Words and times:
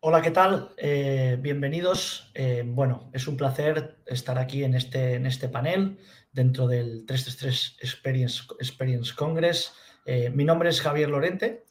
Hola, 0.00 0.20
¿qué 0.20 0.30
tal? 0.30 0.74
Eh, 0.76 1.38
bienvenidos. 1.40 2.30
Eh, 2.34 2.62
bueno, 2.66 3.10
es 3.14 3.26
un 3.26 3.36
placer 3.36 3.96
estar 4.06 4.38
aquí 4.38 4.62
en 4.62 4.74
este, 4.74 5.14
en 5.14 5.24
este 5.24 5.48
panel 5.48 5.98
dentro 6.32 6.68
del 6.68 7.06
333 7.06 7.78
Experience, 7.80 8.44
Experience 8.60 9.14
Congress. 9.16 9.72
Eh, 10.04 10.30
mi 10.30 10.44
nombre 10.44 10.68
es 10.68 10.82
Javier 10.82 11.08
Lorente, 11.08 11.64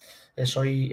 soy 0.43 0.91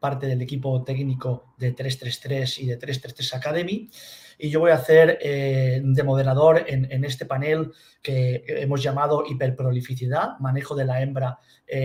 parte 0.00 0.26
del 0.26 0.42
equipo 0.42 0.82
técnico 0.82 1.54
de 1.58 1.70
333 1.72 2.58
y 2.58 2.66
de 2.66 2.76
333 2.76 3.34
Academy 3.34 3.88
y 4.36 4.50
yo 4.50 4.58
voy 4.58 4.72
a 4.72 4.76
hacer 4.76 5.16
de 5.20 6.02
moderador 6.02 6.64
en, 6.66 6.90
en, 6.90 7.04
este 7.04 7.24
panel 7.24 7.70
que 8.02 8.42
hemos 8.48 8.82
llamado 8.82 9.22
hiperprolificidad, 9.28 10.40
manejo 10.40 10.74
de 10.74 10.86
la 10.86 11.02
hembra 11.02 11.38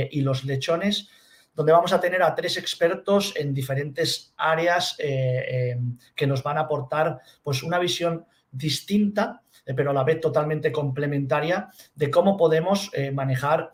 y 0.09 0.21
los 0.21 0.45
lechones 0.45 1.09
donde 1.55 1.71
vamos 1.71 1.93
a 1.93 1.99
tener 1.99 2.21
a 2.21 2.35
tres 2.35 2.57
expertos 2.57 3.33
en 3.35 3.53
diferentes 3.53 4.33
áreas 4.37 4.95
eh, 4.99 5.71
em, 5.71 5.97
que 6.15 6.27
nos 6.27 6.43
van 6.43 6.57
a 6.57 6.61
aportar 6.61 7.21
pues, 7.43 7.63
una 7.63 7.79
visión 7.79 8.25
distinta, 8.51 9.41
eh, 9.65 9.73
pero 9.73 9.91
a 9.91 9.93
la 9.93 10.03
vez 10.03 10.19
totalmente 10.19 10.71
complementaria 10.71 11.69
de 11.95 12.11
cómo 12.11 12.37
podemos 12.37 12.91
eh, 12.93 13.11
manejar 13.11 13.73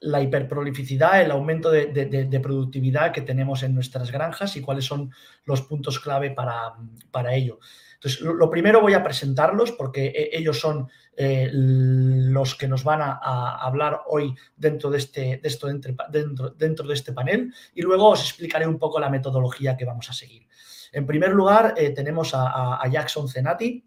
la 0.00 0.20
hiperprolificidad, 0.20 1.22
el 1.22 1.30
aumento 1.30 1.70
de, 1.70 2.40
productividad 2.42 3.12
que 3.12 3.22
tenemos 3.22 3.62
en 3.62 3.72
nuestras 3.72 4.10
granjas 4.10 4.56
y 4.56 4.60
cuáles 4.60 4.84
son 4.84 5.12
los 5.44 5.62
puntos 5.62 6.00
clave 6.00 6.32
para, 6.32 6.74
para 7.12 7.34
ello. 7.34 7.60
Entonces, 7.96 8.20
lo, 8.20 8.50
primero 8.50 8.80
voy 8.80 8.94
a 8.94 9.02
presentarlos 9.02 9.72
porque 9.72 10.06
eh, 10.06 10.30
ellos 10.32 10.60
son 10.60 10.88
eh, 11.16 11.48
los 11.52 12.54
que 12.54 12.68
nos 12.68 12.84
van 12.84 13.00
a, 13.02 13.56
hablar 13.56 14.02
hoy 14.06 14.34
dentro 14.54 14.90
de, 14.90 14.98
este, 14.98 15.40
esto, 15.42 15.66
dentro, 15.66 16.50
dentro, 16.50 16.86
de 16.86 16.94
este 16.94 17.12
panel 17.12 17.52
y 17.74 17.82
luego 17.82 18.10
os 18.10 18.20
explicaré 18.20 18.66
un 18.66 18.78
poco 18.78 19.00
la 19.00 19.08
metodología 19.08 19.76
que 19.76 19.86
vamos 19.86 20.10
a 20.10 20.12
seguir. 20.12 20.46
En 20.92 21.06
primer 21.06 21.30
lugar, 21.30 21.74
eh, 21.76 21.90
tenemos 21.90 22.32
a, 22.34 22.82
Jackson 22.90 23.28
Zenati. 23.28 23.84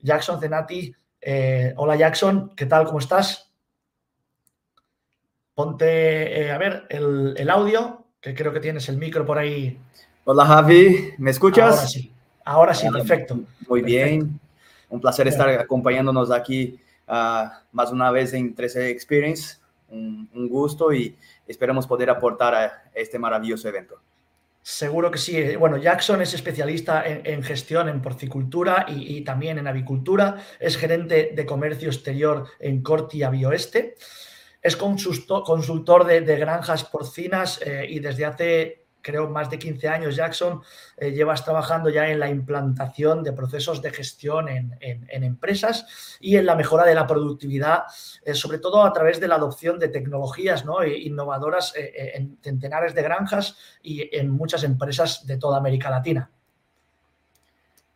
Jackson 0.00 0.40
Zenati, 0.40 0.94
hola 1.76 1.96
Jackson, 1.96 2.52
¿qué 2.54 2.66
tal? 2.66 2.84
¿Cómo 2.84 2.98
estás? 2.98 3.52
Ponte, 5.54 6.50
a 6.50 6.58
ver, 6.58 6.84
el, 6.90 7.34
el 7.38 7.48
audio, 7.48 8.08
que 8.20 8.34
creo 8.34 8.52
que 8.52 8.60
tienes 8.60 8.88
el 8.88 8.98
micro 8.98 9.24
por 9.24 9.38
ahí. 9.38 9.80
Hola 10.24 10.44
Javi, 10.44 11.14
¿me 11.18 11.30
escuchas? 11.30 11.76
Ahora 11.76 11.86
sí. 11.86 12.14
Ahora 12.44 12.74
sí, 12.74 12.88
perfecto. 12.90 13.40
Muy 13.68 13.82
bien. 13.82 14.38
Un 14.88 15.00
placer 15.00 15.26
estar 15.26 15.48
acompañándonos 15.48 16.30
aquí 16.30 16.78
uh, 17.08 17.48
más 17.72 17.90
una 17.90 18.10
vez 18.10 18.34
en 18.34 18.54
13 18.54 18.90
Experience. 18.90 19.56
Un, 19.88 20.28
gusto 20.48 20.92
y 20.92 21.16
esperamos 21.46 21.86
poder 21.86 22.10
aportar 22.10 22.54
a 22.54 22.90
este 22.94 23.18
maravilloso 23.18 23.68
evento. 23.68 24.00
Seguro 24.60 25.10
que 25.10 25.18
sí. 25.18 25.56
Bueno, 25.56 25.76
Jackson 25.76 26.22
es 26.22 26.34
especialista 26.34 27.04
en, 27.06 27.42
gestión 27.42 27.88
en 27.88 28.02
porcicultura 28.02 28.86
y, 28.88 29.20
también 29.20 29.58
en 29.58 29.68
avicultura. 29.68 30.38
Es 30.58 30.76
gerente 30.76 31.32
de 31.34 31.46
comercio 31.46 31.88
exterior 31.88 32.46
en 32.58 32.82
Corti 32.82 33.22
Bioeste. 33.28 33.94
Es 34.62 34.74
consultor 34.76 36.06
de, 36.06 36.36
granjas 36.38 36.82
porcinas 36.84 37.60
eh, 37.62 37.86
y 37.88 38.00
desde 38.00 38.24
hace 38.24 38.83
creo, 39.04 39.28
más 39.28 39.50
de 39.50 39.58
15 39.58 39.86
años, 39.86 40.16
Jackson, 40.16 40.62
eh, 40.96 41.12
llevas 41.12 41.44
trabajando 41.44 41.90
ya 41.90 42.08
en 42.08 42.18
la 42.18 42.28
implantación 42.28 43.22
de 43.22 43.32
procesos 43.32 43.82
de 43.82 43.92
gestión 43.92 44.48
en, 44.48 44.74
empresas 45.10 46.18
y 46.20 46.36
en 46.36 46.46
la 46.46 46.56
mejora 46.56 46.84
de 46.84 46.94
la 46.94 47.06
productividad, 47.06 47.84
eh, 48.24 48.34
sobre 48.34 48.58
todo 48.58 48.82
a 48.82 48.92
través 48.92 49.20
de 49.20 49.28
la 49.28 49.36
adopción 49.36 49.78
de 49.78 49.88
tecnologías 49.88 50.64
¿no? 50.64 50.82
E 50.82 50.98
innovadoras 50.98 51.74
eh, 51.76 52.12
en 52.14 52.38
centenares 52.42 52.94
de 52.94 53.02
granjas 53.02 53.56
y 53.82 54.16
en 54.16 54.30
muchas 54.30 54.64
empresas 54.64 55.26
de 55.26 55.36
toda 55.36 55.58
América 55.58 55.90
Latina. 55.90 56.30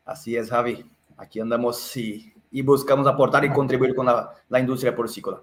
Así 0.05 0.37
es, 0.37 0.51
Javi. 0.51 0.85
Aquí 1.17 1.41
andamos 1.41 1.97
y, 1.97 2.33
buscamos 2.63 3.07
aportar 3.07 3.45
y 3.45 3.51
contribuir 3.51 3.95
con 3.95 4.07
la, 4.07 4.31
la 4.49 4.61
industria 4.61 4.95
porcícola. 4.95 5.41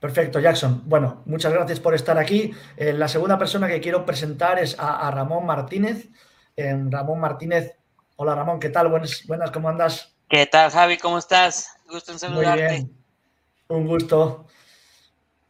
Perfecto, 0.00 0.38
Jackson. 0.38 0.82
Bueno, 0.84 1.22
muchas 1.26 1.52
gracias 1.52 1.80
por 1.80 1.94
estar 1.94 2.18
aquí. 2.18 2.52
Eh, 2.76 2.92
la 2.92 3.08
segunda 3.08 3.36
persona 3.36 3.66
que 3.66 3.80
quiero 3.80 4.06
presentar 4.06 4.58
es 4.58 4.76
a, 4.78 5.10
Ramón 5.10 5.44
Martínez. 5.44 6.08
Eh, 6.56 6.76
Ramón 6.88 7.18
Martínez. 7.18 7.76
Hola 8.16 8.34
Ramón, 8.34 8.60
¿qué 8.60 8.68
tal? 8.68 8.88
Buenas, 8.88 9.24
buenas, 9.26 9.50
¿cómo 9.50 9.68
andas? 9.68 10.14
¿Qué 10.28 10.46
tal, 10.46 10.70
Javi? 10.70 10.98
¿Cómo 10.98 11.18
estás? 11.18 11.76
Gusto 11.88 12.12
en 12.12 12.18
saludarte. 12.18 12.62
Muy 12.62 12.70
bien. 12.70 12.96
Un 13.68 13.86
gusto. 13.86 14.46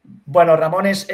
Bueno, 0.03 0.57
Ramón 0.57 0.87
es, 0.87 1.07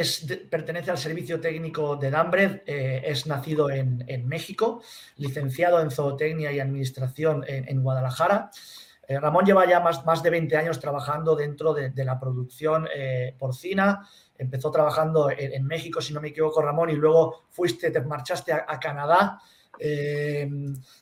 pertenece 0.48 0.92
al 0.92 0.98
servicio 0.98 1.40
técnico 1.40 1.96
de 1.96 2.10
Dambred, 2.12 2.62
eh, 2.66 3.02
es 3.04 3.26
nacido 3.26 3.68
en, 3.68 4.28
México, 4.28 4.82
licenciado 5.16 5.80
en 5.80 5.90
zootecnia 5.90 6.52
y 6.52 6.60
administración 6.60 7.44
en 7.48 7.82
Guadalajara. 7.82 8.50
Eh, 9.06 9.20
Ramón 9.20 9.44
lleva 9.44 9.68
ya 9.68 9.80
más, 9.80 10.04
más, 10.04 10.22
de 10.22 10.30
20 10.30 10.56
años 10.56 10.80
trabajando 10.80 11.36
dentro 11.36 11.74
de, 11.74 11.92
la 12.04 12.18
producción 12.18 12.88
eh, 12.94 13.34
porcina. 13.38 14.08
Empezó 14.36 14.70
trabajando 14.70 15.30
en, 15.30 15.64
México, 15.64 16.00
si 16.00 16.12
no 16.12 16.20
me 16.20 16.28
equivoco, 16.28 16.60
Ramón, 16.60 16.90
y 16.90 16.94
luego 16.94 17.44
fuiste, 17.50 17.90
te 17.90 18.00
marchaste 18.00 18.52
a, 18.52 18.80
Canadá, 18.80 19.40
eh, 19.78 20.50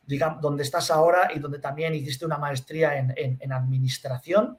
digamos, 0.04 0.40
donde 0.42 0.62
estás 0.64 0.90
ahora 0.90 1.30
y 1.34 1.38
donde 1.38 1.58
también 1.58 1.94
hiciste 1.94 2.26
una 2.26 2.36
maestría 2.36 2.98
en, 2.98 3.52
administración. 3.52 4.58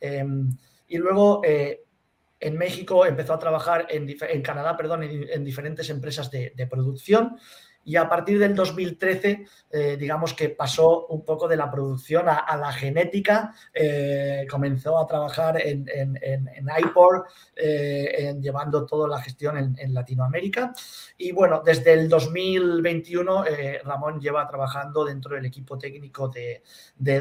y 0.00 0.96
luego 0.96 1.42
en 1.44 2.56
México 2.56 3.04
empezó 3.04 3.34
a 3.34 3.38
trabajar 3.38 3.86
en, 3.90 4.42
Canadá, 4.42 4.74
perdón, 4.74 5.02
en, 5.02 5.44
diferentes 5.44 5.90
empresas 5.90 6.30
de 6.30 6.66
producción 6.70 7.36
y 7.84 7.96
a 7.96 8.08
partir 8.08 8.38
del 8.38 8.54
2013, 8.54 9.46
eh, 9.70 9.96
digamos 9.98 10.34
que 10.34 10.50
pasó 10.50 11.06
un 11.06 11.24
poco 11.24 11.46
de 11.48 11.56
la 11.56 11.70
producción 11.70 12.26
a, 12.28 12.56
la 12.56 12.72
genética, 12.72 13.54
eh, 13.72 14.46
comenzó 14.50 14.98
a 14.98 15.06
trabajar 15.06 15.60
en, 15.60 15.86
en, 15.92 16.18
en, 16.22 16.68
IPOR, 16.78 17.26
eh, 17.56 18.34
llevando 18.40 18.86
toda 18.86 19.08
la 19.08 19.20
gestión 19.20 19.76
en, 19.78 19.94
Latinoamérica. 19.94 20.72
Y 21.18 21.32
bueno, 21.32 21.62
desde 21.64 21.92
el 21.92 22.08
2021, 22.08 23.44
Ramón 23.84 24.20
lleva 24.20 24.48
trabajando 24.48 25.04
dentro 25.04 25.36
del 25.36 25.46
equipo 25.46 25.78
técnico 25.78 26.28
de, 26.28 26.62
de 26.96 27.18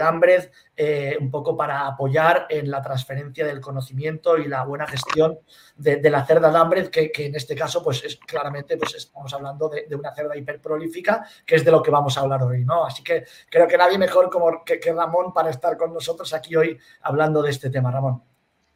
un 1.20 1.30
poco 1.30 1.56
para 1.56 1.86
apoyar 1.86 2.48
en 2.50 2.72
la 2.72 2.82
transferencia 2.82 3.46
del 3.46 3.62
conocimiento 3.62 4.38
y 4.38 4.48
la 4.48 4.64
buena 4.64 4.88
gestión 4.88 5.38
de, 5.76 6.10
la 6.10 6.26
cerda 6.26 6.50
Dambred, 6.50 6.90
que, 6.90 7.12
que, 7.12 7.28
en 7.28 7.36
este 7.36 7.56
caso, 7.56 7.84
pues 7.84 8.04
es 8.04 8.18
claramente, 8.18 8.76
pues 8.78 8.96
estamos 8.96 9.32
hablando 9.34 9.70
de, 9.70 9.86
de 9.88 9.96
una 9.96 10.14
cerda 10.16 10.36
hiper 10.36 10.60
prolífica, 10.60 11.24
que 11.46 11.56
es 11.56 11.66
de 11.66 11.72
lo 11.72 11.84
que 11.84 11.92
vamos 11.92 12.18
a 12.18 12.22
hablar 12.22 12.42
hoy, 12.42 12.66
¿no? 12.66 12.86
Así 12.86 13.04
que 13.04 13.26
creo 13.50 13.68
que 13.68 13.78
nadie 13.78 13.98
mejor 13.98 14.30
como 14.30 14.64
que, 14.64 14.80
Ramón 14.94 15.34
para 15.34 15.50
estar 15.50 15.78
con 15.78 15.94
nosotros 15.94 16.34
aquí 16.34 16.56
hoy 16.56 16.78
hablando 17.02 17.42
de 17.42 17.52
este 17.52 17.70
tema, 17.70 17.92
Ramón. 17.92 18.24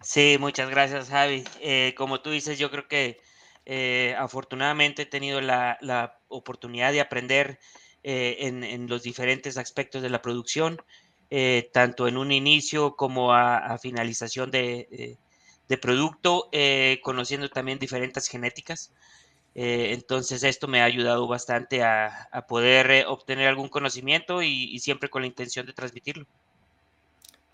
Sí, 0.01 0.37
muchas 0.39 0.69
gracias, 0.69 1.09
Javi. 1.09 1.43
Eh, 1.61 1.93
como 1.97 2.21
tú 2.21 2.29
dices, 2.31 2.59
yo 2.59 2.69
creo 2.69 2.87
que 2.87 3.19
eh, 3.65 4.15
afortunadamente 4.17 5.03
he 5.03 5.05
tenido 5.05 5.41
la, 5.41 6.19
oportunidad 6.29 6.91
de 6.91 7.01
aprender 7.01 7.57
eh, 8.03 8.37
en, 8.41 8.87
los 8.87 9.01
diferentes 9.01 9.57
aspectos 9.57 10.01
de 10.01 10.09
la 10.09 10.21
producción, 10.21 10.81
tanto 11.73 12.07
en 12.07 12.17
un 12.17 12.31
inicio 12.31 12.95
como 12.95 13.33
a, 13.33 13.77
finalización 13.79 14.51
de, 14.51 15.17
de 15.67 15.77
producto, 15.77 16.49
conociendo 17.03 17.49
también 17.49 17.79
diferentes 17.79 18.27
genéticas. 18.27 18.91
Eh, 19.59 19.93
entonces 19.93 20.43
esto 20.43 20.67
me 20.67 20.81
ha 20.81 20.85
ayudado 20.85 21.27
bastante 21.27 21.81
a, 21.83 22.29
poder 22.47 22.91
eh, 22.91 23.05
obtener 23.07 23.47
algún 23.47 23.69
conocimiento 23.69 24.43
y, 24.43 24.77
siempre 24.79 25.09
con 25.09 25.23
la 25.23 25.27
intención 25.27 25.65
de 25.65 25.73
transmitirlo. 25.73 26.27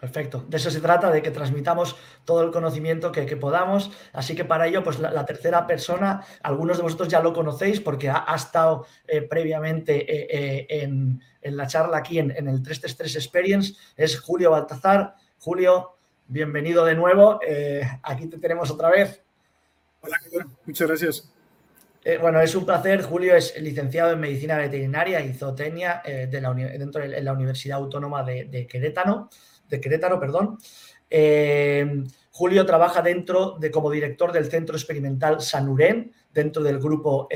Perfecto, 0.03 0.43
de 0.49 0.57
eso 0.57 0.69
se 0.69 0.81
trata, 0.81 1.09
de 1.09 1.21
que 1.21 1.31
transmitamos 1.31 1.95
todo 2.25 2.43
el 2.43 2.51
conocimiento 2.51 3.09
que, 3.13 3.37
podamos. 3.37 3.89
Así 4.11 4.35
que 4.35 4.43
para 4.43 4.67
ello, 4.67 4.83
pues 4.83 4.99
la, 4.99 5.25
tercera 5.25 5.65
persona, 5.65 6.25
algunos 6.41 6.75
de 6.75 6.83
vosotros 6.83 7.07
ya 7.07 7.21
lo 7.21 7.31
conocéis 7.31 7.79
porque 7.79 8.09
ha, 8.09 8.25
estado 8.35 8.85
eh, 9.07 9.21
previamente 9.21 10.83
en, 10.83 11.21
la 11.43 11.67
charla 11.67 11.99
aquí 11.99 12.19
en, 12.19 12.31
el 12.31 12.61
333 12.61 13.15
Experience, 13.15 13.75
es 13.95 14.19
Julio 14.19 14.51
Baltazar. 14.51 15.15
Julio, 15.39 15.95
bienvenido 16.27 16.83
de 16.83 16.95
nuevo. 16.95 17.39
aquí 18.01 18.27
te 18.27 18.39
tenemos 18.39 18.71
otra 18.71 18.89
vez. 18.89 19.23
Hola, 20.01 20.17
muchas 20.65 20.85
gracias. 20.85 21.33
Eh, 22.05 22.17
bueno, 22.17 22.41
es 22.41 22.53
un 22.55 22.65
placer. 22.65 23.01
Julio 23.03 23.35
es 23.35 23.59
licenciado 23.61 24.11
en 24.11 24.19
Medicina 24.19 24.57
Veterinaria 24.57 25.21
y 25.21 25.33
Zootecnia 25.33 26.01
eh, 26.03 26.27
de 26.29 26.41
la, 26.41 26.53
dentro 26.53 27.01
de 27.01 27.21
la 27.21 27.31
Universidad 27.31 27.77
Autónoma 27.77 28.23
de, 28.23 28.67
Querétaro. 28.67 29.29
De 29.73 29.81
Querétaro 29.81 30.19
perdón. 30.19 30.59
Eh, 31.09 32.03
Julio 32.29 32.63
trabaja 32.63 33.01
dentro 33.01 33.57
de 33.59 33.71
como 33.71 33.89
director 33.89 34.31
del 34.31 34.51
Centro 34.51 34.75
Experimental 34.75 35.41
Sanurén, 35.41 36.11
dentro 36.31 36.61
del 36.61 36.79
grupo 36.79 37.27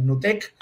NUTEC. 0.00 0.54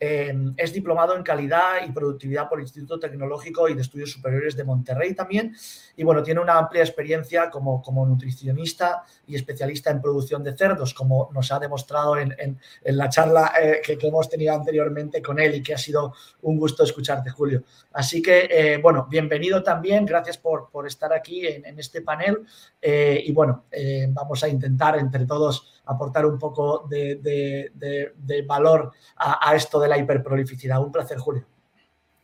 Es 0.00 0.72
diplomado 0.72 1.16
en 1.16 1.22
calidad 1.22 1.86
y 1.86 1.92
productividad 1.92 2.48
por 2.48 2.58
el 2.58 2.64
Instituto 2.64 2.98
Tecnológico 2.98 3.68
y 3.68 3.74
de 3.74 3.80
Estudios 3.80 4.12
Superiores 4.12 4.56
de 4.56 4.64
Monterrey 4.64 5.14
también. 5.14 5.54
Y 5.96 6.04
bueno, 6.04 6.22
tiene 6.22 6.40
una 6.40 6.58
amplia 6.58 6.82
experiencia 6.82 7.48
como, 7.48 7.80
como 7.80 8.04
nutricionista 8.04 9.04
y 9.26 9.34
especialista 9.34 9.90
en 9.90 10.02
producción 10.02 10.42
de 10.42 10.56
cerdos, 10.56 10.92
como 10.94 11.30
nos 11.32 11.50
ha 11.52 11.58
demostrado 11.58 12.18
en, 12.18 12.58
la 12.84 13.08
charla 13.08 13.52
eh, 13.60 13.80
que, 13.84 13.98
hemos 14.06 14.28
tenido 14.28 14.54
anteriormente 14.54 15.22
con 15.22 15.38
él 15.38 15.54
y 15.56 15.62
que 15.62 15.74
ha 15.74 15.78
sido 15.78 16.14
un 16.42 16.58
gusto 16.58 16.84
escucharte, 16.84 17.30
Julio. 17.30 17.62
Así 17.92 18.20
que, 18.20 18.48
eh, 18.50 18.78
bueno, 18.78 19.06
bienvenido 19.08 19.62
también. 19.62 20.04
Gracias 20.04 20.38
por, 20.38 20.70
por 20.70 20.86
estar 20.86 21.12
aquí 21.12 21.46
en, 21.46 21.78
este 21.78 22.02
panel. 22.02 22.38
Eh, 22.80 23.22
y 23.26 23.32
bueno, 23.32 23.64
vamos 24.10 24.42
a 24.44 24.48
intentar 24.48 24.98
entre 24.98 25.26
todos 25.26 25.73
aportar 25.86 26.26
un 26.26 26.38
poco 26.38 26.86
de, 26.88 28.44
valor 28.46 28.92
a, 29.16 29.50
a 29.50 29.54
esto 29.54 29.80
de 29.80 29.88
la 29.88 29.98
hiperprolificidad. 29.98 30.82
Un 30.82 30.92
placer, 30.92 31.18
Julio. 31.18 31.44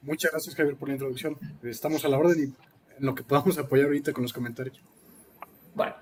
Muchas 0.03 0.31
gracias, 0.31 0.55
Javier, 0.55 0.77
por 0.77 0.89
la 0.89 0.95
introducción. 0.95 1.37
Estamos 1.63 2.05
a 2.05 2.09
la 2.09 2.19
orden 2.19 2.39
y 2.39 2.43
en 2.45 3.07
lo 3.07 3.15
que 3.15 3.23
podamos 3.23 3.59
apoyar 3.59 3.87
ahorita 3.87 4.13
con 4.13 4.23
los 4.23 4.33
comentarios. 4.33 4.81
Bueno, 5.75 5.95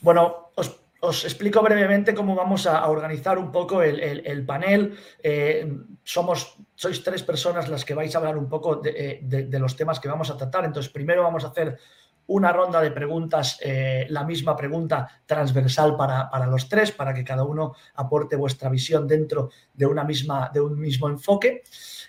bueno 0.00 0.50
os, 0.54 1.24
explico 1.24 1.62
brevemente 1.62 2.14
cómo 2.14 2.34
vamos 2.34 2.66
a, 2.66 2.86
organizar 2.88 3.38
un 3.38 3.52
poco 3.52 3.82
el, 3.82 4.46
panel. 4.46 4.96
Eh, 5.22 5.70
somos, 6.02 6.56
sois 6.74 7.02
tres 7.04 7.22
personas 7.22 7.68
las 7.68 7.84
que 7.84 7.94
vais 7.94 8.14
a 8.14 8.18
hablar 8.18 8.38
un 8.38 8.48
poco 8.48 8.76
de, 8.76 9.20
de, 9.22 9.58
los 9.58 9.76
temas 9.76 10.00
que 10.00 10.08
vamos 10.08 10.30
a 10.30 10.36
tratar. 10.36 10.64
Entonces, 10.64 10.90
primero 10.90 11.22
vamos 11.22 11.44
a 11.44 11.48
hacer 11.48 11.78
una 12.26 12.52
ronda 12.52 12.80
de 12.80 12.90
preguntas, 12.90 13.58
eh, 13.60 14.06
la 14.08 14.24
misma 14.24 14.56
pregunta 14.56 15.08
transversal 15.26 15.96
para, 15.96 16.46
los 16.46 16.68
tres, 16.68 16.92
para 16.92 17.12
que 17.12 17.24
cada 17.24 17.44
uno 17.44 17.74
aporte 17.94 18.36
vuestra 18.36 18.70
visión 18.70 19.06
dentro 19.06 19.50
de, 19.72 19.86
una 19.86 20.04
misma, 20.04 20.50
de 20.52 20.60
un 20.60 20.78
mismo 20.78 21.08
enfoque. 21.08 21.62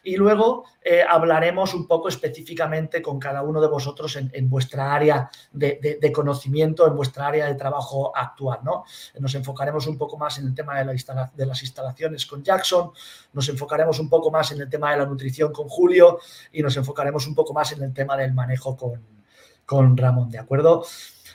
Y 0.03 0.17
luego 0.17 0.65
eh, 0.83 1.03
hablaremos 1.07 1.73
un 1.73 1.87
poco 1.87 2.09
específicamente 2.09 3.01
con 3.01 3.19
cada 3.19 3.41
uno 3.41 3.59
de 3.59 3.67
vosotros 3.67 4.15
en, 4.15 4.49
vuestra 4.49 4.93
área 4.93 5.29
de, 5.51 6.11
conocimiento, 6.13 6.87
en 6.87 6.95
vuestra 6.95 7.27
área 7.27 7.47
de 7.47 7.55
trabajo 7.55 8.15
actual. 8.15 8.59
¿no? 8.63 8.85
Nos 9.19 9.33
enfocaremos 9.33 9.87
un 9.87 9.97
poco 9.97 10.17
más 10.17 10.37
en 10.37 10.45
el 10.45 10.53
tema 10.53 10.77
de, 10.77 10.85
la 10.85 11.31
de 11.35 11.45
las 11.45 11.61
instalaciones 11.63 12.25
con 12.27 12.43
Jackson, 12.43 12.91
nos 13.33 13.49
enfocaremos 13.49 13.99
un 13.99 14.07
poco 14.07 14.29
más 14.29 14.51
en 14.51 14.61
el 14.61 14.69
tema 14.69 14.91
de 14.91 14.97
la 14.97 15.05
nutrición 15.05 15.51
con 15.51 15.67
Julio 15.67 16.19
y 16.51 16.61
nos 16.61 16.77
enfocaremos 16.77 17.25
un 17.27 17.33
poco 17.33 17.53
más 17.53 17.71
en 17.71 17.81
el 17.81 17.91
tema 17.91 18.15
del 18.15 18.33
manejo 18.33 18.77
con, 18.77 19.14
con 19.65 19.97
Ramón, 19.97 20.29
¿de 20.29 20.39
acuerdo? 20.39 20.85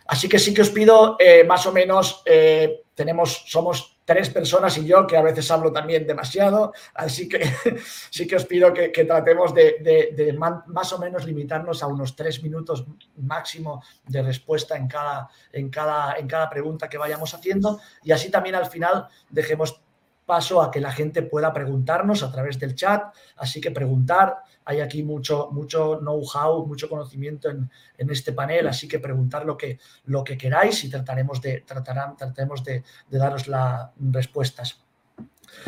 Así 0.07 0.29
que 0.29 0.39
sí 0.39 0.53
que 0.53 0.63
os 0.63 0.71
pido, 0.71 1.17
eh, 1.19 1.45
más 1.45 1.67
o 1.67 1.73
menos, 1.73 2.23
eh, 2.27 2.83
tenemos, 2.95 3.45
somos 3.47 4.01
tres 4.05 4.29
personas 4.31 4.77
y 4.77 4.85
yo, 4.85 5.07
que 5.07 5.17
a 5.17 5.23
veces 5.23 5.49
hablo 5.53 5.73
también 5.73 6.05
demasiado, 6.05 6.73
así 6.95 7.29
que 7.29 7.41
sí 8.11 8.27
que 8.27 8.35
os 8.35 8.45
pido 8.45 8.75
que, 8.75 8.89
tratemos 8.89 9.55
de, 9.55 10.37
más 10.67 10.93
o 10.93 10.99
menos 10.99 11.25
limitarnos 11.25 11.81
a 11.85 11.87
unos 11.87 12.17
tres 12.17 12.43
minutos 12.43 12.85
máximo 13.19 13.85
de 14.09 14.23
respuesta 14.23 14.77
en 14.77 14.89
cada, 14.89 15.29
en, 15.53 15.71
cada, 15.71 16.17
en 16.17 16.27
cada 16.27 16.51
pregunta 16.51 16.89
que 16.89 16.99
vayamos 16.99 17.33
haciendo 17.33 17.81
y 18.03 18.11
así 18.11 18.31
también 18.33 18.57
al 18.57 18.67
final 18.67 19.07
dejemos 19.29 19.81
paso 20.27 20.61
a 20.61 20.71
que 20.71 20.81
la 20.81 20.93
gente 20.93 21.23
pueda 21.23 21.53
preguntarnos 21.53 22.23
a 22.23 22.33
través 22.33 22.59
del 22.59 22.75
chat, 22.75 23.15
así 23.37 23.61
que 23.61 23.71
preguntar, 23.71 24.39
hay 24.71 24.79
aquí 24.79 25.03
mucho, 25.03 25.49
mucho 25.51 25.99
know-how, 25.99 26.65
mucho 26.65 26.89
conocimiento 26.89 27.51
en, 27.51 27.69
este 28.09 28.33
panel, 28.33 28.69
así 28.69 28.87
que 28.87 29.01
preguntar 29.01 29.45
lo 29.45 29.57
que, 29.57 29.81
lo 30.05 30.23
que 30.23 30.39
queráis 30.39 30.85
y 30.85 30.89
trataremos 30.89 31.43
de, 31.43 31.63
tratarán, 31.63 32.17
trataremos 32.17 32.63
de, 32.63 32.85
daros 33.11 33.49
las 33.49 33.91
respuestas. 33.99 34.81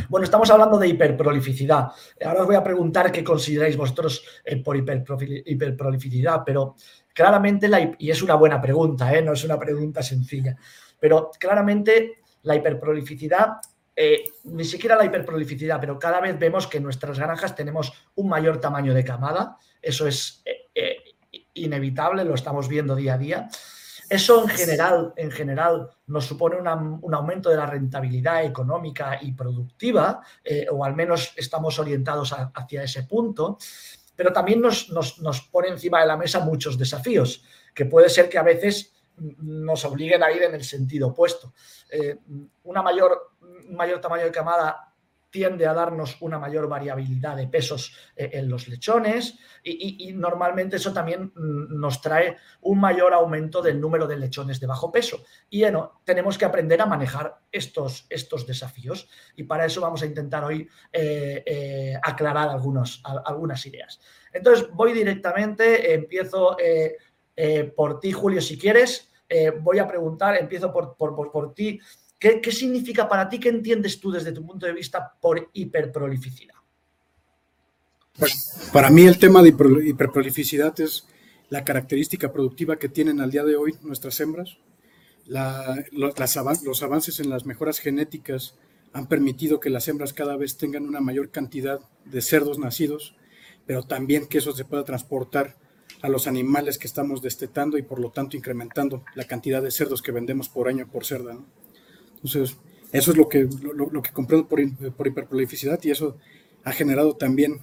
Bueno, 0.08 0.24
estamos 0.24 0.48
hablando 0.52 0.78
de 0.78 0.86
hiperprolificidad. 0.86 1.88
Ahora 2.24 2.42
os 2.42 2.46
voy 2.46 2.54
a 2.54 2.62
preguntar 2.62 3.10
qué 3.10 3.24
consideráis 3.24 3.76
vosotros 3.76 4.24
eh, 4.44 4.62
por 4.62 4.76
hiperprolificidad, 4.76 6.42
pero 6.46 6.76
claramente, 7.12 7.66
la, 7.66 7.96
y 7.98 8.08
es 8.08 8.22
una 8.22 8.36
buena 8.36 8.60
pregunta, 8.60 9.12
¿eh? 9.12 9.20
no 9.20 9.32
es 9.32 9.42
una 9.42 9.58
pregunta 9.58 10.00
sencilla, 10.00 10.56
pero 11.00 11.32
claramente 11.40 12.20
la 12.42 12.54
hiperprolificidad 12.54 13.56
eh, 13.94 14.24
ni 14.44 14.64
siquiera 14.64 14.96
la 14.96 15.04
hiperprolificidad, 15.04 15.78
pero 15.78 15.98
cada 15.98 16.20
vez 16.20 16.38
vemos 16.38 16.66
que 16.66 16.78
en 16.78 16.84
nuestras 16.84 17.18
granjas 17.18 17.54
tenemos 17.54 17.92
un 18.14 18.28
mayor 18.28 18.58
tamaño 18.58 18.94
de 18.94 19.04
camada. 19.04 19.58
Eso 19.80 20.06
es 20.06 20.42
eh, 20.46 20.70
eh, 20.74 20.96
inevitable, 21.54 22.24
lo 22.24 22.34
estamos 22.34 22.68
viendo 22.68 22.94
día 22.94 23.14
a 23.14 23.18
día. 23.18 23.48
Eso 24.08 24.42
en 24.42 24.48
general, 24.48 25.12
en 25.16 25.30
general 25.30 25.88
nos 26.06 26.26
supone 26.26 26.56
un 26.56 27.14
aumento 27.14 27.48
de 27.48 27.56
la 27.56 27.64
rentabilidad 27.64 28.44
económica 28.44 29.18
y 29.22 29.32
productiva, 29.32 30.20
o 30.70 30.84
al 30.84 30.94
menos 30.94 31.32
estamos 31.34 31.78
orientados 31.78 32.34
hacia 32.54 32.82
ese 32.82 33.04
punto, 33.04 33.56
pero 34.14 34.30
también 34.30 34.60
nos, 34.60 34.90
nos 34.90 35.40
pone 35.50 35.68
encima 35.68 36.02
de 36.02 36.08
la 36.08 36.18
mesa 36.18 36.40
muchos 36.40 36.76
desafíos, 36.76 37.42
que 37.74 37.86
puede 37.86 38.10
ser 38.10 38.28
que 38.28 38.36
a 38.36 38.42
veces 38.42 38.92
nos 39.16 39.82
obliguen 39.86 40.22
a 40.22 40.30
ir 40.30 40.42
en 40.42 40.56
el 40.56 40.64
sentido 40.64 41.08
opuesto. 41.08 41.54
Una 42.64 42.82
mayor, 42.82 43.31
mayor 43.70 44.00
tamaño 44.00 44.24
de 44.24 44.32
camada 44.32 44.92
tiende 45.32 45.66
a 45.66 45.72
darnos 45.72 46.18
una 46.20 46.38
mayor 46.38 46.68
variabilidad 46.68 47.36
de 47.36 47.48
pesos 47.48 47.96
eh, 48.14 48.30
en 48.34 48.50
los 48.50 48.68
lechones 48.68 49.38
y, 49.64 50.12
normalmente 50.12 50.76
eso 50.76 50.92
también 50.92 51.32
mm, 51.34 51.80
nos 51.80 52.02
trae 52.02 52.36
un 52.60 52.78
mayor 52.78 53.14
aumento 53.14 53.62
del 53.62 53.80
número 53.80 54.06
de 54.06 54.18
lechones 54.18 54.60
de 54.60 54.66
bajo 54.66 54.92
peso. 54.92 55.24
Y 55.48 55.62
bueno, 55.62 56.02
tenemos 56.04 56.36
que 56.36 56.44
aprender 56.44 56.82
a 56.82 56.86
manejar 56.86 57.40
estos, 57.50 58.06
estos 58.10 58.46
desafíos 58.46 59.08
y 59.34 59.44
para 59.44 59.64
eso 59.64 59.80
vamos 59.80 60.02
a 60.02 60.06
intentar 60.06 60.44
hoy 60.44 60.68
eh, 60.92 61.94
aclarar 62.02 62.50
algunos, 62.50 63.00
algunas 63.04 63.64
ideas. 63.64 64.00
Entonces 64.32 64.68
voy 64.72 64.92
directamente, 64.92 65.94
empiezo 65.94 66.56
por 67.74 68.00
ti 68.00 68.12
Julio 68.12 68.42
si 68.42 68.58
quieres. 68.58 69.12
Eh, 69.34 69.50
voy 69.50 69.78
a 69.78 69.88
preguntar, 69.88 70.36
empiezo 70.36 70.70
por, 70.70 70.94
por, 70.94 71.54
ti. 71.54 71.80
¿Qué, 72.22 72.52
significa 72.52 73.08
para 73.08 73.28
ti, 73.28 73.40
qué 73.40 73.48
entiendes 73.48 73.98
tú 73.98 74.12
desde 74.12 74.30
tu 74.30 74.46
punto 74.46 74.64
de 74.64 74.72
vista 74.72 75.12
por 75.20 75.50
hiperprolificidad? 75.52 76.54
Pues 78.16 78.70
para 78.72 78.90
mí 78.90 79.02
el 79.02 79.18
tema 79.18 79.42
de 79.42 79.48
hiperprolificidad 79.48 80.78
es 80.80 81.08
la 81.48 81.64
característica 81.64 82.32
productiva 82.32 82.78
que 82.78 82.88
tienen 82.88 83.20
al 83.20 83.32
día 83.32 83.42
de 83.42 83.56
hoy 83.56 83.74
nuestras 83.82 84.20
hembras. 84.20 84.58
los 85.26 86.82
avances 86.82 87.18
en 87.18 87.28
las 87.28 87.44
mejoras 87.44 87.80
genéticas 87.80 88.54
han 88.92 89.08
permitido 89.08 89.58
que 89.58 89.70
las 89.70 89.88
hembras 89.88 90.12
cada 90.12 90.36
vez 90.36 90.56
tengan 90.56 90.86
una 90.86 91.00
mayor 91.00 91.30
cantidad 91.30 91.80
de 92.04 92.20
cerdos 92.20 92.56
nacidos, 92.56 93.16
pero 93.66 93.82
también 93.82 94.28
que 94.28 94.38
eso 94.38 94.52
se 94.52 94.64
pueda 94.64 94.84
transportar 94.84 95.56
a 96.02 96.08
los 96.08 96.28
animales 96.28 96.78
que 96.78 96.86
estamos 96.86 97.20
destetando 97.20 97.78
y 97.78 97.82
por 97.82 97.98
lo 97.98 98.10
tanto 98.10 98.36
incrementando 98.36 99.02
la 99.16 99.24
cantidad 99.24 99.60
de 99.60 99.72
cerdos 99.72 100.02
que 100.02 100.12
vendemos 100.12 100.48
por 100.48 100.68
año 100.68 100.88
por 100.88 101.04
cerda. 101.04 101.36
Entonces, 102.22 102.56
eso 102.92 103.10
es 103.10 103.16
lo 103.16 103.28
que, 103.28 103.48
lo, 103.74 104.02
que 104.02 104.12
comprendo 104.12 104.48
por, 104.48 104.60
por 104.94 105.06
hiperprolificidad 105.06 105.80
y 105.82 105.90
eso 105.90 106.16
ha 106.64 106.72
generado 106.72 107.16
también 107.16 107.60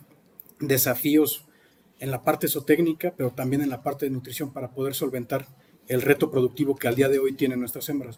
desafíos 0.60 1.46
en 2.00 2.12
la 2.12 2.24
parte 2.24 2.48
zootécnica, 2.48 3.14
pero 3.16 3.32
también 3.32 3.62
en 3.62 3.70
la 3.70 3.82
parte 3.82 4.06
de 4.06 4.12
nutrición 4.12 4.52
para 4.52 4.72
poder 4.72 4.94
solventar 4.94 5.48
el 5.88 6.02
reto 6.02 6.32
productivo 6.32 6.76
que 6.76 6.88
al 6.88 6.96
día 6.96 7.10
de 7.10 7.20
hoy 7.20 7.34
tienen 7.34 7.60
nuestras 7.60 7.88
hembras. 7.90 8.18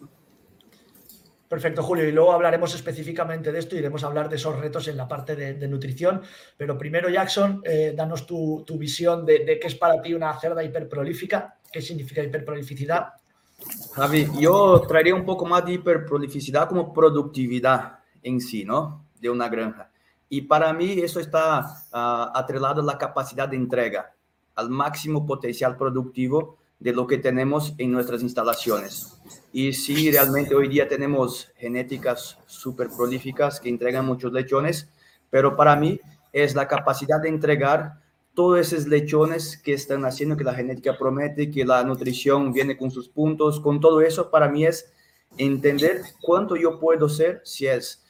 Perfecto, 1.52 1.82
Julio. 1.82 2.08
Y 2.08 2.12
luego 2.12 2.32
hablaremos 2.32 2.74
específicamente 2.74 3.52
de 3.52 3.58
esto 3.58 3.76
iremos 3.76 4.02
a 4.02 4.06
hablar 4.06 4.30
de 4.30 4.36
esos 4.36 4.58
retos 4.58 4.88
en 4.88 4.96
la 4.96 5.06
parte 5.06 5.36
de, 5.36 5.68
nutrición. 5.68 6.22
Pero 6.56 6.78
primero, 6.78 7.10
Jackson, 7.10 7.60
eh, 7.64 7.92
danos 7.94 8.26
tu, 8.26 8.64
visión 8.78 9.26
de, 9.26 9.58
qué 9.60 9.66
es 9.66 9.74
para 9.74 10.00
ti 10.00 10.14
una 10.14 10.38
cerda 10.40 10.64
hiperprolífica, 10.64 11.58
qué 11.70 11.82
significa 11.82 12.22
hiperprolificidad. 12.22 13.08
Javi, 13.94 14.28
yo 14.38 14.80
traería 14.88 15.14
un 15.14 15.24
poco 15.24 15.44
más 15.44 15.64
de 15.64 15.74
hiperprolificidad 15.74 16.68
como 16.68 16.92
productividad 16.92 17.98
en 18.22 18.40
sí, 18.40 18.64
¿no? 18.64 19.04
De 19.20 19.28
una 19.28 19.48
granja. 19.48 19.90
Y 20.28 20.42
para 20.42 20.72
mí 20.72 20.92
eso 20.92 21.20
está 21.20 21.60
uh, 21.92 22.36
atrelado 22.38 22.80
a 22.80 22.84
la 22.84 22.96
capacidad 22.96 23.48
de 23.48 23.56
entrega, 23.56 24.14
al 24.54 24.70
máximo 24.70 25.26
potencial 25.26 25.76
productivo 25.76 26.58
de 26.78 26.92
lo 26.92 27.06
que 27.06 27.18
tenemos 27.18 27.74
en 27.78 27.92
nuestras 27.92 28.22
instalaciones. 28.22 29.20
Y 29.52 29.72
sí, 29.72 30.10
realmente 30.10 30.54
hoy 30.54 30.68
día 30.68 30.88
tenemos 30.88 31.52
genéticas 31.56 32.38
súper 32.46 32.88
prolíficas 32.88 33.60
que 33.60 33.68
entregan 33.68 34.06
muchos 34.06 34.32
lechones, 34.32 34.88
pero 35.30 35.54
para 35.54 35.76
mí 35.76 36.00
es 36.32 36.54
la 36.54 36.66
capacidad 36.66 37.20
de 37.20 37.28
entregar 37.28 38.01
todos 38.34 38.72
esos 38.72 38.86
lechones 38.86 39.56
que 39.56 39.74
están 39.74 40.04
haciendo 40.04 40.36
que 40.36 40.44
la 40.44 40.54
genética 40.54 40.96
promete, 40.98 41.50
que 41.50 41.64
la 41.64 41.84
nutrición 41.84 42.52
viene 42.52 42.76
con 42.76 42.90
sus 42.90 43.08
puntos, 43.08 43.60
con 43.60 43.80
todo 43.80 44.00
eso, 44.00 44.30
para 44.30 44.48
mí 44.48 44.64
es 44.64 44.92
entender 45.36 46.02
cuánto 46.20 46.56
yo 46.56 46.78
puedo 46.78 47.08
ser, 47.08 47.42
si 47.44 47.66
es 47.66 48.04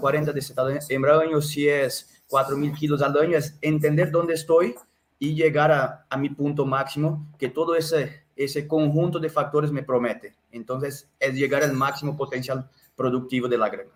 40 0.00 0.32
de 0.32 0.42
en 0.88 1.04
año, 1.04 1.40
si 1.40 1.68
es 1.68 2.24
4.000 2.30 2.74
kilos 2.74 3.02
al 3.02 3.18
año, 3.18 3.36
es 3.36 3.58
entender 3.60 4.10
dónde 4.10 4.34
estoy 4.34 4.74
y 5.18 5.34
llegar 5.34 5.72
a, 5.72 6.06
a 6.08 6.16
mi 6.16 6.30
punto 6.30 6.64
máximo, 6.64 7.26
que 7.38 7.48
todo 7.48 7.74
ese 7.74 8.26
ese 8.36 8.68
conjunto 8.68 9.18
de 9.18 9.30
factores 9.30 9.72
me 9.72 9.82
promete. 9.82 10.36
Entonces, 10.52 11.10
es 11.18 11.34
llegar 11.34 11.64
al 11.64 11.72
máximo 11.72 12.16
potencial 12.16 12.70
productivo 12.94 13.48
de 13.48 13.58
la 13.58 13.70
granja. 13.70 13.95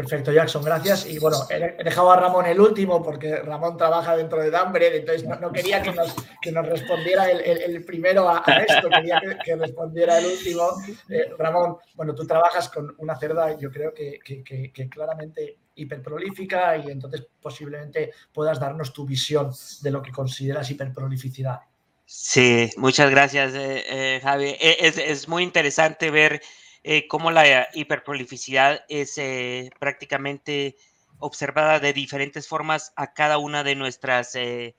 Perfecto, 0.00 0.32
Jackson, 0.32 0.64
gracias. 0.64 1.04
Y 1.04 1.18
bueno, 1.18 1.36
he 1.50 1.84
dejado 1.84 2.10
a 2.10 2.16
Ramón 2.16 2.46
el 2.46 2.58
último 2.58 3.02
porque 3.02 3.36
Ramón 3.36 3.76
trabaja 3.76 4.16
dentro 4.16 4.40
de 4.40 4.50
Dambre, 4.50 4.96
entonces 4.96 5.28
no, 5.28 5.52
quería 5.52 5.82
que 5.82 5.92
nos, 5.92 6.16
que 6.40 6.50
nos 6.50 6.66
respondiera 6.66 7.30
el, 7.30 7.84
primero 7.84 8.26
a, 8.26 8.42
esto, 8.66 8.88
quería 8.88 9.20
que, 9.44 9.56
respondiera 9.56 10.18
el 10.18 10.24
último. 10.24 10.70
Eh, 11.10 11.34
Ramón, 11.36 11.76
bueno, 11.96 12.14
tú 12.14 12.26
trabajas 12.26 12.70
con 12.70 12.94
una 12.96 13.14
cerda, 13.18 13.58
yo 13.58 13.70
creo 13.70 13.92
que, 13.92 14.18
que, 14.24 14.88
claramente 14.88 15.58
hiperprolífica 15.74 16.78
y 16.78 16.90
entonces 16.90 17.26
posiblemente 17.38 18.12
puedas 18.32 18.58
darnos 18.58 18.94
tu 18.94 19.04
visión 19.04 19.52
de 19.82 19.90
lo 19.90 20.00
que 20.00 20.12
consideras 20.12 20.70
hiperprolificidad. 20.70 21.60
Sí, 22.06 22.70
muchas 22.78 23.10
gracias, 23.10 23.52
eh, 23.52 23.84
eh, 23.86 24.20
Javi. 24.22 24.56
E, 24.58 24.78
es, 24.80 24.96
es 24.96 25.28
muy 25.28 25.42
interesante 25.42 26.10
ver 26.10 26.40
eh, 26.82 27.06
cómo 27.08 27.30
la 27.30 27.68
hiperprolificidad 27.74 28.84
es 28.88 29.18
eh, 29.18 29.70
prácticamente 29.78 30.76
observada 31.18 31.78
de 31.78 31.92
diferentes 31.92 32.48
formas 32.48 32.94
a 32.96 33.12
cada 33.12 33.36
una 33.36 33.62
de 33.62 33.74
nuestras 33.74 34.34
eh, 34.34 34.74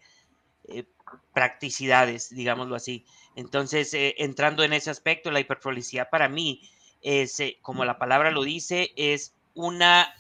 practicidades, 1.34 2.30
digámoslo 2.30 2.76
así. 2.76 3.06
Entonces, 3.36 3.92
entrando 3.94 4.64
en 4.64 4.74
ese 4.74 4.90
aspecto, 4.90 5.30
la 5.30 5.40
hiperprolificidad 5.40 6.10
para 6.10 6.28
mí 6.28 6.68
es, 7.02 7.40
como 7.62 7.86
la 7.86 8.00
palabra 8.00 8.32
lo 8.32 8.44
dice, 8.44 8.92
es 8.96 9.36
una 9.54 10.16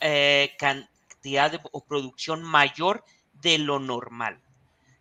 cantidad 0.57 1.61
o 1.71 1.83
producción 1.83 2.43
mayor 2.43 3.03
de 3.33 3.57
lo 3.57 3.79
normal. 3.79 4.39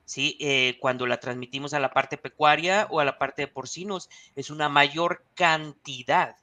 ¿sí? 0.05 0.39
cuando 0.81 1.07
la 1.07 1.21
transmitimos 1.21 1.73
a 1.73 1.81
la 1.81 1.93
parte 1.93 2.17
pecuaria 2.17 2.89
o 2.91 2.99
a 2.99 3.05
la 3.05 3.19
parte 3.19 3.43
de 3.43 3.49
porcinos, 3.49 4.09
es 4.35 4.51
una 4.51 4.69
mayor 4.69 5.25
cantidad 5.35 6.37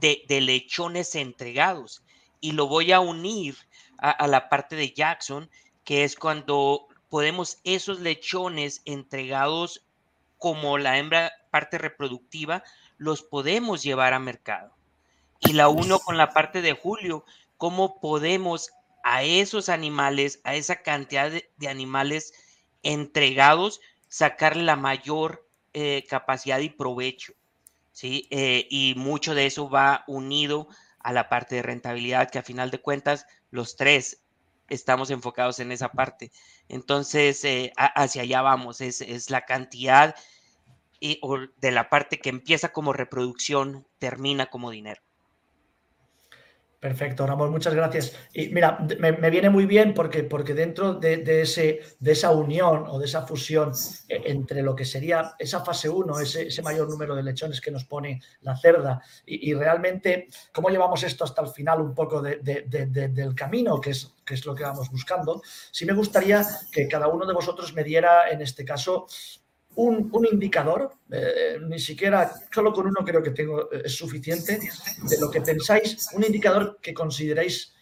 de, 0.00 0.24
lechones 0.40 1.14
entregados. 1.14 2.02
Y 2.40 2.52
lo 2.52 2.66
voy 2.66 2.92
a 2.92 3.00
unir 3.00 3.56
a, 3.98 4.26
la 4.26 4.48
parte 4.48 4.76
de 4.76 4.92
Jackson, 4.92 5.50
que 5.84 6.04
es 6.04 6.16
cuando 6.16 6.86
podemos 7.08 7.58
esos 7.64 8.00
lechones 8.00 8.82
entregados 8.84 9.82
como 10.38 10.78
la 10.78 10.98
hembra 10.98 11.32
parte 11.50 11.78
reproductiva, 11.78 12.62
los 12.98 13.22
podemos 13.22 13.82
llevar 13.82 14.12
a 14.12 14.18
mercado. 14.18 14.74
Y 15.40 15.52
la 15.52 15.68
uno 15.68 15.98
con 15.98 16.18
la 16.18 16.32
parte 16.32 16.60
de 16.60 16.72
Julio, 16.72 17.24
cómo 17.56 18.00
podemos 18.00 18.70
a 19.02 19.22
esos 19.22 19.68
animales, 19.68 20.40
a 20.44 20.56
esa 20.56 20.82
cantidad 20.82 21.30
de, 21.30 21.68
animales 21.68 22.32
entregados, 22.82 23.80
sacar 24.08 24.56
la 24.56 24.76
mayor 24.76 25.46
eh, 25.72 26.04
capacidad 26.08 26.58
y 26.58 26.70
provecho. 26.70 27.32
¿Sí? 27.96 28.28
Eh, 28.30 28.66
y 28.68 28.92
mucho 28.94 29.34
de 29.34 29.46
eso 29.46 29.70
va 29.70 30.04
unido 30.06 30.68
a 30.98 31.14
la 31.14 31.30
parte 31.30 31.54
de 31.54 31.62
rentabilidad, 31.62 32.28
que 32.30 32.38
a 32.38 32.42
final 32.42 32.70
de 32.70 32.82
cuentas 32.82 33.26
los 33.50 33.74
tres 33.76 34.22
estamos 34.68 35.10
enfocados 35.10 35.60
en 35.60 35.72
esa 35.72 35.88
parte. 35.92 36.30
Entonces, 36.68 37.42
eh, 37.44 37.72
hacia 37.76 38.22
allá 38.22 38.42
vamos, 38.42 38.82
es, 38.82 39.00
es 39.00 39.30
la 39.30 39.46
cantidad 39.46 40.14
y, 41.00 41.22
de 41.56 41.70
la 41.70 41.88
parte 41.88 42.18
que 42.18 42.28
empieza 42.28 42.70
como 42.70 42.92
reproducción, 42.92 43.86
termina 43.98 44.50
como 44.50 44.70
dinero. 44.70 45.00
Perfecto, 46.78 47.26
Ramón, 47.26 47.50
muchas 47.50 47.74
gracias. 47.74 48.14
Y 48.34 48.48
mira, 48.50 48.78
me, 48.98 49.30
viene 49.30 49.48
muy 49.48 49.64
bien 49.64 49.94
porque, 49.94 50.24
porque 50.24 50.52
dentro 50.52 50.94
de, 50.94 51.40
ese, 51.40 51.80
de 51.98 52.12
esa 52.12 52.30
unión 52.32 52.84
o 52.88 52.98
de 52.98 53.06
esa 53.06 53.26
fusión 53.26 53.72
eh, 54.08 54.22
entre 54.26 54.62
lo 54.62 54.76
que 54.76 54.84
sería 54.84 55.34
esa 55.38 55.64
fase 55.64 55.88
1, 55.88 56.20
ese, 56.20 56.62
mayor 56.62 56.88
número 56.88 57.16
de 57.16 57.22
lechones 57.22 57.62
que 57.62 57.70
nos 57.70 57.84
pone 57.84 58.20
la 58.42 58.56
cerda 58.56 59.00
y, 59.24 59.54
realmente 59.54 60.28
cómo 60.52 60.68
llevamos 60.68 61.02
esto 61.02 61.24
hasta 61.24 61.40
el 61.40 61.48
final 61.48 61.80
un 61.80 61.94
poco 61.94 62.20
del 62.20 63.34
camino, 63.34 63.80
que 63.80 63.90
es, 63.90 64.14
que 64.24 64.34
es 64.34 64.44
lo 64.44 64.54
que 64.54 64.64
vamos 64.64 64.90
buscando, 64.90 65.40
sí 65.70 65.86
me 65.86 65.94
gustaría 65.94 66.44
que 66.70 66.86
cada 66.88 67.08
uno 67.08 67.24
de 67.24 67.32
vosotros 67.32 67.72
me 67.72 67.84
diera 67.84 68.28
en 68.30 68.42
este 68.42 68.64
caso 68.66 69.06
un, 69.76 70.26
indicador, 70.30 70.90
eh, 71.10 71.58
ni 71.68 71.78
siquiera, 71.78 72.32
solo 72.50 72.72
con 72.72 72.86
uno 72.86 73.04
creo 73.04 73.22
que 73.22 73.30
tengo, 73.30 73.70
eh, 73.72 73.82
es 73.84 73.94
suficiente, 73.94 74.58
de 74.58 75.20
lo 75.20 75.30
que 75.30 75.40
pensáis, 75.40 76.08
un 76.14 76.24
indicador 76.24 76.78
que 76.80 76.94
consideréis 76.94 77.74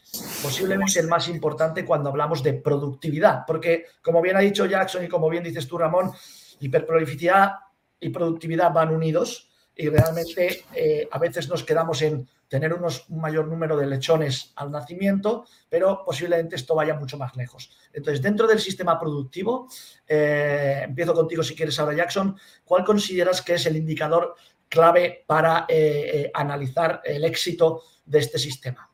posiblemente 0.43 1.01
el 1.01 1.09
más 1.09 1.29
importante 1.29 1.85
cuando 1.85 2.11
hablamos 2.11 2.43
de 2.43 2.55
productividad, 2.55 3.45
porque 3.47 3.87
como 4.03 4.23
bien 4.23 4.37
ha 4.37 4.41
dicho 4.41 4.67
Jackson 4.67 5.05
y 5.05 5.09
como 5.09 5.29
bien 5.29 5.43
dices 5.43 5.67
tú, 5.67 5.79
Ramón, 5.79 6.13
hiperprolificidad 6.61 7.53
y 8.01 8.11
productividad 8.11 8.73
van 8.73 8.95
unidos 8.95 9.49
y 9.77 9.89
realmente 9.89 10.65
eh, 10.75 11.09
a 11.11 11.19
veces 11.19 11.49
nos 11.49 11.65
quedamos 11.65 12.03
en 12.03 12.29
tener 12.55 12.73
unos, 12.73 13.05
un 13.09 13.21
mayor 13.21 13.49
número 13.49 13.77
de 13.77 13.85
lechones 13.85 14.53
al 14.55 14.71
nacimiento, 14.71 15.45
pero 15.69 16.05
posiblemente 16.07 16.55
esto 16.55 16.77
vaya 16.77 16.95
mucho 16.95 17.19
más 17.19 17.35
lejos. 17.35 17.69
Entonces, 17.93 18.23
dentro 18.23 18.47
del 18.47 18.61
sistema 18.61 18.97
productivo, 18.97 19.67
eh, 20.07 20.83
empiezo 20.85 21.15
contigo 21.15 21.43
si 21.43 21.57
quieres 21.57 21.77
ahora, 21.81 21.97
Jackson, 21.97 22.39
¿cuál 22.65 22.85
consideras 22.85 23.43
que 23.43 23.55
es 23.55 23.67
el 23.67 23.75
indicador 23.75 24.37
clave 24.69 25.25
para 25.27 25.67
eh, 25.69 26.31
analizar 26.33 27.01
el 27.03 27.25
éxito 27.25 27.83
de 28.07 28.21
este 28.21 28.39
sistema? 28.39 28.89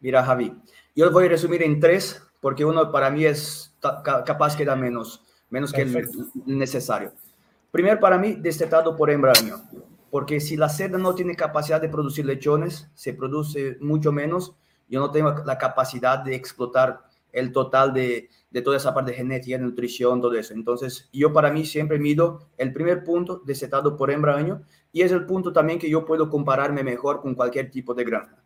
Mira, 0.00 0.24
Javi, 0.24 0.52
yo 0.96 1.12
voy 1.12 1.26
a 1.26 1.28
resumir 1.28 1.62
en 1.62 1.78
tres, 1.78 2.20
porque 2.40 2.64
uno 2.64 2.90
para 2.90 3.08
mí 3.08 3.24
es 3.24 3.72
capaz 3.80 4.56
que 4.56 4.64
da 4.64 4.74
menos, 4.74 5.22
menos 5.48 5.72
que 5.72 5.82
el 5.82 6.08
necesario. 6.44 7.12
Primero, 7.70 8.00
para 8.00 8.18
mí, 8.18 8.34
destetado 8.34 8.96
por 8.96 9.12
hembra 9.12 9.32
porque 10.10 10.40
si 10.40 10.56
la 10.56 10.68
seda 10.68 10.98
no 10.98 11.14
tiene 11.14 11.36
capacidad 11.36 11.80
de 11.80 11.88
producir 11.88 12.26
lechones, 12.26 12.90
se 12.94 13.14
produce 13.14 13.76
mucho 13.80 14.12
menos, 14.12 14.54
yo 14.88 15.00
no 15.00 15.10
tengo 15.10 15.34
la 15.44 15.56
capacidad 15.56 16.18
de 16.18 16.34
explotar 16.34 17.02
el 17.32 17.52
total 17.52 17.94
de, 17.94 18.28
de 18.50 18.62
toda 18.62 18.76
esa 18.76 18.92
parte 18.92 19.12
de 19.12 19.18
genética, 19.18 19.56
nutrición, 19.56 20.20
todo 20.20 20.34
eso. 20.34 20.52
Entonces, 20.52 21.08
yo 21.12 21.32
para 21.32 21.52
mí 21.52 21.64
siempre 21.64 21.98
mido 21.98 22.48
el 22.56 22.72
primer 22.72 23.04
punto 23.04 23.40
desetado 23.44 23.96
por 23.96 24.10
hembra 24.10 24.36
año 24.36 24.62
y 24.92 25.02
es 25.02 25.12
el 25.12 25.26
punto 25.26 25.52
también 25.52 25.78
que 25.78 25.88
yo 25.88 26.04
puedo 26.04 26.28
compararme 26.28 26.82
mejor 26.82 27.20
con 27.20 27.34
cualquier 27.34 27.70
tipo 27.70 27.94
de 27.94 28.04
granja. 28.04 28.42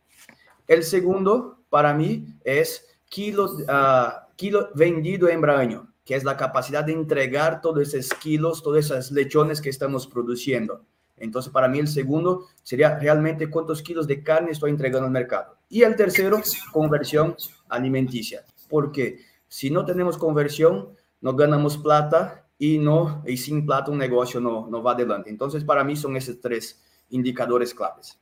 El 0.66 0.82
segundo, 0.82 1.60
para 1.70 1.94
mí, 1.94 2.26
es 2.44 2.86
kilo, 3.08 3.44
uh, 3.44 4.34
kilo 4.36 4.70
vendido 4.74 5.28
hembra 5.28 5.58
año, 5.58 5.92
que 6.04 6.14
es 6.14 6.24
la 6.24 6.36
capacidad 6.36 6.84
de 6.84 6.92
entregar 6.92 7.60
todos 7.60 7.94
esos 7.94 8.18
kilos, 8.18 8.62
todos 8.62 8.78
esos 8.78 9.10
lechones 9.10 9.60
que 9.60 9.70
estamos 9.70 10.06
produciendo. 10.06 10.84
Entonces, 11.16 11.52
para 11.52 11.68
mí 11.68 11.78
el 11.78 11.88
segundo 11.88 12.46
sería 12.62 12.98
realmente 12.98 13.48
cuántos 13.48 13.82
kilos 13.82 14.06
de 14.06 14.22
carne 14.22 14.50
estoy 14.50 14.70
entregando 14.70 15.06
al 15.06 15.12
mercado. 15.12 15.56
Y 15.68 15.82
el 15.82 15.96
tercero, 15.96 16.40
conversión 16.72 17.36
alimenticia. 17.68 18.44
Porque 18.68 19.20
si 19.48 19.70
no 19.70 19.84
tenemos 19.84 20.18
conversión, 20.18 20.90
no 21.20 21.34
ganamos 21.34 21.78
plata 21.78 22.46
y, 22.58 22.78
no, 22.78 23.22
y 23.26 23.36
sin 23.36 23.64
plata 23.64 23.90
un 23.90 23.98
negocio 23.98 24.40
no, 24.40 24.66
no 24.68 24.82
va 24.82 24.92
adelante. 24.92 25.30
Entonces, 25.30 25.64
para 25.64 25.84
mí 25.84 25.96
son 25.96 26.16
esos 26.16 26.40
tres 26.40 26.82
indicadores 27.10 27.74
claves. 27.74 28.18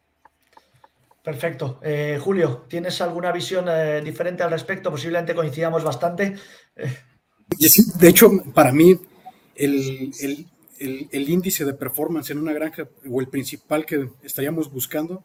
Perfecto. 1.23 1.79
Eh, 1.83 2.19
Julio, 2.21 2.65
¿tienes 2.69 3.01
alguna 3.01 3.31
visión 3.31 3.67
eh, 3.69 4.01
diferente 4.03 4.43
al 4.43 4.51
respecto? 4.51 4.91
Posiblemente 4.91 5.35
coincidamos 5.35 5.85
bastante. 5.85 6.37
De 7.99 8.09
hecho, 8.09 8.31
para 8.53 8.73
mí, 8.73 8.99
el, 9.55 10.13
el, 10.21 10.47
el, 10.83 11.29
índice 11.29 11.65
de 11.65 11.75
performance 11.75 12.31
en 12.31 12.39
una 12.39 12.53
granja 12.53 12.89
o 13.09 13.21
el 13.21 13.29
principal 13.29 13.87
que 13.87 14.09
estaríamos 14.23 14.71
buscando, 14.73 15.25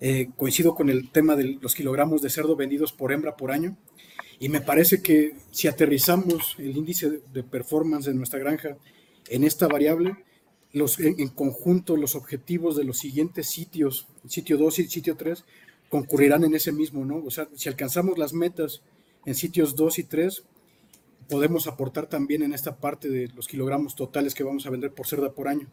eh, 0.00 0.28
coincido 0.36 0.74
con 0.74 0.90
el 0.90 1.10
tema 1.10 1.36
de 1.36 1.58
los 1.60 1.74
kilogramos 1.74 2.22
de 2.22 2.30
cerdo 2.30 2.56
vendidos 2.56 2.92
por 2.92 3.12
hembra 3.12 3.36
por 3.36 3.50
año. 3.50 3.76
Y 4.38 4.48
me 4.48 4.60
parece 4.60 5.02
que 5.02 5.36
si 5.50 5.68
aterrizamos 5.68 6.56
el 6.58 6.76
índice 6.76 7.22
de 7.32 7.42
performance 7.42 8.06
de 8.06 8.14
nuestra 8.14 8.38
granja 8.38 8.76
en 9.28 9.44
esta 9.44 9.66
variable, 9.66 10.16
los, 10.72 11.00
en, 11.00 11.28
conjunto 11.28 11.96
los 11.96 12.14
objetivos 12.14 12.76
de 12.76 12.84
los 12.84 12.98
siguientes 12.98 13.48
sitios, 13.48 14.08
sitio 14.28 14.58
2 14.58 14.80
y 14.80 14.88
sitio 14.88 15.16
3, 15.16 15.44
concurrirán 15.88 16.44
en 16.44 16.54
ese 16.54 16.72
mismo, 16.72 17.04
¿no? 17.04 17.24
O 17.24 17.30
sea, 17.30 17.48
si 17.54 17.68
alcanzamos 17.68 18.18
las 18.18 18.34
metas 18.34 18.82
en 19.24 19.34
sitios 19.34 19.74
2 19.74 20.00
y 20.00 20.04
3, 20.04 20.44
podemos 21.28 21.66
aportar 21.66 22.06
también 22.06 22.42
en 22.42 22.52
esta 22.52 22.76
parte 22.76 23.08
de 23.08 23.28
los 23.28 23.48
kilogramos 23.48 23.94
totales 23.94 24.34
que 24.34 24.44
vamos 24.44 24.66
a 24.66 24.70
vender 24.70 24.92
por 24.92 25.06
cerda 25.06 25.32
por 25.32 25.48
año. 25.48 25.68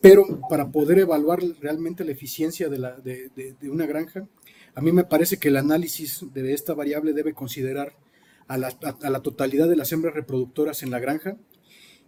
Pero 0.00 0.24
para 0.48 0.70
poder 0.70 0.98
evaluar 0.98 1.40
realmente 1.60 2.04
la 2.04 2.12
eficiencia 2.12 2.68
de, 2.68 2.78
la, 2.78 2.96
de, 2.96 3.56
una 3.64 3.86
granja, 3.86 4.26
a 4.74 4.80
mí 4.80 4.92
me 4.92 5.04
parece 5.04 5.38
que 5.38 5.48
el 5.48 5.56
análisis 5.56 6.24
de 6.32 6.54
esta 6.54 6.74
variable 6.74 7.12
debe 7.12 7.34
considerar 7.34 7.96
a 8.48 8.56
la, 8.56 8.68
a 9.02 9.10
la 9.10 9.20
totalidad 9.20 9.68
de 9.68 9.76
las 9.76 9.92
hembras 9.92 10.14
reproductoras 10.14 10.82
en 10.82 10.90
la 10.90 10.98
granja 10.98 11.36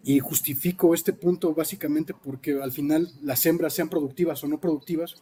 y 0.05 0.19
justifico 0.19 0.95
este 0.95 1.13
punto 1.13 1.55
básicamente 1.55 2.15
porque 2.15 2.61
al 2.61 2.73
final 2.73 3.09
las 3.23 3.47
hembras, 3.47 3.75
sean 3.75 3.89
productivas 3.89 4.43
o 4.43 4.49
no 4.49 4.59
productivas, 4.59 5.17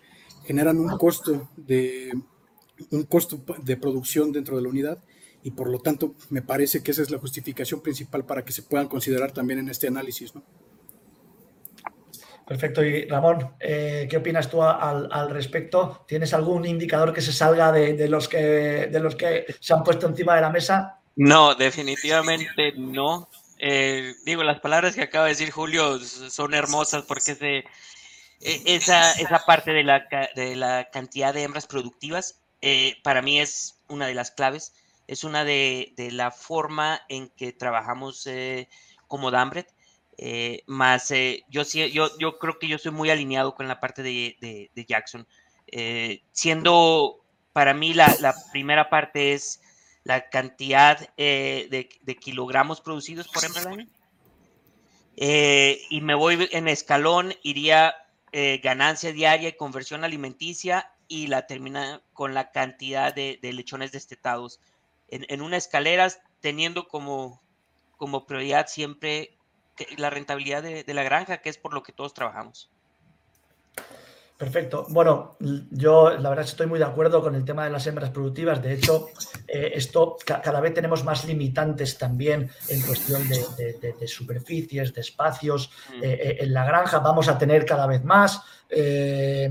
generan 0.44 0.78
un 0.78 0.96
costo 0.96 1.50
de, 1.56 2.12
un 2.90 3.02
costo 3.04 3.42
de 3.62 3.76
producción 3.76 4.32
dentro 4.32 4.56
de 4.56 4.62
la 4.62 4.68
unidad 4.68 5.04
y 5.42 5.50
por 5.52 5.70
lo 5.70 5.78
tanto 5.78 6.14
me 6.28 6.42
parece 6.42 6.82
que 6.82 6.90
esa 6.90 7.02
es 7.02 7.10
la 7.10 7.18
justificación 7.18 7.80
principal 7.80 8.24
para 8.24 8.44
que 8.44 8.52
se 8.52 8.62
puedan 8.62 8.88
considerar 8.88 9.32
también 9.32 9.60
en 9.60 9.68
este 9.68 9.88
análisis. 9.88 10.34
¿no? 10.34 10.42
Perfecto. 12.46 12.82
Y 12.82 13.06
Ramón, 13.06 13.54
eh, 13.60 14.08
¿qué 14.10 14.16
opinas 14.16 14.50
tú 14.50 14.60
al, 14.62 15.30
respecto? 15.30 16.04
¿Tienes 16.08 16.34
algún 16.34 16.66
indicador 16.66 17.12
que 17.12 17.20
se 17.20 17.32
salga 17.32 17.70
de, 17.70 18.08
los 18.08 18.28
que, 18.28 18.88
de 18.90 19.00
los 19.00 19.14
que 19.14 19.46
se 19.60 19.72
han 19.72 19.84
puesto 19.84 20.08
encima 20.08 20.34
de 20.34 20.40
la 20.40 20.50
mesa? 20.50 20.98
No, 21.14 21.54
definitivamente 21.54 22.72
no. 22.76 23.28
Eh, 23.58 24.14
digo, 24.24 24.42
las 24.42 24.58
palabras 24.58 24.94
que 24.94 25.02
acaba 25.02 25.26
de 25.26 25.30
decir 25.30 25.50
Julio 25.50 26.00
son 26.00 26.54
hermosas 26.54 27.04
porque 27.06 27.64
e, 28.40 28.62
esa, 28.64 29.12
esa 29.12 29.44
parte 29.46 29.72
de 29.72 29.84
la, 29.84 30.08
de 30.34 30.56
la 30.56 30.88
cantidad 30.90 31.32
de 31.32 31.44
hembras 31.44 31.66
productivas 31.66 32.40
eh, 32.62 32.96
para 33.02 33.22
mí 33.22 33.38
es 33.38 33.80
una 33.88 34.06
de 34.06 34.14
las 34.14 34.30
claves. 34.30 34.72
Es 35.10 35.24
una 35.24 35.44
de, 35.44 35.92
de 35.96 36.12
la 36.12 36.30
forma 36.30 37.00
en 37.08 37.28
que 37.28 37.52
trabajamos 37.52 38.28
como 39.08 39.30
Dambret 39.30 39.74
eh, 40.22 40.64
más 40.66 41.10
eh, 41.12 41.46
yo, 41.48 41.62
yo, 41.62 42.10
yo 42.18 42.38
creo 42.38 42.58
que 42.58 42.68
yo 42.68 42.76
soy 42.76 42.92
muy 42.92 43.08
alineado 43.08 43.54
con 43.54 43.66
la 43.68 43.80
parte 43.80 44.02
de, 44.02 44.70
Jackson. 44.86 45.26
Eh, 45.66 46.22
siendo 46.32 47.24
para 47.54 47.72
mí 47.72 47.94
la, 47.94 48.34
primera 48.52 48.90
parte 48.90 49.32
es 49.32 49.62
la 50.04 50.28
cantidad 50.28 50.98
de, 51.16 52.18
kilogramos 52.20 52.82
producidos 52.82 53.28
por 53.28 53.46
hembra 53.46 53.62
al 53.62 53.68
año. 53.68 53.86
y 55.16 56.00
me 56.02 56.14
voy 56.14 56.50
en 56.52 56.68
escalón, 56.68 57.32
iría 57.42 57.94
ganancia 58.62 59.12
diaria 59.12 59.48
y 59.48 59.56
conversión 59.56 60.04
alimenticia 60.04 60.92
y 61.08 61.28
la 61.28 61.46
termina 61.46 62.02
con 62.12 62.34
la 62.34 62.50
cantidad 62.52 63.14
de, 63.14 63.38
lechones 63.40 63.90
destetados. 63.90 64.60
En, 65.10 65.26
en, 65.28 65.42
una 65.42 65.56
escalera, 65.56 66.08
teniendo 66.40 66.88
como, 66.88 67.42
como 67.96 68.26
prioridad 68.26 68.66
siempre 68.68 69.36
la 69.96 70.10
rentabilidad 70.10 70.62
de, 70.62 70.94
la 70.94 71.02
granja, 71.02 71.38
que 71.38 71.48
es 71.48 71.58
por 71.58 71.72
lo 71.74 71.82
que 71.82 71.92
todos 71.92 72.14
trabajamos. 72.14 72.70
Perfecto. 74.36 74.86
Bueno, 74.88 75.36
yo 75.70 76.16
la 76.16 76.30
verdad 76.30 76.46
estoy 76.46 76.66
muy 76.66 76.78
de 76.78 76.86
acuerdo 76.86 77.20
con 77.20 77.34
el 77.34 77.44
tema 77.44 77.64
de 77.64 77.70
las 77.70 77.86
hembras 77.86 78.08
productivas. 78.08 78.62
De 78.62 78.72
hecho, 78.72 79.08
eh, 79.46 79.72
esto 79.74 80.16
cada 80.24 80.60
vez 80.60 80.72
tenemos 80.72 81.04
más 81.04 81.26
limitantes 81.26 81.98
también 81.98 82.50
en 82.68 82.80
cuestión 82.80 83.28
de, 83.28 84.08
superficies, 84.08 84.94
de 84.94 85.02
espacios. 85.02 85.70
Mm. 85.90 86.02
Eh, 86.02 86.12
eh, 86.12 86.36
en 86.40 86.54
la 86.54 86.64
granja 86.64 87.00
vamos 87.00 87.28
a 87.28 87.36
tener 87.36 87.66
cada 87.66 87.86
vez 87.86 88.02
más. 88.02 88.40
Eh, 88.70 89.50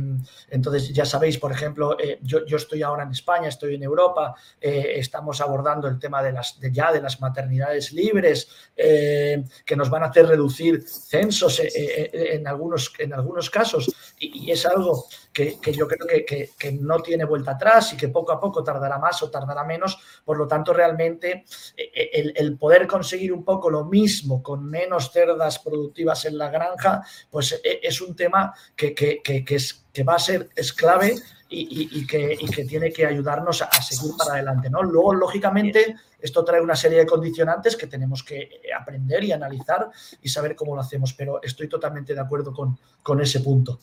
entonces, 0.50 0.94
ya 0.94 1.06
sabéis, 1.06 1.38
por 1.38 1.52
ejemplo, 1.52 2.00
eh, 2.00 2.20
yo, 2.22 2.40
estoy 2.48 2.82
ahora 2.82 3.04
en 3.04 3.12
España, 3.12 3.50
estoy 3.50 3.76
en 3.76 3.84
Europa, 3.84 4.36
eh, 4.62 4.94
estamos 4.96 5.42
abordando 5.42 5.88
el 5.88 6.00
tema 6.00 6.24
de 6.24 6.32
las, 6.32 6.58
ya 6.72 6.92
de 6.94 7.02
las 7.02 7.20
maternidades 7.20 7.92
libres, 7.92 8.48
que 8.76 9.76
nos 9.76 9.90
van 9.90 10.04
a 10.04 10.06
hacer 10.08 10.26
reducir 10.26 10.82
censos 10.88 11.62
en, 11.62 12.48
algunos, 12.48 12.94
en 12.98 13.14
algunos 13.14 13.50
casos, 13.50 13.94
y, 14.18 14.50
es 14.52 14.66
algo 14.66 15.06
que, 15.32 15.58
yo 15.74 15.88
creo 15.88 16.08
que, 16.08 16.72
no 16.74 17.02
tiene 17.02 17.24
vuelta 17.24 17.52
atrás 17.52 17.94
y 17.94 17.98
que 17.98 18.10
poco 18.10 18.32
a 18.32 18.40
poco 18.40 18.64
tardará 18.64 18.98
más 18.98 19.24
o 19.24 19.30
tardará 19.30 19.64
menos. 19.64 19.98
Por 20.26 20.38
lo 20.38 20.48
tanto, 20.48 20.74
realmente 20.74 21.46
el, 21.76 22.34
el 22.36 22.58
poder 22.58 22.88
conseguir 22.88 23.32
un 23.32 23.44
poco 23.44 23.70
lo 23.70 23.86
mismo 23.86 24.44
con 24.44 24.66
menos 24.66 25.12
cerdas 25.12 25.60
productivas 25.60 26.26
en 26.26 26.38
la 26.38 26.50
granja, 26.50 27.04
pues 27.30 27.60
es 27.64 28.02
un 28.02 28.16
tema 28.16 28.54
que 28.76 28.94
que, 28.94 29.46
es, 29.48 29.86
que 29.92 30.04
va 30.04 30.16
a 30.16 30.20
ser 30.20 30.50
es 30.56 30.74
clave 30.74 31.16
y, 31.52 32.06
que, 32.06 32.38
que, 32.54 32.66
tiene 32.66 32.92
que 32.94 33.06
ayudarnos 33.06 33.64
a, 33.64 33.72
seguir 33.82 34.16
para 34.16 34.34
adelante. 34.34 34.70
¿no? 34.70 34.84
Luego, 34.84 35.16
lógicamente, 35.16 35.96
esto 36.20 36.44
trae 36.46 36.62
una 36.62 36.76
serie 36.76 37.00
de 37.00 37.06
condicionantes 37.08 37.76
que 37.76 37.88
tenemos 37.88 38.24
que 38.24 38.62
aprender 38.78 39.24
y 39.24 39.32
analizar 39.32 39.90
y 40.22 40.30
saber 40.30 40.56
cómo 40.56 40.76
lo 40.76 40.82
hacemos, 40.82 41.14
pero 41.14 41.42
estoy 41.42 41.68
totalmente 41.68 42.14
de 42.14 42.20
acuerdo 42.20 42.54
con, 42.54 42.78
con 43.02 43.20
ese 43.20 43.40
punto. 43.40 43.80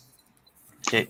Sí, 0.80 1.08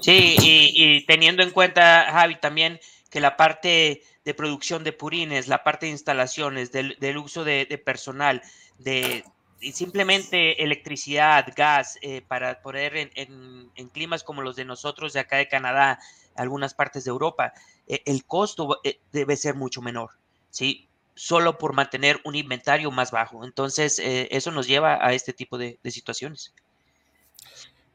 sí 0.00 0.36
y, 0.40 1.06
teniendo 1.06 1.42
en 1.42 1.50
cuenta, 1.50 2.06
Javi, 2.10 2.36
también 2.36 2.80
que 3.10 3.20
la 3.20 3.36
parte 3.36 4.02
de 4.24 4.34
producción 4.34 4.84
de 4.84 4.92
purines, 4.92 5.48
la 5.48 5.64
parte 5.64 5.86
de 5.86 5.92
instalaciones, 5.92 6.72
del, 6.72 7.18
uso 7.18 7.44
de, 7.44 7.66
personal, 7.84 8.42
de, 8.78 9.24
simplemente 9.72 10.62
electricidad, 10.62 11.46
gas, 11.56 11.98
eh, 12.02 12.22
para 12.26 12.60
poder 12.60 13.10
en, 13.14 13.70
climas 13.92 14.22
como 14.22 14.42
los 14.42 14.56
de 14.56 14.64
nosotros 14.64 15.12
de 15.12 15.20
acá 15.20 15.36
de 15.36 15.48
Canadá, 15.48 15.98
algunas 16.34 16.74
partes 16.74 17.04
de 17.04 17.10
Europa, 17.10 17.52
eh, 17.86 18.02
el 18.04 18.24
costo 18.24 18.80
eh, 18.84 19.00
debe 19.12 19.36
ser 19.36 19.54
mucho 19.54 19.82
menor, 19.82 20.10
¿sí? 20.50 20.88
Solo 21.14 21.58
por 21.58 21.72
mantener 21.72 22.20
un 22.24 22.36
inventario 22.36 22.90
más 22.92 23.10
bajo. 23.10 23.44
Entonces, 23.44 24.00
eso 24.00 24.52
nos 24.52 24.68
lleva 24.68 25.04
a 25.04 25.14
este 25.14 25.32
tipo 25.32 25.58
de 25.58 25.76
situaciones. 25.86 26.54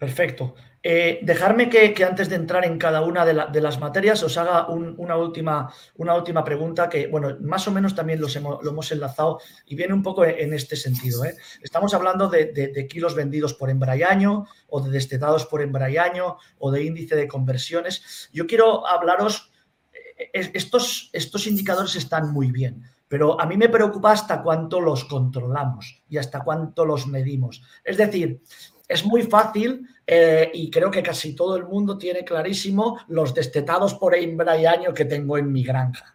Perfecto. 0.03 0.55
Eh, 0.85 1.19
dejarme 1.21 1.69
que, 1.69 1.95
antes 2.03 2.27
de 2.27 2.35
entrar 2.35 2.65
en 2.65 2.77
cada 2.77 3.03
una 3.03 3.23
de, 3.25 3.61
las 3.61 3.79
materias 3.79 4.21
os 4.21 4.37
haga 4.37 4.67
una, 4.67 5.15
última, 5.15 5.73
una, 5.95 6.13
última, 6.13 6.43
pregunta 6.43 6.89
que, 6.89 7.07
bueno, 7.07 7.37
más 7.39 7.65
o 7.69 7.71
menos 7.71 7.95
también 7.95 8.19
los 8.19 8.35
hemos, 8.35 8.61
lo 8.61 8.71
hemos 8.71 8.91
enlazado 8.91 9.39
y 9.65 9.75
viene 9.75 9.93
un 9.93 10.03
poco 10.03 10.25
en 10.25 10.53
este 10.53 10.75
sentido. 10.75 11.23
¿eh? 11.23 11.37
Estamos 11.61 11.93
hablando 11.93 12.27
de, 12.27 12.87
kilos 12.89 13.15
vendidos 13.15 13.53
por 13.53 13.69
embrayaño 13.69 14.45
o 14.67 14.81
de 14.81 14.91
destetados 14.91 15.45
por 15.45 15.61
embrayaño 15.61 16.35
o 16.59 16.69
de 16.69 16.83
índice 16.83 17.15
de 17.15 17.29
conversiones. 17.29 18.29
Yo 18.33 18.45
quiero 18.45 18.85
hablaros, 18.85 19.53
eh, 19.93 20.51
estos, 20.53 21.09
estos 21.13 21.47
indicadores 21.47 21.95
están 21.95 22.33
muy 22.33 22.51
bien, 22.51 22.83
pero 23.07 23.39
a 23.39 23.45
mí 23.45 23.55
me 23.55 23.69
preocupa 23.69 24.11
hasta 24.11 24.43
cuánto 24.43 24.81
los 24.81 25.05
controlamos 25.05 26.03
y 26.09 26.17
hasta 26.17 26.41
cuánto 26.41 26.83
los 26.83 27.07
medimos. 27.07 27.63
Es 27.85 27.95
decir, 27.95 28.41
es 28.87 29.05
muy 29.05 29.23
fácil 29.23 29.87
eh, 30.05 30.51
y 30.53 30.69
creo 30.69 30.91
que 30.91 31.03
casi 31.03 31.35
todo 31.35 31.55
el 31.55 31.65
mundo 31.65 31.97
tiene 31.97 32.23
clarísimo 32.23 32.99
los 33.07 33.33
destetados 33.33 33.93
por 33.95 34.15
y 34.59 34.65
año 34.65 34.93
que 34.93 35.05
tengo 35.05 35.37
en 35.37 35.51
mi 35.51 35.63
granja. 35.63 36.12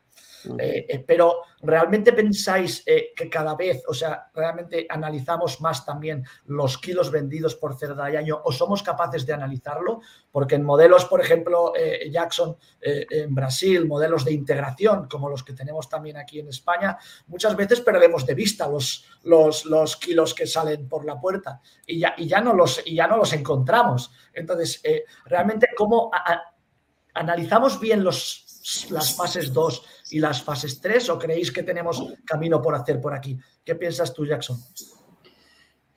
Eh, 0.58 0.86
eh, 0.88 1.04
pero 1.06 1.42
realmente 1.62 2.12
pensáis 2.12 2.84
que 2.84 3.28
cada 3.28 3.54
vez, 3.54 3.82
o 3.88 3.94
sea, 3.94 4.30
realmente 4.32 4.86
analizamos 4.88 5.60
más 5.60 5.84
también 5.84 6.24
los 6.46 6.78
kilos 6.78 7.10
vendidos 7.10 7.56
por 7.56 7.76
cerda 7.76 8.10
y 8.10 8.16
año 8.16 8.40
o 8.44 8.52
somos 8.52 8.82
capaces 8.82 9.26
de 9.26 9.32
analizarlo, 9.32 10.00
porque 10.30 10.54
en 10.54 10.64
modelos, 10.64 11.04
por 11.06 11.20
ejemplo, 11.20 11.72
Jackson 12.10 12.56
en 12.80 13.34
Brasil, 13.34 13.86
modelos 13.86 14.24
de 14.24 14.32
integración 14.32 15.08
como 15.08 15.28
los 15.28 15.42
que 15.42 15.52
tenemos 15.52 15.88
también 15.88 16.16
aquí 16.16 16.38
en 16.38 16.48
España, 16.48 16.96
muchas 17.26 17.56
veces 17.56 17.80
perdemos 17.80 18.24
de 18.24 18.34
vista 18.34 18.68
los, 18.68 19.04
los, 19.24 19.64
los 19.64 19.96
kilos 19.96 20.34
que 20.34 20.46
salen 20.46 20.88
por 20.88 21.04
la 21.04 21.20
puerta 21.20 21.60
y 21.86 21.98
ya, 21.98 22.14
y 22.16 22.26
ya, 22.26 22.40
no, 22.40 22.54
los, 22.54 22.82
y 22.84 22.94
ya 22.94 23.06
no 23.08 23.16
los 23.16 23.32
encontramos. 23.32 24.12
Entonces, 24.32 24.82
realmente, 25.24 25.68
¿cómo 25.76 26.10
analizamos 27.14 27.80
bien 27.80 28.04
los 28.04 28.44
las 28.90 29.14
fases 29.14 29.52
2 29.52 29.82
y 30.10 30.20
las 30.20 30.42
fases 30.42 30.80
3 30.80 31.10
o 31.10 31.18
creéis 31.18 31.50
que 31.52 31.62
tenemos 31.62 32.02
camino 32.24 32.60
por 32.60 32.74
hacer 32.74 33.00
por 33.00 33.14
aquí? 33.14 33.38
¿Qué 33.64 33.74
piensas 33.74 34.12
tú, 34.12 34.26
Jackson? 34.26 34.58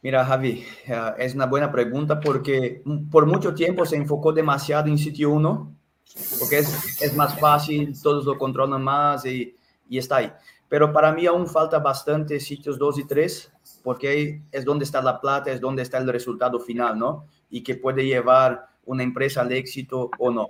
Mira, 0.04 0.26
Javi, 0.26 0.66
eh, 0.88 1.14
es 1.20 1.36
una 1.36 1.46
buena 1.46 1.72
pregunta 1.72 2.20
porque 2.20 2.82
por 3.12 3.28
mucho 3.28 3.54
tiempo 3.54 3.86
se 3.86 3.98
enfocó 3.98 4.34
demasiado 4.34 4.88
en 4.88 4.98
sitio 4.98 5.30
1, 5.30 5.76
porque 6.40 6.60
es, 6.60 7.02
es, 7.02 7.16
más 7.16 7.40
fácil, 7.40 7.94
todos 8.02 8.26
lo 8.26 8.38
controlan 8.38 8.84
más 8.84 9.26
y, 9.26 9.56
y, 9.88 9.98
está 10.00 10.18
ahí. 10.18 10.32
Pero 10.68 10.92
para 10.92 11.12
mí 11.12 11.28
aún 11.28 11.46
falta 11.46 11.78
bastante 11.78 12.40
sitios 12.40 12.80
2 12.80 13.00
y 13.00 13.04
3, 13.06 13.52
porque 13.84 14.08
ahí 14.08 14.42
es 14.52 14.66
donde 14.66 14.86
está 14.86 15.02
la 15.04 15.22
plata, 15.22 15.52
es 15.52 15.62
donde 15.62 15.84
está 15.84 16.00
el 16.00 16.08
resultado 16.08 16.60
final, 16.60 16.98
¿no? 16.98 17.28
Y 17.50 17.62
que 17.62 17.76
puede 17.76 18.04
llevar 18.04 18.70
una 18.86 19.04
empresa 19.04 19.42
al 19.42 19.52
éxito 19.52 20.10
o 20.18 20.32
no. 20.32 20.48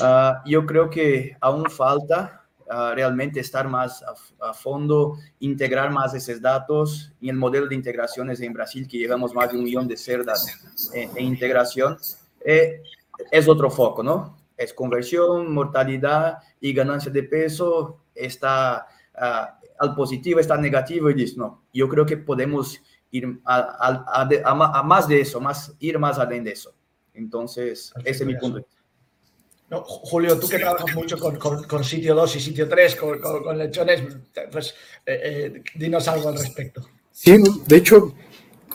Ah, 0.00 0.42
yo 0.44 0.66
creo 0.66 0.90
que 0.90 1.36
aún 1.40 1.70
falta 1.70 2.44
ah, 2.68 2.92
realmente 2.94 3.40
estar 3.40 3.68
más 3.68 4.04
a, 4.40 4.52
fondo, 4.52 5.16
integrar 5.40 5.90
más 5.90 6.14
esos 6.14 6.40
datos 6.40 7.12
y 7.20 7.30
el 7.30 7.36
modelo 7.36 7.66
de 7.66 7.74
integraciones 7.74 8.40
en 8.40 8.52
Brasil, 8.52 8.86
que 8.86 8.98
llevamos 8.98 9.34
más 9.34 9.50
de 9.50 9.58
un 9.58 9.64
millón 9.64 9.88
de 9.88 9.96
cerdas 9.96 10.46
en, 10.92 11.18
integración, 11.18 11.96
eh, 12.44 12.82
es 13.30 13.48
otro 13.48 13.70
foco, 13.70 14.02
¿no? 14.02 14.36
Es 14.56 14.72
conversión, 14.74 15.52
mortalidad 15.52 16.38
y 16.60 16.72
ganancia 16.72 17.10
de 17.10 17.22
peso, 17.22 18.00
está 18.14 18.86
ah, 19.14 19.58
al 19.78 19.94
positivo, 19.94 20.40
está 20.40 20.56
negativo 20.56 21.10
y 21.10 21.14
dice, 21.14 21.36
no, 21.36 21.62
yo 21.72 21.88
creo 21.88 22.04
que 22.04 22.16
podemos 22.16 22.80
ir 23.10 23.40
a, 23.44 24.26
a, 24.44 24.82
más 24.82 25.08
de 25.08 25.20
eso, 25.20 25.40
más, 25.40 25.74
ir 25.78 25.98
más 25.98 26.18
allá 26.18 26.40
de 26.42 26.50
eso. 26.50 26.74
Entonces, 27.14 27.92
ese 28.04 28.24
es 28.24 28.26
mi 28.26 28.36
punto. 28.36 28.66
Julio, 29.68 30.38
tú 30.38 30.48
que 30.48 30.58
trabajas 30.58 30.94
mucho 30.94 31.18
con, 31.18 31.84
sitio 31.84 32.14
2 32.14 32.36
y 32.36 32.40
sitio 32.40 32.68
3, 32.68 32.96
con, 32.96 33.58
lechones, 33.58 34.02
pues 34.52 34.74
eh, 35.04 35.20
eh, 35.56 35.62
dinos 35.74 36.06
algo 36.06 36.28
al 36.28 36.38
respecto. 36.38 36.88
Sí, 37.10 37.36
de 37.66 37.76
hecho, 37.76 38.14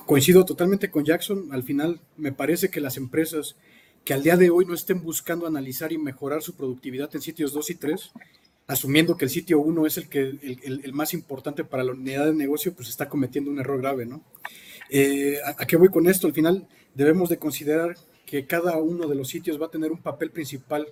coincido 0.06 0.44
totalmente 0.44 0.92
con 0.92 1.06
Jackson. 1.06 1.50
Al 1.52 1.64
final, 1.64 2.02
me 2.18 2.34
parece 2.34 2.70
que 2.70 2.82
las 2.82 2.98
empresas 2.98 3.56
que 4.04 4.14
al 4.14 4.24
día 4.24 4.36
de 4.36 4.50
hoy 4.50 4.66
no 4.66 4.74
estén 4.74 5.02
buscando 5.02 5.48
analizar 5.48 5.92
y 5.92 5.98
mejorar 5.98 6.42
su 6.42 6.56
productividad 6.56 7.10
en 7.16 7.22
sitios 7.22 7.54
2 7.54 7.70
y 7.70 7.76
3, 7.76 8.12
asumiendo 8.68 9.16
que 9.16 9.26
el 9.26 9.32
sitio 9.32 9.60
1 9.60 9.86
es 9.86 9.98
el, 9.98 10.10
que, 10.10 10.22
el, 10.22 10.94
más 10.94 11.14
importante 11.14 11.64
para 11.64 11.84
la 11.84 11.92
unidad 11.92 12.26
de 12.26 12.34
negocio, 12.34 12.74
pues 12.74 12.90
está 12.90 13.08
cometiendo 13.08 13.52
un 13.52 13.60
error 13.60 13.80
grave, 13.80 14.06
¿no? 14.06 14.24
Eh, 14.90 15.38
¿a, 15.46 15.66
qué 15.66 15.78
voy 15.78 15.90
con 15.90 16.08
esto? 16.08 16.28
Al 16.28 16.34
final, 16.34 16.68
debemos 16.94 17.30
de 17.30 17.38
considerar 17.38 17.96
que 18.32 18.46
cada 18.46 18.78
uno 18.78 19.10
de 19.10 19.16
los 19.16 19.28
sitios 19.28 19.62
va 19.62 19.66
a 19.66 19.72
tener 19.72 19.92
un 19.92 20.02
papel 20.02 20.32
principal 20.32 20.88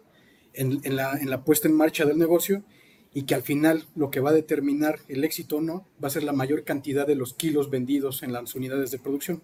en, 0.51 0.81
la, 0.93 1.41
puesta 1.45 1.69
en 1.69 1.73
marcha 1.73 2.03
del 2.03 2.17
negocio 2.17 2.65
y 3.13 3.23
que 3.23 3.33
al 3.33 3.43
final 3.43 3.85
lo 3.95 4.11
que 4.11 4.19
va 4.19 4.31
a 4.31 4.33
determinar 4.33 4.99
el 5.07 5.23
éxito 5.23 5.55
o 5.55 5.61
no 5.61 5.87
va 6.03 6.09
a 6.09 6.11
ser 6.11 6.23
la 6.23 6.33
mayor 6.33 6.65
cantidad 6.65 7.07
de 7.07 7.15
los 7.15 7.33
kilos 7.33 7.69
vendidos 7.69 8.23
en 8.23 8.33
las 8.33 8.55
unidades 8.55 8.91
de 8.91 8.99
producción. 8.99 9.41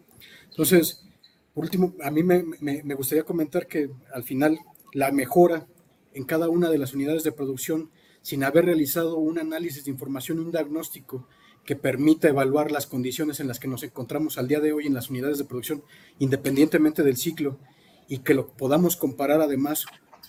Entonces, 0.49 1.05
por 1.53 1.63
último, 1.63 1.95
a 2.03 2.11
mí 2.11 2.21
me, 2.21 2.43
me, 2.59 2.95
gustaría 2.95 3.23
comentar 3.23 3.65
que 3.65 3.89
al 4.13 4.23
final 4.23 4.59
la 4.91 5.13
mejora 5.13 5.65
en 6.13 6.25
cada 6.25 6.49
una 6.49 6.69
de 6.69 6.79
las 6.79 6.93
unidades 6.93 7.23
de 7.23 7.31
producción, 7.31 7.91
sin 8.21 8.43
haber 8.43 8.65
realizado 8.65 9.19
un 9.19 9.39
análisis 9.39 9.85
de 9.85 9.91
información, 9.91 10.39
un 10.39 10.51
diagnóstico 10.51 11.29
que 11.63 11.77
permita 11.77 12.27
evaluar 12.27 12.71
las 12.71 12.87
condiciones 12.87 13.39
en 13.39 13.47
las 13.47 13.61
que 13.61 13.69
nos 13.69 13.83
encontramos 13.83 14.37
al 14.37 14.49
día 14.49 14.59
de 14.59 14.73
hoy 14.73 14.85
en 14.85 14.93
las 14.93 15.09
unidades 15.09 15.37
de 15.37 15.45
producción, 15.45 15.81
independientemente 16.19 17.01
del 17.01 17.15
ciclo, 17.15 17.57
y 18.07 18.19
que 18.19 18.33
lo 18.33 18.47
podamos 18.47 18.97
comparar 18.97 19.41
además 19.41 19.85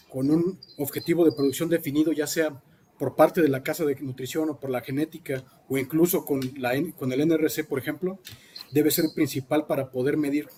con 0.09 0.31
un 0.31 0.59
objetivo 0.79 1.25
de 1.25 1.33
producción 1.33 1.69
definido, 1.69 2.13
ya 2.13 2.27
sea 2.27 2.63
por 2.99 3.15
parte 3.17 3.43
de 3.43 3.49
la 3.49 3.63
casa 3.63 3.85
de 3.85 3.97
nutrición 3.97 4.51
o 4.51 4.59
por 4.59 4.71
la 4.71 4.81
genética 4.81 5.45
o 5.69 5.77
incluso 5.77 6.25
con, 6.25 6.41
la, 6.57 6.73
con 6.97 7.13
el 7.13 7.27
NRC, 7.27 7.67
por 7.69 7.79
ejemplo, 7.79 8.19
debe 8.73 8.91
ser 8.91 9.07
principal 9.15 9.67
para 9.67 9.91
poder 9.91 10.17
medir 10.17 10.49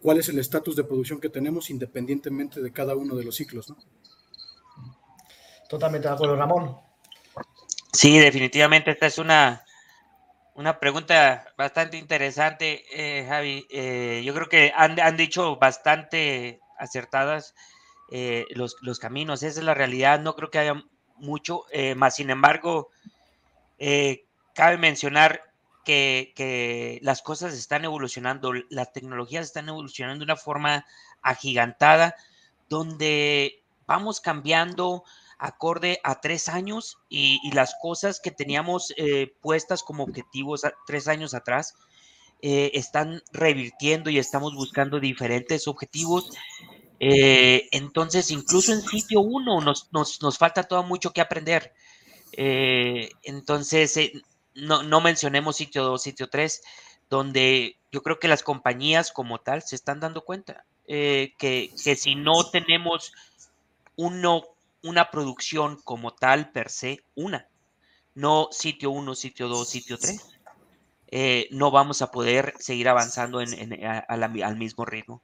cuál 0.00 0.18
es 0.18 0.28
el 0.28 0.38
estatus 0.38 0.76
de 0.76 0.84
producción 0.84 1.20
que 1.20 1.28
tenemos 1.28 1.70
independientemente 1.70 2.60
de 2.60 2.72
cada 2.72 2.96
uno 2.96 3.14
de 3.14 3.24
los 3.24 3.36
ciclos. 3.36 3.68
¿no? 3.68 3.76
Totalmente 5.68 6.08
de 6.08 6.14
acuerdo, 6.14 6.36
Ramón. 6.36 6.76
Sí, 7.92 8.18
definitivamente 8.18 8.90
esta 8.90 9.06
es 9.06 9.18
una, 9.18 9.61
una 10.54 10.78
pregunta 10.78 11.46
bastante 11.56 11.96
interesante, 11.96 12.84
eh, 12.92 13.24
Javi. 13.26 13.66
Eh, 13.70 14.22
yo 14.24 14.34
creo 14.34 14.48
que 14.48 14.72
han, 14.74 15.00
han 15.00 15.16
dicho 15.16 15.56
bastante 15.56 16.60
acertadas 16.78 17.54
eh, 18.10 18.46
los, 18.50 18.76
los, 18.82 18.98
caminos. 18.98 19.42
Esa 19.42 19.60
es 19.60 19.64
la 19.64 19.74
realidad. 19.74 20.20
No 20.20 20.34
creo 20.34 20.50
que 20.50 20.58
haya 20.58 20.82
mucho, 21.16 21.64
más 21.96 22.16
sin 22.16 22.30
embargo, 22.30 22.90
cabe 24.54 24.76
mencionar 24.76 25.52
que, 25.84 26.98
las 27.02 27.22
cosas 27.22 27.54
están 27.54 27.84
evolucionando, 27.84 28.52
las 28.70 28.92
tecnologías 28.92 29.46
están 29.46 29.68
evolucionando 29.68 30.24
de 30.24 30.32
una 30.32 30.36
forma 30.36 30.84
agigantada, 31.22 32.16
donde 32.68 33.62
vamos 33.86 34.20
cambiando 34.20 35.04
acorde 35.42 35.98
a 36.04 36.20
tres 36.20 36.48
años 36.48 36.98
y, 37.08 37.38
las 37.52 37.74
cosas 37.80 38.20
que 38.20 38.30
teníamos 38.30 38.94
eh, 38.96 39.34
puestas 39.40 39.82
como 39.82 40.04
objetivos 40.04 40.62
tres 40.86 41.08
años 41.08 41.34
atrás 41.34 41.74
están 42.44 43.22
revirtiendo 43.30 44.10
y 44.10 44.18
estamos 44.18 44.56
buscando 44.56 44.98
diferentes 44.98 45.68
objetivos 45.68 46.32
eh, 47.04 47.68
entonces, 47.72 48.30
incluso 48.30 48.72
en 48.72 48.80
sitio 48.80 49.22
1 49.22 49.60
nos, 49.60 49.88
nos, 49.90 50.38
falta 50.38 50.62
todo 50.62 50.84
mucho 50.84 51.12
que 51.12 51.20
aprender. 51.20 51.72
Eh, 52.30 53.10
entonces, 53.24 53.96
eh, 53.96 54.12
no, 54.54 54.84
no, 54.84 55.00
mencionemos 55.00 55.56
sitio 55.56 55.82
2, 55.82 56.00
sitio 56.00 56.30
3, 56.30 56.62
donde 57.10 57.76
yo 57.90 58.04
creo 58.04 58.20
que 58.20 58.28
las 58.28 58.44
compañías 58.44 59.10
como 59.10 59.40
tal 59.40 59.62
se 59.62 59.74
están 59.74 59.98
dando 59.98 60.24
cuenta 60.24 60.64
que, 60.86 61.34
que, 61.38 61.96
si 61.96 62.14
no 62.14 62.48
tenemos 62.52 63.12
uno, 63.96 64.44
una 64.82 65.10
producción 65.10 65.78
como 65.84 66.14
tal 66.14 66.50
per 66.50 66.70
se, 66.70 67.04
una, 67.14 67.48
no 68.14 68.48
sitio 68.50 68.90
1, 68.90 69.14
sitio 69.14 69.48
2, 69.48 69.68
sitio 69.68 69.98
3, 69.98 70.40
no 71.50 71.70
vamos 71.70 72.02
a 72.02 72.10
poder 72.10 72.54
seguir 72.58 72.88
avanzando 72.88 73.40
en, 73.40 73.84
al 73.84 74.56
mismo 74.56 74.84
ritmo. 74.84 75.22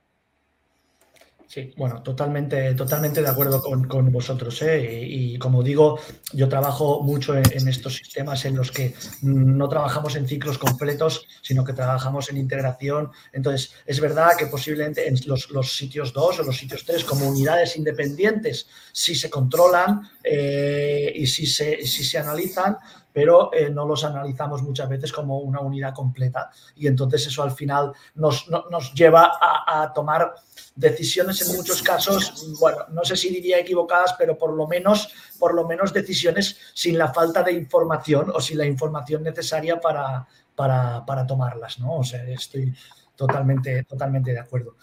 Sí, 1.48 1.72
bueno, 1.78 2.02
totalmente, 2.02 2.74
totalmente 2.74 3.22
de 3.22 3.28
acuerdo 3.28 3.62
con, 3.62 4.12
vosotros. 4.12 4.60
¿eh? 4.60 5.02
Y, 5.02 5.38
como 5.38 5.62
digo, 5.62 5.98
yo 6.34 6.46
trabajo 6.46 7.02
mucho 7.02 7.34
en, 7.34 7.68
estos 7.68 7.94
sistemas 7.94 8.44
en 8.44 8.54
los 8.54 8.70
que 8.70 8.94
no 9.22 9.66
trabajamos 9.66 10.14
en 10.16 10.28
ciclos 10.28 10.58
completos, 10.58 11.26
sino 11.40 11.64
que 11.64 11.72
trabajamos 11.72 12.28
en 12.28 12.36
integración. 12.36 13.10
Entonces, 13.32 13.72
es 13.86 13.98
verdad 13.98 14.36
que 14.38 14.48
posiblemente 14.48 15.08
en 15.08 15.16
los, 15.24 15.72
sitios 15.72 16.12
2 16.12 16.40
o 16.40 16.42
los 16.42 16.58
sitios 16.58 16.84
3, 16.84 17.02
como 17.04 17.26
unidades 17.26 17.78
independientes, 17.78 18.68
sí 18.92 19.14
se 19.14 19.30
controlan 19.30 20.02
eh, 20.22 21.10
y 21.14 21.26
se, 21.26 21.86
sí 21.86 22.04
se 22.04 22.18
analizan, 22.18 22.76
pero 23.18 23.52
eh, 23.52 23.68
no 23.68 23.84
los 23.84 24.04
analizamos 24.04 24.62
muchas 24.62 24.88
veces 24.88 25.10
como 25.10 25.40
una 25.40 25.58
unidad 25.58 25.92
completa. 25.92 26.52
Y 26.76 26.86
entonces 26.86 27.26
eso 27.26 27.42
al 27.42 27.50
final 27.50 27.92
nos, 28.14 28.46
nos 28.48 28.94
lleva 28.94 29.32
a, 29.40 29.82
a 29.82 29.92
tomar 29.92 30.34
decisiones 30.76 31.42
en 31.42 31.56
muchos 31.56 31.82
casos, 31.82 32.56
bueno, 32.60 32.84
no 32.90 33.04
sé 33.04 33.16
si 33.16 33.30
diría 33.30 33.58
equivocadas, 33.58 34.14
pero 34.16 34.38
por 34.38 34.52
lo 34.52 34.68
menos, 34.68 35.12
por 35.36 35.52
lo 35.52 35.66
menos 35.66 35.92
decisiones 35.92 36.58
sin 36.74 36.96
la 36.96 37.12
falta 37.12 37.42
de 37.42 37.54
información 37.54 38.30
o 38.32 38.40
sin 38.40 38.56
la 38.56 38.66
información 38.66 39.24
necesaria 39.24 39.80
para, 39.80 40.24
para, 40.54 41.04
para 41.04 41.26
tomarlas, 41.26 41.80
¿no? 41.80 41.96
O 41.96 42.04
sea, 42.04 42.22
estoy 42.22 42.72
totalmente, 43.16 43.82
totalmente 43.82 44.30
de 44.30 44.38
acuerdo. 44.38 44.76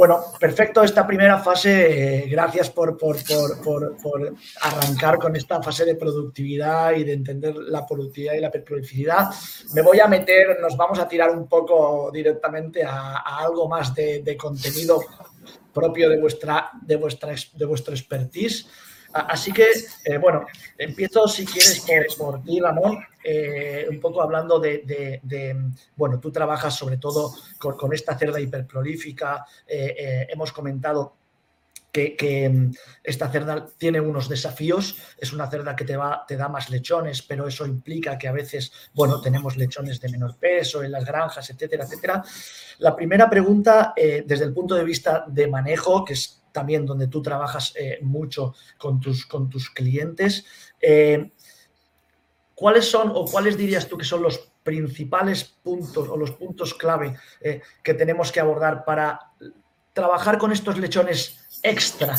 Bueno, 0.00 0.24
perfecto 0.40 0.82
esta 0.82 1.06
primera 1.06 1.40
fase. 1.40 2.24
Gracias 2.26 2.70
por, 2.70 2.96
por, 2.96 3.18
por, 3.62 3.98
por, 4.00 4.34
arrancar 4.62 5.18
con 5.18 5.36
esta 5.36 5.62
fase 5.62 5.84
de 5.84 5.94
productividad 5.94 6.92
y 6.92 7.04
de 7.04 7.12
entender 7.12 7.54
la 7.54 7.84
productividad 7.86 8.32
y 8.32 8.40
la 8.40 8.50
productividad. 8.50 9.28
Me 9.74 9.82
voy 9.82 10.00
a 10.00 10.06
meter, 10.06 10.58
nos 10.58 10.74
vamos 10.74 10.98
a 10.98 11.06
tirar 11.06 11.28
un 11.36 11.46
poco 11.46 12.10
directamente 12.10 12.82
a, 12.82 13.18
algo 13.40 13.68
más 13.68 13.94
de, 13.94 14.22
de, 14.22 14.38
contenido 14.38 15.02
propio 15.70 16.08
de 16.08 16.18
vuestra, 16.18 16.70
de 16.80 16.96
vuestra, 16.96 17.34
de 17.52 17.64
vuestro 17.66 17.92
expertise. 17.92 18.68
Así 19.12 19.52
que, 19.52 19.66
eh, 20.04 20.18
bueno, 20.18 20.46
empiezo 20.78 21.26
si 21.26 21.44
quieres 21.44 21.84
por, 22.16 22.16
por 22.16 22.42
ti, 22.42 22.60
Ramón, 22.60 22.98
eh, 23.24 23.86
un 23.90 24.00
poco 24.00 24.22
hablando 24.22 24.60
de, 24.60 25.20
bueno, 25.96 26.20
tú 26.20 26.30
trabajas 26.30 26.76
sobre 26.76 26.96
todo 26.96 27.34
con, 27.58 27.92
esta 27.92 28.16
cerda 28.16 28.40
hiperprolífica, 28.40 29.44
eh, 29.66 30.28
hemos 30.30 30.52
comentado 30.52 31.16
que, 31.90 32.48
mm, 32.48 32.72
esta 33.02 33.28
cerda 33.30 33.66
tiene 33.76 34.00
unos 34.00 34.28
desafíos, 34.28 34.96
es 35.18 35.32
una 35.32 35.50
cerda 35.50 35.74
que 35.74 35.84
te, 35.84 35.96
va, 35.96 36.24
te 36.26 36.36
da 36.36 36.48
más 36.48 36.70
lechones, 36.70 37.22
pero 37.22 37.48
eso 37.48 37.66
implica 37.66 38.16
que 38.16 38.28
a 38.28 38.32
veces, 38.32 38.70
bueno, 38.94 39.20
tenemos 39.20 39.56
lechones 39.56 40.00
de 40.00 40.08
menor 40.08 40.36
peso 40.36 40.84
en 40.84 40.92
las 40.92 41.04
granjas, 41.04 41.50
etcétera, 41.50 41.82
etcétera. 41.82 42.22
La 42.78 42.94
primera 42.94 43.28
pregunta, 43.28 43.92
desde 43.96 44.44
el 44.44 44.52
punto 44.52 44.76
de 44.76 44.84
vista 44.84 45.24
de 45.26 45.48
manejo, 45.48 46.04
que 46.04 46.12
es 46.12 46.39
también 46.52 46.86
donde 46.86 47.08
tú 47.08 47.22
trabajas 47.22 47.72
eh, 47.76 47.98
mucho 48.02 48.54
con 48.78 49.00
tus, 49.00 49.26
con 49.26 49.48
tus 49.48 49.70
clientes. 49.70 50.44
Eh, 50.80 51.30
¿Cuáles 52.54 52.90
son 52.90 53.12
o 53.14 53.24
cuáles 53.24 53.56
dirías 53.56 53.88
tú 53.88 53.96
que 53.96 54.04
son 54.04 54.22
los 54.22 54.38
principales 54.62 55.44
puntos 55.44 56.08
o 56.08 56.16
los 56.16 56.32
puntos 56.32 56.74
clave 56.74 57.16
eh, 57.40 57.62
que 57.82 57.94
tenemos 57.94 58.30
que 58.30 58.40
abordar 58.40 58.84
para 58.84 59.18
trabajar 59.92 60.36
con 60.36 60.52
estos 60.52 60.76
lechones 60.78 61.38
extra 61.62 62.16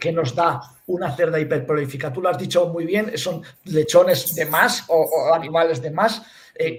que 0.00 0.12
nos 0.12 0.34
da 0.34 0.60
una 0.86 1.14
cerda 1.14 1.38
hiperprolífica? 1.38 2.12
Tú 2.12 2.20
lo 2.20 2.28
has 2.28 2.38
dicho 2.38 2.68
muy 2.68 2.84
bien, 2.84 3.16
son 3.16 3.42
lechones 3.64 4.34
de 4.34 4.46
más 4.46 4.84
o, 4.88 5.32
animales 5.32 5.80
de 5.80 5.90
más. 5.90 6.22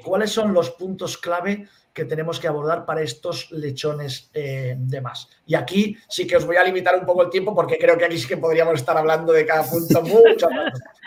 ¿Cuáles 0.03 0.31
son 0.31 0.53
los 0.53 0.71
puntos 0.71 1.17
clave 1.17 1.67
que 1.95 2.03
tenemos 2.03 2.41
que 2.41 2.47
abordar 2.49 2.85
para 2.85 3.01
estos 3.01 3.49
lechones 3.51 4.29
eh, 4.33 4.75
de 4.77 4.99
más. 4.99 5.29
Y 5.47 5.55
aquí 5.55 5.97
sí 6.09 6.27
que 6.27 6.35
os 6.35 6.45
voy 6.45 6.57
a 6.57 6.63
limitar 6.63 6.93
un 6.99 7.05
poco 7.05 7.23
el 7.23 7.29
tiempo 7.29 7.55
porque 7.55 7.77
creo 7.79 7.97
que 7.97 8.03
aquí 8.03 8.19
sí 8.19 8.27
que 8.27 8.35
podríamos 8.35 8.75
estar 8.75 8.97
hablando 8.97 9.31
de 9.31 9.45
cada 9.45 9.63
punto 9.67 10.01
mucho 10.01 10.49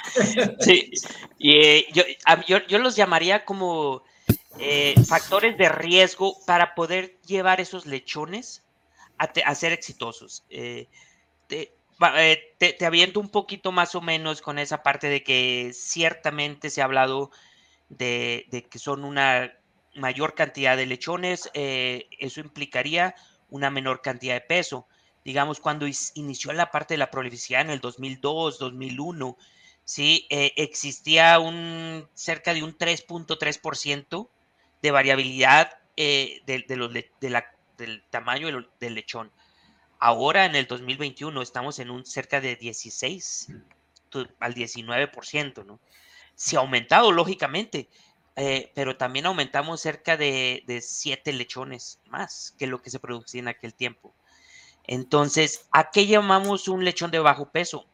Sí, 0.60 0.90
y, 1.36 1.56
eh, 1.60 1.86
yo, 2.46 2.78
los 2.78 2.96
llamaría 2.96 3.44
como 3.44 4.02
eh, 4.58 4.94
factores 5.06 5.58
de 5.58 5.68
riesgo 5.68 6.38
para 6.46 6.74
poder 6.74 7.18
llevar 7.26 7.60
esos 7.60 7.84
lechones 7.84 8.62
a, 9.18 9.54
ser 9.54 9.72
exitosos. 9.72 10.44
Te, 11.48 11.70
te, 12.56 12.86
aviento 12.86 13.20
un 13.20 13.28
poquito 13.28 13.72
más 13.72 13.94
o 13.94 14.00
menos 14.00 14.40
con 14.40 14.58
esa 14.58 14.82
parte 14.82 15.08
de 15.08 15.22
que 15.22 15.72
ciertamente 15.74 16.70
se 16.70 16.80
ha 16.80 16.84
hablado 16.84 17.30
de, 17.90 18.46
de 18.50 18.62
que 18.64 18.78
son 18.78 19.04
una 19.04 19.52
mayor 19.98 20.34
cantidad 20.34 20.76
de 20.76 20.86
lechones, 20.86 21.50
eh, 21.54 22.08
eso 22.18 22.40
implicaría 22.40 23.14
una 23.50 23.70
menor 23.70 24.02
cantidad 24.02 24.34
de 24.34 24.40
peso. 24.40 24.86
Digamos, 25.24 25.60
cuando 25.60 25.86
inició 26.14 26.52
la 26.52 26.70
parte 26.70 26.94
de 26.94 26.98
la 26.98 27.10
prolificidad 27.10 27.60
en 27.60 27.70
el 27.70 27.80
2002, 27.80 28.58
2001, 28.58 29.36
¿sí? 29.84 30.26
Eh, 30.30 30.52
existía 30.56 31.38
un, 31.38 32.08
cerca 32.14 32.54
de 32.54 32.62
un 32.62 32.76
3.3% 32.76 34.28
de 34.82 34.90
variabilidad 34.90 35.78
eh, 35.96 36.42
de, 36.46 36.76
los, 36.76 36.92
del 36.92 38.02
tamaño 38.10 38.48
del, 38.78 38.94
lechón. 38.94 39.32
Ahora, 39.98 40.44
en 40.44 40.54
el 40.54 40.66
2021, 40.66 41.42
estamos 41.42 41.78
en 41.78 41.90
un 41.90 42.06
cerca 42.06 42.40
de 42.40 42.56
16 42.56 43.48
al 44.40 44.54
19%, 44.54 45.66
¿no? 45.66 45.80
Se 46.34 46.56
ha 46.56 46.60
aumentado, 46.60 47.10
lógicamente, 47.10 47.88
eh, 48.40 48.70
pero 48.72 48.96
también 48.96 49.26
aumentamos 49.26 49.80
cerca 49.80 50.16
de, 50.16 50.62
de 50.64 50.80
siete 50.80 51.32
lechones 51.32 51.98
más 52.06 52.54
que 52.56 52.68
lo 52.68 52.80
que 52.80 52.88
se 52.88 53.00
producía 53.00 53.40
en 53.40 53.48
aquel 53.48 53.74
tiempo. 53.74 54.14
Entonces, 54.84 55.66
¿a 55.72 55.90
qué 55.90 56.06
llamamos 56.06 56.68
un 56.68 56.84
lechón 56.84 57.10
de 57.10 57.18
bajo 57.18 57.50
peso? 57.50 57.86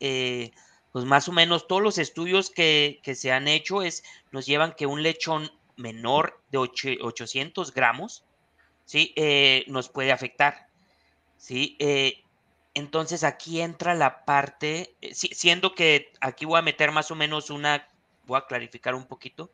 Eh, 0.00 0.52
pues 0.90 1.04
más 1.04 1.28
o 1.28 1.32
menos 1.32 1.68
todos 1.68 1.82
los 1.82 1.98
estudios 1.98 2.48
que, 2.48 3.02
se 3.14 3.30
han 3.30 3.46
hecho 3.46 3.82
es, 3.82 4.02
nos 4.32 4.46
llevan 4.46 4.72
que 4.72 4.86
un 4.86 5.02
lechón 5.02 5.50
menor 5.76 6.42
de 6.50 6.56
800 6.56 7.74
gramos, 7.74 8.24
¿sí? 8.86 9.12
Eh, 9.16 9.64
nos 9.68 9.90
puede 9.90 10.12
afectar, 10.12 10.66
¿sí? 11.36 11.76
Entonces 12.72 13.22
aquí 13.22 13.60
entra 13.60 13.94
la 13.94 14.24
parte, 14.24 14.96
siendo 15.12 15.74
que 15.74 16.10
aquí 16.22 16.46
voy 16.46 16.58
a 16.58 16.62
meter 16.62 16.90
más 16.90 17.10
o 17.10 17.14
menos 17.14 17.50
una, 17.50 17.86
voy 18.24 18.38
a 18.38 18.46
clarificar 18.46 18.94
un 18.94 19.04
poquito, 19.04 19.50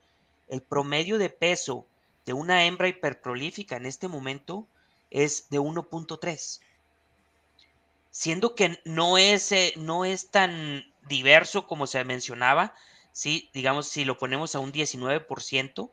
el 0.49 0.63
promedio 0.63 1.19
de 1.19 1.31
peso 1.31 1.87
de 2.25 2.33
una 2.33 2.65
hembra 2.65 2.89
hiperprolífica 2.89 3.77
en 3.77 3.87
este 3.87 4.09
momento 4.09 4.67
es 5.11 5.49
de 5.51 5.61
1.3 5.61 6.61
siendo 8.17 8.55
que 8.55 8.81
no 8.87 9.19
es, 9.19 9.53
eh, 9.53 9.75
no 9.77 10.07
es 10.07 10.31
tan 10.31 10.87
diverso 11.07 11.67
como 11.67 11.87
se 11.87 12.03
mencionaba, 12.03 12.75
¿sí? 13.13 13.51
digamos, 13.53 13.89
si 13.89 14.07
lo 14.07 14.17
ponemos 14.17 14.55
a 14.55 14.59
un 14.59 14.73
19%, 14.73 15.91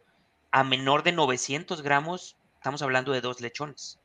a 0.51 0.63
menor 0.63 1.03
de 1.03 1.11
900 1.11 1.81
gramos, 1.81 2.37
estamos 2.55 2.81
hablando 2.81 3.11
de 3.11 3.19
dos 3.19 3.41
lechones. 3.41 3.99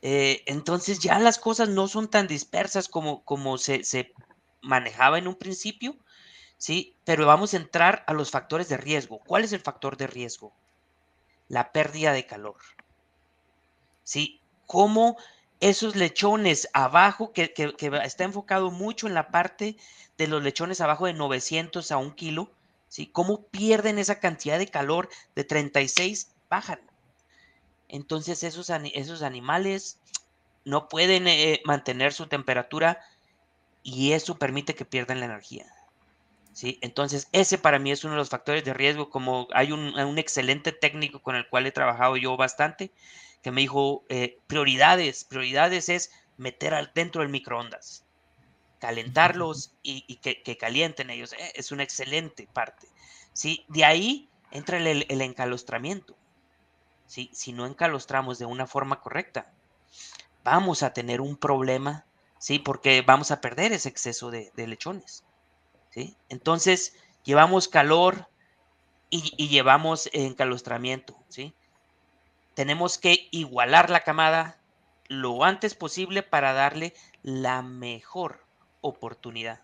Eh, 0.00 0.42
entonces 0.46 1.00
ya 1.00 1.18
las 1.18 1.38
cosas 1.38 1.68
no 1.68 1.86
son 1.86 2.08
tan 2.08 2.26
dispersas 2.26 2.88
como, 2.88 3.24
como 3.24 3.58
se, 3.58 3.84
se, 3.84 4.14
manejaba 4.62 5.18
en 5.18 5.28
un 5.28 5.34
principio, 5.34 5.98
¿sí? 6.60 6.94
Pero 7.04 7.26
vamos 7.26 7.54
a 7.54 7.56
entrar 7.56 8.04
a 8.06 8.12
los 8.12 8.30
factores 8.30 8.68
de 8.68 8.76
riesgo. 8.76 9.18
¿Cuál 9.20 9.44
es 9.44 9.52
el 9.52 9.60
factor 9.60 9.96
de 9.96 10.06
riesgo? 10.06 10.52
La 11.48 11.72
pérdida 11.72 12.12
de 12.12 12.26
calor. 12.26 12.58
¿Sí? 14.04 14.40
¿Cómo 14.66 15.16
esos 15.58 15.96
lechones 15.96 16.68
abajo, 16.74 17.32
que, 17.32 17.52
está 18.04 18.24
enfocado 18.24 18.70
mucho 18.70 19.06
en 19.06 19.14
la 19.14 19.30
parte 19.30 19.76
de 20.18 20.28
los 20.28 20.42
lechones 20.42 20.82
abajo 20.82 21.06
de 21.06 21.14
900 21.14 21.90
a 21.92 21.96
un 21.96 22.12
kilo, 22.12 22.52
¿sí? 22.88 23.06
¿Cómo 23.06 23.42
pierden 23.46 23.98
esa 23.98 24.20
cantidad 24.20 24.58
de 24.58 24.68
calor 24.68 25.08
de 25.34 25.44
36? 25.44 26.30
Bajan. 26.50 26.80
Entonces 27.88 28.42
esos, 28.44 28.70
esos 28.70 29.22
animales 29.22 29.98
no 30.64 30.88
pueden 30.88 31.26
eh, 31.26 31.62
mantener 31.64 32.12
su 32.12 32.26
temperatura 32.26 33.00
y 33.82 34.12
eso 34.12 34.38
permite 34.38 34.74
que 34.74 34.84
pierdan 34.84 35.20
la 35.20 35.26
energía. 35.26 35.66
¿Sí? 36.52 36.78
Entonces 36.82 37.28
ese 37.32 37.58
para 37.58 37.78
mí 37.78 37.90
es 37.90 38.04
uno 38.04 38.14
de 38.14 38.18
los 38.18 38.30
factores 38.30 38.64
de 38.64 38.74
riesgo, 38.74 39.10
como 39.10 39.48
hay 39.52 39.72
un, 39.72 39.98
un 39.98 40.18
excelente 40.18 40.72
técnico 40.72 41.20
con 41.20 41.36
el 41.36 41.48
cual 41.48 41.66
he 41.66 41.72
trabajado 41.72 42.16
yo 42.16 42.36
bastante, 42.36 42.92
que 43.42 43.50
me 43.50 43.62
dijo, 43.62 44.04
eh, 44.08 44.38
prioridades, 44.46 45.24
prioridades 45.24 45.88
es 45.88 46.10
meter 46.36 46.74
al, 46.74 46.90
dentro 46.94 47.22
del 47.22 47.30
microondas, 47.30 48.04
calentarlos 48.78 49.72
y, 49.82 50.16
que, 50.16 50.56
calienten 50.56 51.10
ellos. 51.10 51.32
Eh, 51.34 51.52
es 51.54 51.72
una 51.72 51.82
excelente 51.82 52.48
parte. 52.52 52.88
¿sí? 53.32 53.64
De 53.68 53.84
ahí 53.84 54.28
entra 54.50 54.78
el, 54.78 55.20
encalostramiento. 55.20 56.16
¿sí? 57.06 57.30
Si 57.32 57.52
no 57.52 57.66
encalostramos 57.66 58.38
de 58.38 58.46
una 58.46 58.66
forma 58.66 59.00
correcta, 59.00 59.50
vamos 60.44 60.82
a 60.82 60.92
tener 60.92 61.20
un 61.20 61.36
problema, 61.36 62.04
¿sí? 62.38 62.58
porque 62.58 63.02
vamos 63.02 63.30
a 63.30 63.40
perder 63.40 63.72
ese 63.72 63.88
exceso 63.88 64.30
de, 64.30 64.50
lechones. 64.56 65.24
Entonces, 66.28 66.94
llevamos 67.24 67.68
calor 67.68 68.28
y, 69.10 69.34
y 69.36 69.48
llevamos 69.48 70.08
encalostramiento. 70.12 71.16
¿sí? 71.28 71.54
tenemos 72.60 72.98
que 72.98 73.28
igualar 73.30 73.88
la 73.88 74.00
camada 74.00 74.58
lo 75.08 75.44
antes 75.44 75.74
posible 75.74 76.22
para 76.22 76.52
darle 76.52 76.92
la 77.22 77.62
mejor 77.62 78.44
oportunidad. 78.82 79.60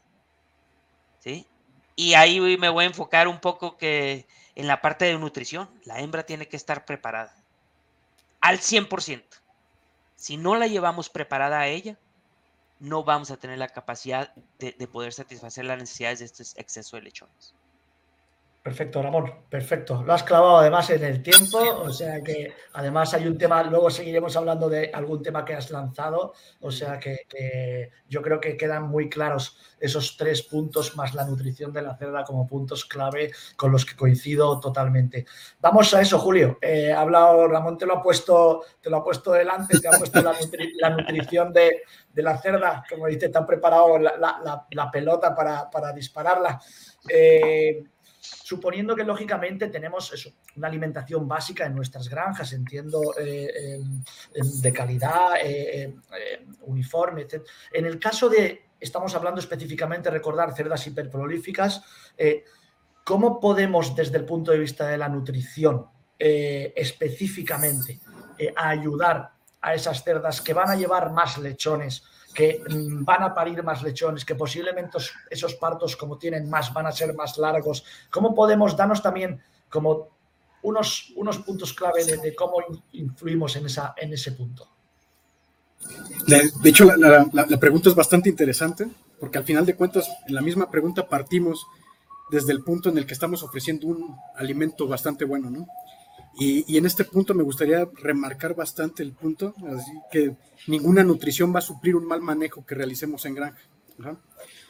¿Sí? 1.21 1.47
Y 1.95 2.15
ahí 2.15 2.41
me 2.57 2.71
voy 2.71 2.85
a 2.85 2.89
enfocar 2.89 3.29
un 3.29 3.39
poco 3.39 3.77
que 3.77 4.27
en 4.55 4.67
la 4.67 4.81
parte 4.81 5.05
de 5.05 5.19
nutrición, 5.19 5.69
la 5.85 6.01
hembra 6.01 6.25
tiene 6.25 6.49
que 6.49 6.57
estar 6.57 6.87
preparada 6.87 7.35
al 8.41 8.61
100%. 8.61 9.23
Si 10.15 10.39
no 10.39 10.57
la 10.57 10.67
llevamos 10.67 11.11
preparada 11.11 11.61
a 11.61 11.69
ella, 11.69 11.99
no 12.81 13.05
vamos 13.05 13.31
a 13.31 13.37
tener 13.37 13.59
la 13.59 13.69
capacidad 13.69 14.35
de, 14.59 14.73
de 14.73 14.89
poder 14.89 15.13
satisfacer 15.13 15.65
las 15.65 15.79
necesidades 15.79 16.19
de 16.19 16.25
este 16.27 16.61
exceso 16.61 16.97
de 16.97 17.03
lechones. 17.03 17.55
Perfecto, 18.67 19.01
Ramón, 19.01 19.33
perfecto. 19.49 20.03
Lo 20.05 20.13
has 20.13 20.25
clavado 20.25 20.57
además 20.57 20.91
en 20.91 21.05
el 21.05 21.23
tiempo, 21.23 21.57
o 21.61 21.93
sea 21.93 22.21
que 22.21 22.53
además 22.73 23.15
hay 23.15 23.29
un 23.29 23.39
tema, 23.39 23.63
luego 23.63 23.91
seguiremos 23.91 24.37
hablando 24.37 24.69
de 24.69 24.91
algún 24.93 25.23
tema 25.23 25.45
que 25.45 25.55
has 25.55 25.71
lanzado, 25.71 26.33
o 26.61 26.73
sea 26.73 26.99
que, 26.99 27.93
yo 28.09 28.21
creo 28.23 28.41
que 28.41 28.57
quedan 28.57 28.89
muy 28.89 29.09
claros 29.09 29.57
esos 29.79 30.17
tres 30.17 30.43
puntos 30.43 30.97
más 30.97 31.15
la 31.15 31.25
nutrición 31.25 31.73
de 31.73 31.83
la 31.83 31.97
cerda 31.97 32.25
como 32.25 32.45
puntos 32.49 32.85
clave 32.87 33.31
con 33.55 33.71
los 33.71 33.87
que 33.87 33.95
coincido 33.95 34.59
totalmente. 34.59 35.27
Vamos 35.61 35.95
a 35.95 36.01
eso, 36.01 36.19
Julio. 36.19 36.59
Eh, 36.61 36.93
ha 36.93 37.03
hablado, 37.03 37.47
Ramón 37.47 37.79
te 37.79 37.87
lo 37.87 37.99
ha 37.99 38.03
puesto, 38.03 38.65
te 38.81 38.91
lo 38.91 38.97
ha 38.97 39.05
puesto 39.05 39.31
delante, 39.31 39.79
te 39.79 39.87
ha 39.87 39.93
puesto 39.93 40.21
la, 40.21 40.91
nutrición 40.91 41.53
de, 41.53 41.83
la 42.15 42.37
cerda, 42.39 42.83
como 42.91 43.07
dice, 43.07 43.29
te 43.29 43.39
han 43.39 43.47
preparado 43.47 43.97
la, 43.97 44.91
pelota 44.91 45.33
para, 45.37 45.71
para 45.71 45.93
dispararla. 45.93 46.61
Eh, 47.09 47.85
suponiendo 48.47 48.95
que 48.95 49.03
lógicamente 49.03 49.67
tenemos 49.67 50.13
una 50.55 50.69
alimentación 50.69 51.27
básica 51.27 51.67
en 51.67 51.75
nuestras 51.75 52.09
granjas, 52.09 52.53
entiendo, 52.53 53.01
eh, 53.19 53.81
de 54.63 54.73
calidad, 54.73 55.35
eh, 55.43 55.97
eh, 56.17 56.47
uniforme, 56.61 57.23
etc. 57.23 57.43
En 57.73 57.87
el 57.87 57.99
caso 57.99 58.29
de, 58.29 58.69
estamos 58.79 59.13
hablando 59.17 59.41
específicamente, 59.41 60.11
recordar, 60.11 60.55
cerdas 60.55 60.87
hiperprolíficas, 60.87 61.83
¿cómo 63.03 63.41
podemos 63.41 63.97
desde 63.97 64.19
el 64.19 64.25
punto 64.25 64.53
de 64.53 64.61
vista 64.61 64.87
de 64.87 64.99
la 64.99 65.09
nutrición 65.09 65.87
específicamente 66.17 67.99
ayudar 68.55 69.33
a 69.61 69.75
esas 69.75 70.05
cerdas 70.05 70.41
que 70.41 70.55
van 70.55 70.71
a 70.71 70.77
llevar 70.77 71.11
más 71.11 71.37
lechones? 71.39 72.05
Que 72.37 72.63
mm, 72.69 73.03
van 73.03 73.23
a 73.23 73.35
parir 73.35 73.63
más 73.63 73.83
lechones, 73.83 74.25
que 74.27 74.35
posiblemente 74.35 74.99
esos 75.31 75.55
partos 75.55 75.97
como 75.97 76.19
tienen 76.19 76.51
más 76.51 76.71
van 76.73 76.87
a 76.87 76.93
ser 76.93 77.15
más 77.15 77.39
largos. 77.39 77.83
¿Cómo 78.11 78.35
podemos 78.35 78.77
darnos 78.77 79.03
también 79.03 79.41
como 79.71 80.11
unos, 80.63 81.13
unos 81.17 81.39
puntos 81.39 81.73
clave 81.73 82.05
de, 82.05 82.35
cómo 82.35 82.59
influimos 82.93 83.57
en, 83.57 83.65
esa, 83.65 83.95
en 83.97 84.13
ese 84.13 84.33
punto? 84.33 84.69
De, 86.27 86.69
hecho, 86.69 86.85
la, 86.85 87.27
la, 87.33 87.59
pregunta 87.59 87.89
es 87.89 87.95
bastante 87.95 88.29
interesante, 88.29 88.87
porque 89.19 89.39
al 89.39 89.45
final 89.45 89.65
de 89.65 89.75
cuentas, 89.75 90.07
en 90.29 90.35
la 90.35 90.43
misma 90.43 90.71
pregunta 90.71 91.09
partimos 91.09 91.67
desde 92.31 92.53
el 92.53 92.63
punto 92.63 92.91
en 92.91 92.99
el 92.99 93.07
que 93.07 93.15
estamos 93.15 93.43
ofreciendo 93.43 93.87
un 93.87 94.15
alimento 94.35 94.87
bastante 94.87 95.25
bueno, 95.25 95.49
¿no? 95.49 95.67
Y, 96.39 96.77
en 96.77 96.85
este 96.85 97.05
punto 97.05 97.35
me 97.35 97.43
gustaría 97.43 97.89
remarcar 97.95 98.55
bastante 98.55 99.03
el 99.03 99.13
punto, 99.13 99.55
que 100.11 100.37
ninguna 100.67 101.03
nutrición 101.03 101.55
va 101.55 101.61
a 101.61 101.63
suplir 101.63 101.97
un 101.97 102.07
mal 102.07 102.21
manejo 102.21 102.65
que 102.67 102.75
realicemos 102.75 103.25
en 103.25 103.35
granja. 103.35 103.61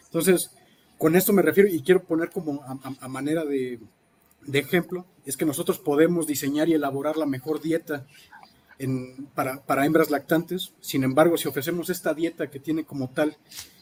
Entonces, 0.05 0.51
con 0.97 1.17
esto 1.17 1.33
me 1.33 1.43
refiero 1.43 1.69
y 1.69 1.83
quiero 1.83 2.05
poner 2.05 2.31
como 2.31 2.63
a, 2.63 3.09
manera 3.09 3.45
de, 3.45 3.81
ejemplo, 4.53 5.07
es 5.25 5.37
que 5.37 5.45
nosotros 5.45 5.79
podemos 5.79 6.27
diseñar 6.29 6.69
y 6.69 6.75
elaborar 6.75 7.17
la 7.17 7.27
mejor 7.27 7.61
dieta 7.61 8.07
para, 9.35 9.61
para 9.63 9.87
hembras 9.87 10.11
lactantes. 10.11 10.73
Sin 10.81 11.03
embargo, 11.03 11.37
si 11.37 11.49
ofrecemos 11.49 11.91
esta 11.91 12.15
dieta 12.15 12.49
que 12.49 12.61
tiene 12.61 12.85
como 12.85 13.11
tal 13.11 13.37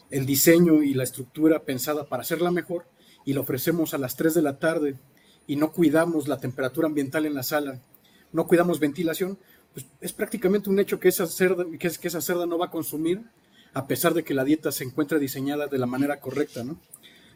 el 0.09 0.25
diseño 0.25 0.81
y 0.81 0.95
la 0.95 1.03
estructura 1.03 1.59
pensada 1.63 2.05
para 2.05 2.23
hacerla 2.23 2.49
mejor 2.49 2.87
y 3.25 3.33
la 3.33 3.41
ofrecemos 3.41 3.93
a 3.93 3.99
las 3.99 4.15
3 4.15 4.33
de 4.33 4.41
la 4.41 4.57
tarde 4.57 4.95
y 5.47 5.55
no 5.55 5.71
cuidamos 5.71 6.27
la 6.27 6.37
temperatura 6.37 6.87
ambiental 6.87 7.25
en 7.25 7.33
la 7.33 7.43
sala, 7.43 7.79
no 8.31 8.47
cuidamos 8.47 8.79
ventilación, 8.79 9.37
pues 9.73 9.85
es 10.01 10.13
prácticamente 10.13 10.69
un 10.69 10.79
hecho 10.79 10.99
que 10.99 11.09
esa 11.09 11.27
cerda, 11.27 11.65
que, 11.77 11.89
que 11.89 12.07
esa 12.07 12.21
cerda 12.21 12.45
no 12.45 12.57
va 12.57 12.67
a 12.67 12.71
consumir 12.71 13.21
a 13.75 13.87
pesar 13.87 14.13
de 14.13 14.23
que 14.23 14.33
la 14.33 14.45
dieta 14.45 14.71
se 14.71 14.85
encuentra 14.85 15.19
diseñada 15.19 15.67
de 15.67 15.77
la 15.77 15.85
manera 15.85 16.19
correcta, 16.19 16.63
¿no? 16.63 16.79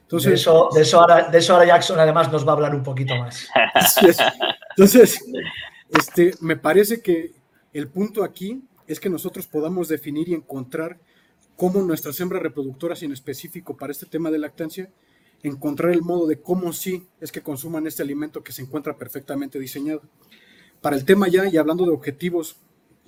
Entonces, 0.02 0.30
de, 0.32 0.36
eso, 0.36 0.70
de, 0.74 0.82
eso 0.82 1.02
ahora, 1.02 1.30
de 1.30 1.38
eso 1.38 1.54
ahora 1.54 1.68
Jackson 1.68 2.00
además 2.00 2.32
nos 2.32 2.48
va 2.48 2.54
a 2.54 2.56
hablar 2.56 2.74
un 2.74 2.82
poquito 2.82 3.16
más. 3.16 3.48
Entonces, 4.72 5.24
este, 5.90 6.34
me 6.40 6.56
parece 6.56 7.02
que 7.02 7.34
el 7.74 7.90
punto 7.90 8.24
aquí 8.24 8.64
es 8.88 9.00
que 9.00 9.10
nosotros 9.10 9.46
podamos 9.46 9.88
definir 9.90 10.30
y 10.30 10.34
encontrar 10.34 10.98
cómo 11.58 11.82
nuestras 11.82 12.20
hembras 12.22 12.42
reproductoras, 12.42 13.04
y 13.04 13.06
en 13.06 13.12
específico 13.12 13.76
para 13.76 13.92
este 13.92 14.06
tema 14.06 14.32
de 14.32 14.40
lactancia, 14.40 14.90
encontrar 15.44 15.92
el 15.92 16.02
modo 16.02 16.28
de 16.28 16.42
cómo 16.42 16.74
sí 16.74 17.08
es 17.20 17.32
que 17.32 17.42
consuman 17.42 17.88
este 17.88 18.04
alimento 18.04 18.44
que 18.44 18.52
se 18.52 18.62
encuentra 18.62 18.98
perfectamente 18.98 19.60
diseñado. 19.60 20.02
Para 20.82 20.96
el 20.96 21.06
tema 21.06 21.28
ya, 21.28 21.48
y 21.48 21.58
hablando 21.58 21.86
de 21.86 21.92
objetivos, 21.92 22.58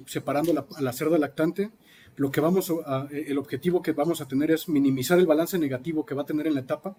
separando 0.06 0.54
la, 0.54 0.65
a 0.76 0.82
la 0.82 0.94
cerda 0.94 1.17
lactante, 1.17 1.72
lo 2.15 2.32
que 2.32 2.41
vamos 2.41 2.72
a, 2.86 3.08
el 3.12 3.38
objetivo 3.38 3.82
que 3.82 3.94
vamos 3.94 4.22
a 4.22 4.28
tener 4.28 4.52
es 4.52 4.67
minimizar 4.67 5.17
el 5.17 5.26
balance 5.26 5.58
negativo 5.58 6.06
que 6.06 6.15
va 6.15 6.24
a 6.24 6.26
tener 6.26 6.48
en 6.48 6.56
la 6.56 6.62
etapa, 6.62 6.98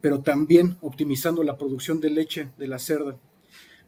pero 0.00 0.20
también 0.20 0.78
optimizando 0.80 1.42
la 1.42 1.58
producción 1.58 2.00
de 2.00 2.10
leche 2.10 2.50
de 2.56 2.68
la 2.68 2.78
cerda, 2.78 3.18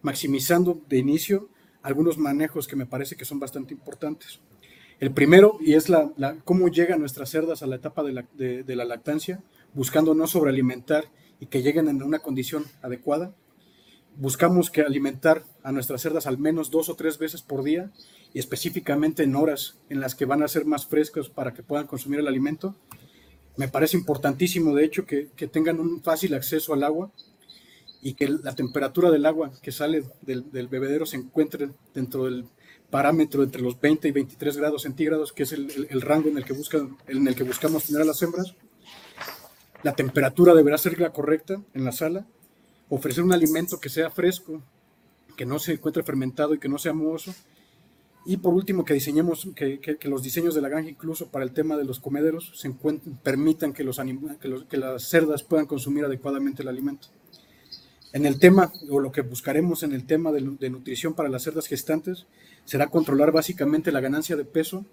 maximizando 0.03 0.81
de 0.89 0.99
inicio 0.99 1.49
algunos 1.83 2.19
manejos 2.19 2.67
que 2.67 2.77
me 2.77 2.87
parece 2.87 3.17
que 3.17 3.25
son 3.25 3.39
bastante 3.39 3.73
importantes. 3.73 4.41
El 4.99 5.13
primero, 5.13 5.57
y 5.61 5.75
es 5.75 5.89
la, 5.89 6.13
cómo 6.45 6.69
llegan 6.69 7.01
nuestras 7.01 7.31
cerdas 7.31 7.63
a 7.63 7.67
la 7.67 7.77
etapa 7.77 8.03
de 8.03 8.13
la, 8.13 8.27
de 8.35 8.77
la 8.77 8.85
lactancia, 8.85 9.43
buscando 9.75 10.15
no 10.15 10.27
sobrealimentar 10.27 11.05
y 11.41 11.47
que 11.47 11.63
lleguen 11.63 11.89
en 11.89 12.03
una 12.03 12.19
condición 12.19 12.65
adecuada. 12.83 13.35
Buscamos 14.17 14.71
que 14.71 14.83
alimentar 14.83 15.45
a 15.63 15.73
nuestras 15.73 16.03
cerdas 16.03 16.27
al 16.27 16.39
menos 16.39 16.71
dos 16.71 16.89
o 16.89 16.97
tres 16.97 17.19
veces 17.19 17.43
por 17.43 17.63
día 17.63 17.91
y 18.35 18.39
específicamente 18.39 19.23
en 19.23 19.37
horas 19.37 19.79
en 19.89 20.01
las 20.01 20.15
que 20.15 20.27
van 20.27 20.43
a 20.43 20.49
ser 20.49 20.65
más 20.65 20.87
frescos 20.87 21.31
para 21.31 21.55
que 21.55 21.63
puedan 21.63 21.87
consumir 21.87 22.21
el 22.21 22.29
alimento. 22.29 22.77
Me 23.57 23.69
parece 23.69 23.97
importantísimo, 23.97 24.75
de 24.75 24.85
hecho, 24.85 25.07
que, 25.07 25.29
tengan 25.53 25.81
un 25.81 26.03
fácil 26.03 26.35
acceso 26.35 26.73
al 26.73 26.85
agua 26.85 27.11
y 28.03 28.15
que 28.15 28.29
la 28.29 28.55
temperatura 28.55 29.11
del 29.11 29.27
agua 29.27 29.53
que 29.63 29.73
sale 29.73 30.05
del, 30.23 30.69
bebedero 30.69 31.05
se 31.07 31.17
encuentre 31.17 31.71
dentro 31.95 32.25
del 32.25 32.47
parámetro 32.91 33.43
entre 33.43 33.63
los 33.63 33.81
20 33.81 34.09
y 34.09 34.13
23 34.13 34.57
grados 34.57 34.83
centígrados, 34.83 35.33
que 35.33 35.45
es 35.45 35.53
el, 35.53 36.01
rango 36.01 36.29
en 36.29 36.39
el, 36.39 36.45
que 36.45 36.53
buscan, 36.53 36.97
en 37.07 37.27
el 37.27 37.35
que 37.35 37.45
buscamos 37.45 37.85
tener 37.85 38.03
a 38.03 38.07
las 38.07 38.23
hembras. 38.23 38.55
La 39.83 39.95
temperatura 39.95 40.55
deberá 40.55 40.79
ser 40.79 40.99
la 41.01 41.13
correcta 41.13 41.61
en 41.75 41.85
la 41.85 41.93
sala. 41.93 42.27
Ofrecer 42.89 43.25
un 43.25 43.33
alimento 43.33 43.81
que 43.81 43.89
sea 43.89 44.11
fresco, 44.11 44.63
que 45.37 45.47
no 45.47 45.59
se 45.59 45.73
encuentre 45.73 46.03
fermentado 46.03 46.55
y 46.55 46.59
que 46.59 46.69
no 46.69 46.79
sea 46.79 46.93
mohoso 46.93 47.33
y 48.27 48.37
por 48.37 48.53
último, 48.53 48.85
que 48.85 48.95
diseñemos, 48.95 49.49
que, 49.55 49.81
que, 49.81 50.09
los 50.09 50.23
diseños 50.23 50.55
de 50.55 50.61
la 50.61 50.69
granja, 50.69 50.91
incluso 50.91 51.29
para 51.29 51.45
el 51.45 51.53
tema 51.53 51.77
de 51.77 51.85
los 51.85 52.01
comederos, 52.01 52.53
permitan 53.23 53.73
que, 53.73 53.83
los 53.83 53.99
que, 54.69 54.77
las 54.77 55.03
cerdas 55.05 55.43
puedan 55.43 55.67
consumir 55.67 56.05
adecuadamente 56.05 56.63
el 56.63 56.69
alimento. 56.69 57.09
En 58.13 58.27
el 58.27 58.39
tema, 58.39 58.73
o 58.91 59.01
lo 59.01 59.11
que 59.11 59.23
buscaremos 59.23 59.83
en 59.85 59.93
el 59.93 60.05
tema 60.05 60.33
de, 60.33 60.43
nutrición 60.43 61.15
para 61.15 61.31
las 61.31 61.45
cerdas 61.45 61.67
gestantes, 61.67 62.27
será 62.67 62.89
controlar 62.89 63.33
básicamente 63.33 63.91
la 63.91 64.01
ganancia 64.01 64.37
de 64.37 64.45
peso 64.45 64.85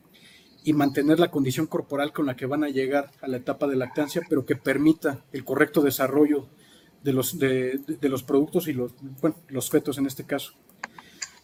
y 0.67 0.73
mantener 0.73 1.17
la 1.17 1.31
condición 1.31 1.65
corporal 1.65 2.11
con 2.11 2.25
la 2.25 2.35
que 2.35 2.45
van 2.45 2.65
a 2.65 2.67
llegar 2.67 3.09
a 3.21 3.29
la 3.29 3.37
etapa 3.37 3.67
de 3.67 3.77
lactancia, 3.77 4.21
pero 4.27 4.45
que 4.45 4.57
permita 4.57 5.23
el 5.31 5.45
correcto 5.45 5.81
desarrollo 5.81 6.49
de 7.05 7.13
los, 7.13 7.39
de, 7.39 7.79
los 8.01 8.21
productos 8.23 8.67
y 8.67 8.73
los, 8.73 8.91
bueno, 9.21 9.37
los 9.47 9.69
fetos 9.69 9.97
en 9.97 10.07
este 10.07 10.25
caso. 10.25 10.55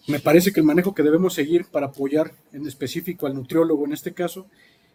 Me 0.09 0.19
parece 0.19 0.51
que 0.51 0.59
el 0.59 0.65
manejo 0.65 0.93
que 0.93 1.03
debemos 1.03 1.35
seguir 1.35 1.67
para 1.71 1.85
apoyar 1.85 2.33
en 2.51 2.67
específico 2.67 3.25
al 3.25 3.33
nutriólogo 3.33 3.85
en 3.85 3.93
este 3.93 4.13
caso 4.13 4.45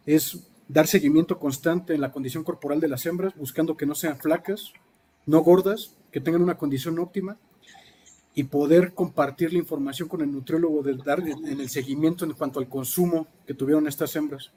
es 0.04 0.40
dar 0.68 0.86
seguimiento 0.86 1.38
constante 1.38 1.94
en 1.94 2.02
la 2.02 2.12
condición 2.12 2.44
corporal 2.44 2.80
de 2.80 2.88
las 2.88 3.06
hembras, 3.06 3.34
buscando 3.34 3.78
que 3.78 3.86
no 3.86 3.94
sean 3.94 4.18
flacas, 4.18 4.74
no 5.24 5.40
gordas, 5.40 5.96
que 6.12 6.20
tengan 6.20 6.42
una 6.42 6.58
condición 6.58 6.98
óptima 6.98 7.38
y 8.38 8.44
poder 8.44 8.94
compartir 8.94 9.52
la 9.52 9.58
información 9.58 10.08
con 10.08 10.20
el 10.20 10.30
nutriólogo 10.30 10.84
de 10.84 10.94
dar 10.94 11.18
en 11.26 11.60
el 11.60 11.68
seguimiento 11.68 12.24
en 12.24 12.34
cuanto 12.34 12.60
al 12.60 12.68
consumo 12.68 13.26
que 13.48 13.52
tuvieron 13.52 13.88
estas 13.88 14.14
hembras. 14.14 14.52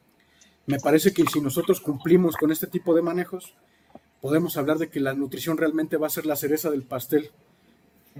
Me 0.67 0.79
parece 0.79 1.11
que 1.13 1.25
si 1.25 1.41
nosotros 1.41 1.81
cumplimos 1.81 2.37
con 2.37 2.51
este 2.51 2.67
tipo 2.67 2.93
de 2.93 3.01
manejos, 3.01 3.55
podemos 4.21 4.55
hablar 4.55 4.77
de 4.77 4.89
que 4.89 4.99
la 4.99 5.15
nutrición 5.15 5.57
realmente 5.57 5.97
va 5.97 6.05
a 6.05 6.11
ser 6.11 6.27
la 6.27 6.35
cereza 6.35 6.69
del 6.69 6.83
pastel, 6.83 7.31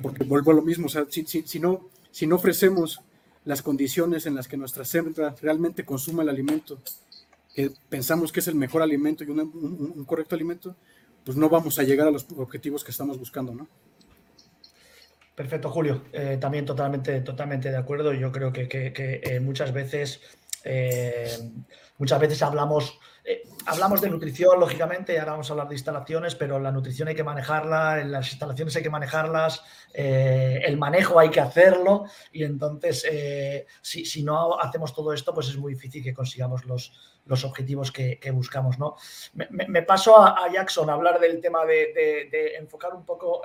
porque 0.02 0.24
vuelvo 0.24 0.50
a 0.50 0.56
lo 0.56 0.64
mismo, 0.64 0.90
sea, 0.90 1.06
si, 1.10 1.26
si 1.26 1.60
no 1.60 1.92
si 2.10 2.26
no 2.26 2.38
ofrecemos 2.38 3.02
las 3.46 3.62
condiciones 3.62 4.26
en 4.26 4.34
las 4.34 4.48
que 4.48 4.58
nuestra 4.58 4.84
hembra 4.94 5.36
realmente 5.44 5.86
consuma 5.86 6.24
el 6.24 6.30
alimento, 6.30 6.80
que 7.54 7.72
pensamos 7.88 8.32
que 8.32 8.40
es 8.40 8.48
el 8.48 8.56
mejor 8.56 8.82
alimento 8.82 9.24
y 9.24 9.30
un, 9.30 10.06
correcto 10.06 10.34
alimento, 10.34 10.76
pues 11.24 11.38
no 11.38 11.50
vamos 11.50 11.78
a 11.78 11.84
llegar 11.84 12.08
a 12.08 12.12
los 12.12 12.26
objetivos 12.36 12.84
que 12.84 12.90
estamos 12.90 13.20
buscando, 13.20 13.54
¿no? 13.54 13.68
Perfecto, 15.42 15.72
Julio. 15.72 16.04
Eh, 16.14 16.38
también 16.40 16.68
totalmente, 16.68 17.20
totalmente 17.22 17.72
de 17.72 17.78
acuerdo. 17.78 18.14
Yo 18.14 18.32
creo 18.32 18.54
que, 18.54 18.70
eh, 18.96 19.40
muchas 19.40 19.74
veces, 19.74 20.22
eh, 20.64 21.36
muchas 21.98 22.20
veces 22.20 22.44
hablamos 22.44 23.00
hablamos 23.66 24.02
de 24.02 24.10
nutrición, 24.10 24.60
lógicamente, 24.60 25.14
y 25.14 25.18
ahora 25.18 25.34
vamos 25.34 25.50
a 25.50 25.54
hablar 25.54 25.68
de 25.68 25.76
instalaciones, 25.76 26.34
pero 26.34 26.60
la 26.60 26.72
nutrición 26.72 27.08
hay 27.08 27.16
que 27.16 27.24
manejarla, 27.24 28.04
las 28.04 28.32
instalaciones 28.32 28.76
hay 28.76 28.82
que 28.82 28.90
manejarlas, 28.90 29.64
el 29.94 30.78
manejo 30.78 31.20
hay 31.20 31.30
que 31.30 31.40
hacerlo, 31.40 32.06
y 32.32 32.44
entonces, 32.44 33.06
eh, 33.10 33.68
si, 33.82 34.24
no 34.24 34.60
hacemos 34.60 34.94
todo 34.96 35.14
esto, 35.14 35.36
pues 35.36 35.50
es 35.50 35.58
muy 35.58 35.76
difícil 35.76 36.04
que 36.04 36.16
consigamos 36.16 36.66
los, 36.66 36.94
los 37.26 37.44
objetivos 37.44 37.92
que, 37.92 38.20
buscamos. 38.34 38.80
¿no? 38.80 38.96
Me, 39.34 39.84
paso 39.84 40.18
a, 40.18 40.52
Jackson 40.52 40.90
a 40.90 40.94
hablar 40.94 41.20
del 41.20 41.40
tema 41.40 41.64
de, 41.66 42.56
enfocar 42.58 42.96
un 42.96 43.06
poco 43.06 43.44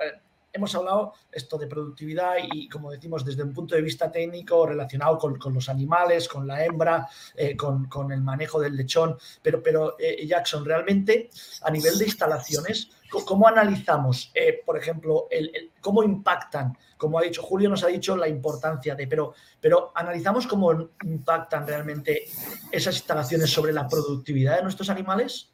hemos 0.53 0.73
hablado 0.75 1.13
esto 1.31 1.57
de 1.57 1.67
productividad 1.67 2.35
y, 2.51 2.67
como 2.69 2.91
decimos, 2.91 3.23
desde 3.23 3.43
un 3.43 3.53
punto 3.53 3.75
de 3.75 3.81
vista 3.81 4.11
técnico 4.11 4.65
relacionado 4.65 5.17
con, 5.17 5.53
los 5.53 5.69
animales, 5.69 6.27
con 6.27 6.47
la 6.47 6.63
hembra, 6.65 7.07
eh, 7.35 7.55
con, 7.55 8.11
el 8.11 8.21
manejo 8.21 8.59
del 8.59 8.75
lechón, 8.75 9.17
pero, 9.41 9.61
pero 9.61 9.95
eh, 9.99 10.25
Jackson, 10.25 10.65
realmente 10.65 11.29
a 11.61 11.71
nivel 11.71 11.97
de 11.97 12.05
instalaciones, 12.05 12.89
¿cómo 13.25 13.47
analizamos, 13.47 14.31
eh, 14.33 14.61
por 14.65 14.77
ejemplo, 14.77 15.27
el, 15.29 15.71
cómo 15.81 16.03
impactan? 16.03 16.77
Como 16.97 17.19
ha 17.19 17.23
dicho 17.23 17.43
Julio, 17.43 17.69
nos 17.69 17.83
ha 17.83 17.87
dicho 17.87 18.17
la 18.17 18.27
importancia 18.27 18.95
de, 18.95 19.07
pero, 19.07 19.33
pero 19.61 19.91
analizamos 19.95 20.47
cómo 20.47 20.89
impactan 21.03 21.67
realmente 21.67 22.25
esas 22.71 22.95
instalaciones 22.95 23.51
sobre 23.51 23.73
la 23.73 23.87
productividad 23.87 24.57
de 24.57 24.63
nuestros 24.63 24.89
animales. 24.89 25.51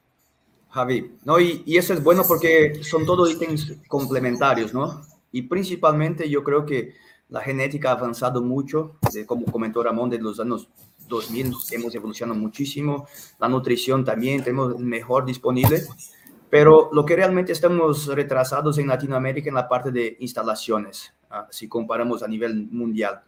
Javi, 0.73 1.11
¿no? 1.23 1.39
Y, 1.39 1.61
y, 1.67 1.77
eso 1.77 1.93
es 1.93 2.03
bueno 2.03 2.23
porque 2.27 2.83
son 2.83 3.05
todos 3.05 3.31
ítems 3.31 3.75
complementarios, 3.87 4.73
¿no? 4.73 5.03
Y 5.31 5.43
principalmente 5.43 6.27
yo 6.27 6.43
creo 6.43 6.65
que 6.65 6.95
la 7.29 7.41
genética 7.41 7.89
ha 7.89 7.93
avanzado 7.93 8.41
mucho, 8.41 8.95
como 9.27 9.45
comentó 9.45 9.83
Ramón, 9.83 10.09
de 10.09 10.19
los 10.19 10.39
años 10.39 10.67
2000 11.07 11.53
hemos 11.71 11.93
evolucionado 11.93 12.39
muchísimo, 12.39 13.07
la 13.39 13.49
nutrición 13.49 14.03
también 14.03 14.43
tenemos 14.43 14.79
mejor 14.79 15.25
disponible, 15.25 15.81
pero 16.49 16.89
lo 16.91 17.05
que 17.05 17.15
realmente 17.15 17.51
estamos 17.51 18.07
retrasados 18.07 18.77
en 18.77 18.87
Latinoamérica 18.87 19.49
en 19.49 19.55
la 19.55 19.67
parte 19.67 19.91
de 19.91 20.17
instalaciones, 20.19 21.13
¿ah? 21.29 21.47
si 21.51 21.67
comparamos 21.67 22.23
a 22.23 22.27
nivel 22.27 22.67
mundial, 22.71 23.21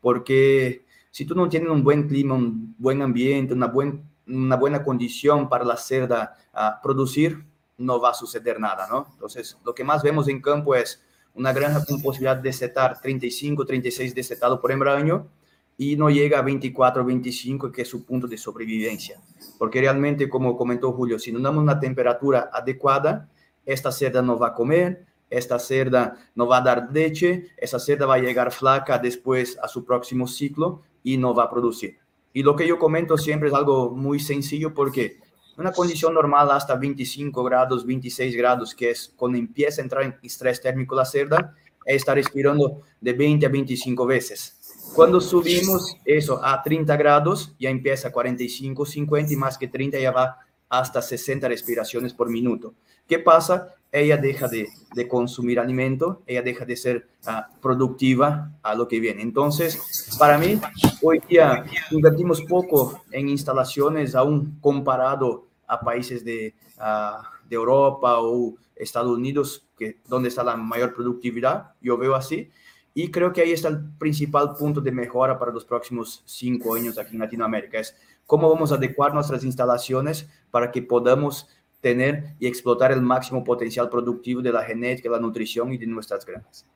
porque 0.00 0.84
si 1.10 1.24
tú 1.24 1.34
no 1.34 1.48
tienes 1.48 1.70
un 1.70 1.82
buen 1.82 2.08
clima, 2.08 2.34
un 2.34 2.74
buen 2.78 3.02
ambiente, 3.02 3.54
una 3.54 3.66
buena 3.66 4.00
una 4.26 4.56
buena 4.56 4.82
condición 4.82 5.48
para 5.48 5.64
la 5.64 5.76
cerda 5.76 6.36
a 6.52 6.80
producir, 6.82 7.44
no 7.78 8.00
va 8.00 8.10
a 8.10 8.14
suceder 8.14 8.58
nada, 8.58 8.86
¿no? 8.88 9.06
Entonces, 9.12 9.58
lo 9.64 9.74
que 9.74 9.84
más 9.84 10.02
vemos 10.02 10.28
en 10.28 10.40
campo 10.40 10.74
es 10.74 11.02
una 11.34 11.52
granja 11.52 11.84
con 11.84 12.00
posibilidad 12.00 12.36
de 12.36 12.52
setar 12.52 13.00
35, 13.00 13.64
36 13.66 14.14
de 14.14 14.22
setado 14.22 14.60
por 14.60 14.72
hembra 14.72 14.96
año 14.96 15.28
y 15.76 15.96
no 15.96 16.08
llega 16.08 16.38
a 16.38 16.42
24, 16.42 17.04
25, 17.04 17.70
que 17.70 17.82
es 17.82 17.88
su 17.88 18.04
punto 18.04 18.26
de 18.26 18.38
sobrevivencia. 18.38 19.20
Porque 19.58 19.80
realmente, 19.80 20.28
como 20.28 20.56
comentó 20.56 20.92
Julio, 20.92 21.18
si 21.18 21.32
no 21.32 21.40
damos 21.40 21.62
una 21.62 21.78
temperatura 21.78 22.50
adecuada, 22.52 23.28
esta 23.66 23.92
cerda 23.92 24.22
no 24.22 24.38
va 24.38 24.48
a 24.48 24.54
comer, 24.54 25.04
esta 25.28 25.58
cerda 25.58 26.16
no 26.34 26.46
va 26.46 26.58
a 26.58 26.62
dar 26.62 26.88
leche, 26.92 27.48
esa 27.56 27.78
cerda 27.78 28.06
va 28.06 28.14
a 28.14 28.18
llegar 28.18 28.52
flaca 28.52 28.98
después 28.98 29.58
a 29.62 29.68
su 29.68 29.84
próximo 29.84 30.26
ciclo 30.26 30.82
y 31.02 31.18
no 31.18 31.34
va 31.34 31.44
a 31.44 31.50
producir. 31.50 31.98
Y 32.36 32.42
lo 32.42 32.54
que 32.54 32.68
yo 32.68 32.78
comento 32.78 33.16
siempre 33.16 33.48
es 33.48 33.54
algo 33.54 33.88
muy 33.92 34.20
sencillo 34.20 34.74
porque 34.74 35.20
una 35.56 35.72
condición 35.72 36.12
normal 36.12 36.50
hasta 36.50 36.76
25 36.76 37.42
grados, 37.42 37.86
26 37.86 38.36
grados, 38.36 38.74
que 38.74 38.90
es 38.90 39.10
cuando 39.16 39.38
empieza 39.38 39.80
a 39.80 39.84
entrar 39.84 40.02
en 40.02 40.16
estrés 40.22 40.60
térmico 40.60 40.94
la 40.94 41.06
cerda, 41.06 41.54
es 41.86 41.96
estar 41.96 42.14
respirando 42.14 42.82
de 43.00 43.14
20 43.14 43.46
a 43.46 43.48
25 43.48 44.04
veces. 44.04 44.54
Cuando 44.94 45.18
subimos 45.18 45.96
eso 46.04 46.38
a 46.44 46.62
30 46.62 46.94
grados, 46.98 47.54
ya 47.58 47.70
empieza 47.70 48.08
a 48.08 48.12
45, 48.12 48.84
50 48.84 49.32
y 49.32 49.36
más 49.36 49.56
que 49.56 49.68
30 49.68 49.98
ya 49.98 50.10
va 50.10 50.36
hasta 50.68 51.00
60 51.00 51.48
respiraciones 51.48 52.12
por 52.12 52.28
minuto. 52.28 52.74
¿Qué 53.08 53.18
pasa? 53.18 53.74
Ella 53.98 54.18
deja 54.18 54.46
de, 54.46 54.68
de 54.94 55.08
consumir 55.08 55.58
alimento, 55.58 56.20
ella 56.26 56.42
deja 56.42 56.66
de 56.66 56.76
ser 56.76 57.08
uh, 57.26 57.60
productiva 57.62 58.52
a 58.62 58.74
lo 58.74 58.86
que 58.86 59.00
viene. 59.00 59.22
Entonces, 59.22 60.14
para 60.18 60.36
mí, 60.36 60.60
hoy 61.00 61.22
día 61.26 61.64
invertimos 61.90 62.42
poco 62.42 63.02
en 63.10 63.30
instalaciones 63.30 64.14
aún 64.14 64.58
comparado 64.60 65.46
a 65.66 65.80
países 65.80 66.22
de, 66.26 66.54
uh, 66.78 67.24
de 67.48 67.56
Europa 67.56 68.20
o 68.20 68.54
Estados 68.74 69.16
Unidos, 69.16 69.66
que, 69.78 69.96
donde 70.06 70.28
está 70.28 70.44
la 70.44 70.56
mayor 70.56 70.92
productividad, 70.92 71.72
yo 71.80 71.96
veo 71.96 72.14
así. 72.14 72.50
Y 72.92 73.10
creo 73.10 73.32
que 73.32 73.40
ahí 73.40 73.52
está 73.52 73.68
el 73.68 73.80
principal 73.98 74.54
punto 74.58 74.82
de 74.82 74.92
mejora 74.92 75.38
para 75.38 75.52
los 75.52 75.64
próximos 75.64 76.22
cinco 76.26 76.74
años 76.74 76.98
aquí 76.98 77.14
en 77.14 77.20
Latinoamérica. 77.20 77.78
Es 77.78 77.96
cómo 78.26 78.50
vamos 78.50 78.72
a 78.72 78.74
adecuar 78.74 79.14
nuestras 79.14 79.42
instalaciones 79.42 80.28
para 80.50 80.70
que 80.70 80.82
podamos 80.82 81.48
tener 81.86 82.34
y 82.40 82.48
explotar 82.48 82.90
el 82.90 83.00
máximo 83.00 83.44
potencial 83.44 83.88
productivo 83.88 84.42
de 84.42 84.50
la 84.50 84.64
genética, 84.64 85.08
la 85.08 85.20
nutrición 85.20 85.72
y 85.72 85.78
de 85.78 85.86
nuestras 85.86 86.26
granjas. 86.26 86.66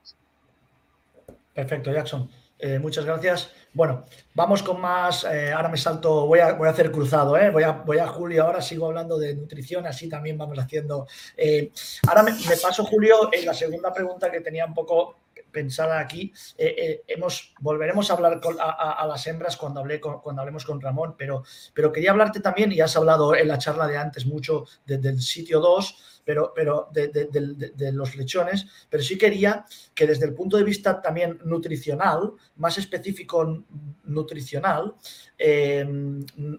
Perfecto, 1.53 1.91
Jackson. 1.91 2.29
Eh, 2.57 2.79
muchas 2.79 3.03
gracias. 3.03 3.51
Bueno, 3.73 4.05
vamos 4.33 4.63
con 4.63 4.79
más. 4.79 5.25
Eh, 5.25 5.51
ahora 5.51 5.67
me 5.67 5.77
salto, 5.77 6.27
voy 6.27 6.39
a, 6.39 6.53
voy 6.53 6.67
a 6.69 6.71
hacer 6.71 6.91
cruzado, 6.91 7.35
¿eh? 7.35 7.49
voy, 7.49 7.63
a, 7.63 7.71
voy 7.71 7.97
a 7.97 8.07
Julio, 8.07 8.43
ahora 8.45 8.61
sigo 8.61 8.85
hablando 8.85 9.17
de 9.17 9.35
nutrición, 9.35 9.85
así 9.85 10.07
también 10.07 10.37
vamos 10.37 10.57
haciendo. 10.57 11.07
Eh, 11.35 11.71
ahora 12.07 12.23
me, 12.23 12.31
paso, 12.61 12.85
Julio, 12.85 13.29
en 13.33 13.45
la 13.47 13.53
segunda 13.53 13.91
pregunta 13.91 14.31
que 14.31 14.39
tenía 14.39 14.65
un 14.65 14.73
poco 14.73 15.17
pensada 15.51 15.99
aquí. 15.99 16.33
hemos, 16.57 17.53
volveremos 17.59 18.09
a 18.09 18.13
hablar 18.13 18.41
a, 18.59 19.05
las 19.07 19.27
hembras 19.27 19.57
cuando, 19.57 19.79
hablé 19.79 19.99
cuando 19.99 20.41
hablemos 20.41 20.65
con 20.65 20.81
Ramón, 20.81 21.15
pero, 21.17 21.43
pero 21.73 21.91
quería 21.91 22.11
hablarte 22.11 22.39
también, 22.39 22.71
y 22.71 22.81
has 22.81 22.95
hablado 22.95 23.35
en 23.35 23.47
la 23.47 23.57
charla 23.57 23.87
de 23.87 23.97
antes 23.97 24.25
mucho 24.25 24.65
del 24.85 25.21
sitio 25.21 25.59
2 25.59 26.11
pero, 26.23 26.53
pero 26.55 26.89
de, 26.91 27.91
los 27.91 28.15
lechones, 28.15 28.65
pero 28.89 29.03
sí 29.03 29.17
quería 29.17 29.65
que 29.93 30.07
desde 30.07 30.25
el 30.25 30.33
punto 30.33 30.57
de 30.57 30.63
vista 30.63 31.01
también 31.01 31.39
nutricional, 31.43 32.33
más 32.55 32.77
específico 32.77 33.63
nutricional, 34.03 34.95
eh, 35.37 35.85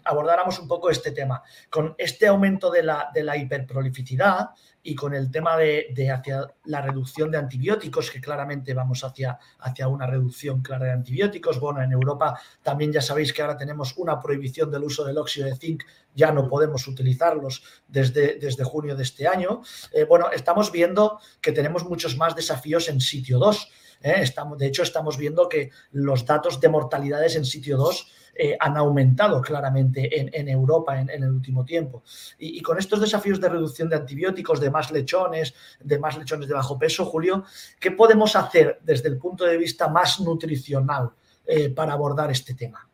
abordáramos 0.04 0.58
un 0.58 0.68
poco 0.68 0.90
este 0.90 1.12
tema. 1.12 1.42
Con 1.70 1.94
este 1.98 2.26
aumento 2.26 2.70
de 2.70 2.82
la, 2.82 3.10
de 3.14 3.22
la 3.22 3.36
hiperprolificidad, 3.36 4.50
y 4.84 4.94
con 4.94 5.14
el 5.14 5.30
tema 5.30 5.56
de, 5.56 6.10
hacia 6.10 6.46
la 6.64 6.82
reducción 6.82 7.30
de 7.30 7.38
antibióticos, 7.38 8.10
que 8.10 8.20
claramente 8.20 8.74
vamos 8.74 9.04
hacia, 9.04 9.38
hacia 9.60 9.86
una 9.86 10.06
reducción 10.06 10.60
clara 10.60 10.86
de 10.86 10.92
antibióticos. 10.92 11.60
Bueno, 11.60 11.82
en 11.82 11.92
Europa 11.92 12.38
también 12.62 12.92
ya 12.92 13.00
sabéis 13.00 13.32
que 13.32 13.42
ahora 13.42 13.56
tenemos 13.56 13.96
una 13.96 14.20
prohibición 14.20 14.70
del 14.70 14.82
uso 14.84 15.04
del 15.04 15.18
óxido 15.18 15.46
de 15.46 15.56
zinc, 15.56 15.84
ya 16.14 16.32
no 16.32 16.48
podemos 16.48 16.86
utilizarlos 16.88 17.62
desde, 17.86 18.38
desde 18.38 18.64
junio 18.64 18.96
de 18.96 19.04
este 19.04 19.28
año. 19.28 19.62
Eh, 19.92 20.04
bueno, 20.04 20.30
estamos 20.32 20.72
viendo 20.72 21.20
que 21.40 21.52
tenemos 21.52 21.84
muchos 21.84 22.16
más 22.16 22.34
desafíos 22.34 22.88
en 22.88 23.00
sitio 23.00 23.38
2. 23.38 23.70
¿eh? 24.02 24.14
Estamos, 24.18 24.58
de 24.58 24.66
hecho, 24.66 24.82
estamos 24.82 25.16
viendo 25.16 25.48
que 25.48 25.70
los 25.92 26.26
datos 26.26 26.60
de 26.60 26.68
mortalidades 26.68 27.36
en 27.36 27.44
sitio 27.44 27.76
2 27.76 28.12
eh, 28.34 28.56
han 28.58 28.76
aumentado 28.78 29.42
claramente 29.42 30.08
en, 30.38 30.48
Europa 30.48 30.98
en, 30.98 31.10
el 31.10 31.30
último 31.30 31.64
tiempo. 31.64 32.02
Y, 32.38 32.62
con 32.62 32.78
estos 32.78 33.00
desafíos 33.00 33.40
de 33.40 33.48
reducción 33.48 33.88
de 33.88 33.96
antibióticos, 33.96 34.58
de 34.58 34.70
más 34.70 34.90
lechones, 34.90 35.54
de 35.80 35.98
más 35.98 36.16
lechones 36.16 36.48
de 36.48 36.54
bajo 36.54 36.78
peso, 36.78 37.04
Julio, 37.04 37.44
¿qué 37.78 37.90
podemos 37.90 38.34
hacer 38.34 38.78
desde 38.82 39.08
el 39.08 39.18
punto 39.18 39.44
de 39.44 39.58
vista 39.58 39.88
más 39.88 40.20
nutricional 40.20 41.10
eh, 41.46 41.68
para 41.70 41.92
abordar 41.92 42.30
este 42.30 42.54
tema? 42.54 42.88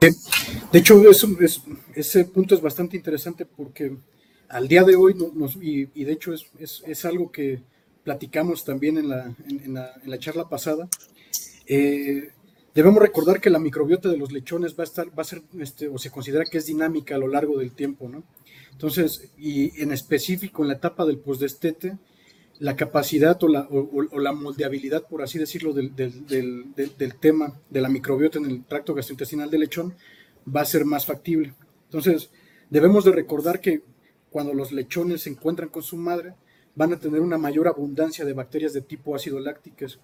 De 0.00 0.78
hecho, 0.78 1.00
ese 1.94 2.24
punto 2.26 2.54
es 2.54 2.60
bastante 2.60 2.96
interesante 2.96 3.46
porque 3.46 3.96
al 4.48 4.68
día 4.68 4.84
de 4.84 4.94
hoy, 4.94 5.16
y, 5.60 6.04
de 6.04 6.12
hecho 6.12 6.32
es, 6.32 7.04
algo 7.04 7.32
que 7.32 7.60
platicamos 8.04 8.64
también 8.64 8.98
en 8.98 9.08
la, 9.74 10.18
charla 10.18 10.48
pasada, 10.48 10.88
eh, 11.66 12.30
Debemos 12.74 13.00
recordar 13.00 13.40
que 13.40 13.50
la 13.50 13.60
microbiota 13.60 14.08
de 14.08 14.16
los 14.16 14.32
lechones 14.32 14.76
va 14.76 14.82
a 14.82 14.84
estar, 14.84 15.06
va 15.16 15.22
a 15.22 15.24
ser, 15.24 15.42
este, 15.60 15.86
o 15.86 15.96
se 15.96 16.10
considera 16.10 16.44
que 16.44 16.58
es 16.58 16.66
dinámica 16.66 17.14
a 17.14 17.18
lo 17.18 17.28
largo 17.28 17.56
del 17.58 17.70
tiempo, 17.70 18.08
¿no? 18.08 18.24
Entonces, 18.72 19.30
y 19.38 19.80
en 19.80 19.92
específico 19.92 20.62
en 20.62 20.68
la 20.68 20.74
etapa 20.74 21.04
del 21.06 21.18
postdestete, 21.18 21.96
la 22.58 22.74
capacidad 22.74 23.40
o 23.44 23.48
la, 23.48 23.68
o, 23.70 24.18
la, 24.18 24.32
moldeabilidad, 24.32 25.06
por 25.06 25.22
así 25.22 25.38
decirlo, 25.38 25.72
del, 25.72 25.94
del, 25.94 26.26
del, 26.74 27.14
tema 27.16 27.60
de 27.70 27.80
la 27.80 27.88
microbiota 27.88 28.38
en 28.38 28.46
el 28.46 28.64
tracto 28.64 28.94
gastrointestinal 28.94 29.50
del 29.50 29.60
lechón 29.60 29.94
va 30.44 30.62
a 30.62 30.64
ser 30.64 30.84
más 30.84 31.06
factible. 31.06 31.54
Entonces, 31.84 32.30
debemos 32.70 33.04
de 33.04 33.12
recordar 33.12 33.60
que 33.60 33.82
cuando 34.30 34.52
los 34.52 34.72
lechones 34.72 35.22
se 35.22 35.30
encuentran 35.30 35.68
con 35.68 35.82
su 35.84 35.96
madre, 35.96 36.34
van 36.74 36.92
a 36.92 36.98
tener 36.98 37.20
una 37.20 37.38
mayor 37.38 37.68
abundancia 37.68 38.24
de 38.24 38.32
bacterias 38.32 38.72
de 38.72 38.80
tipo 38.80 39.14
ácido 39.14 39.38
lácticas. 39.38 40.00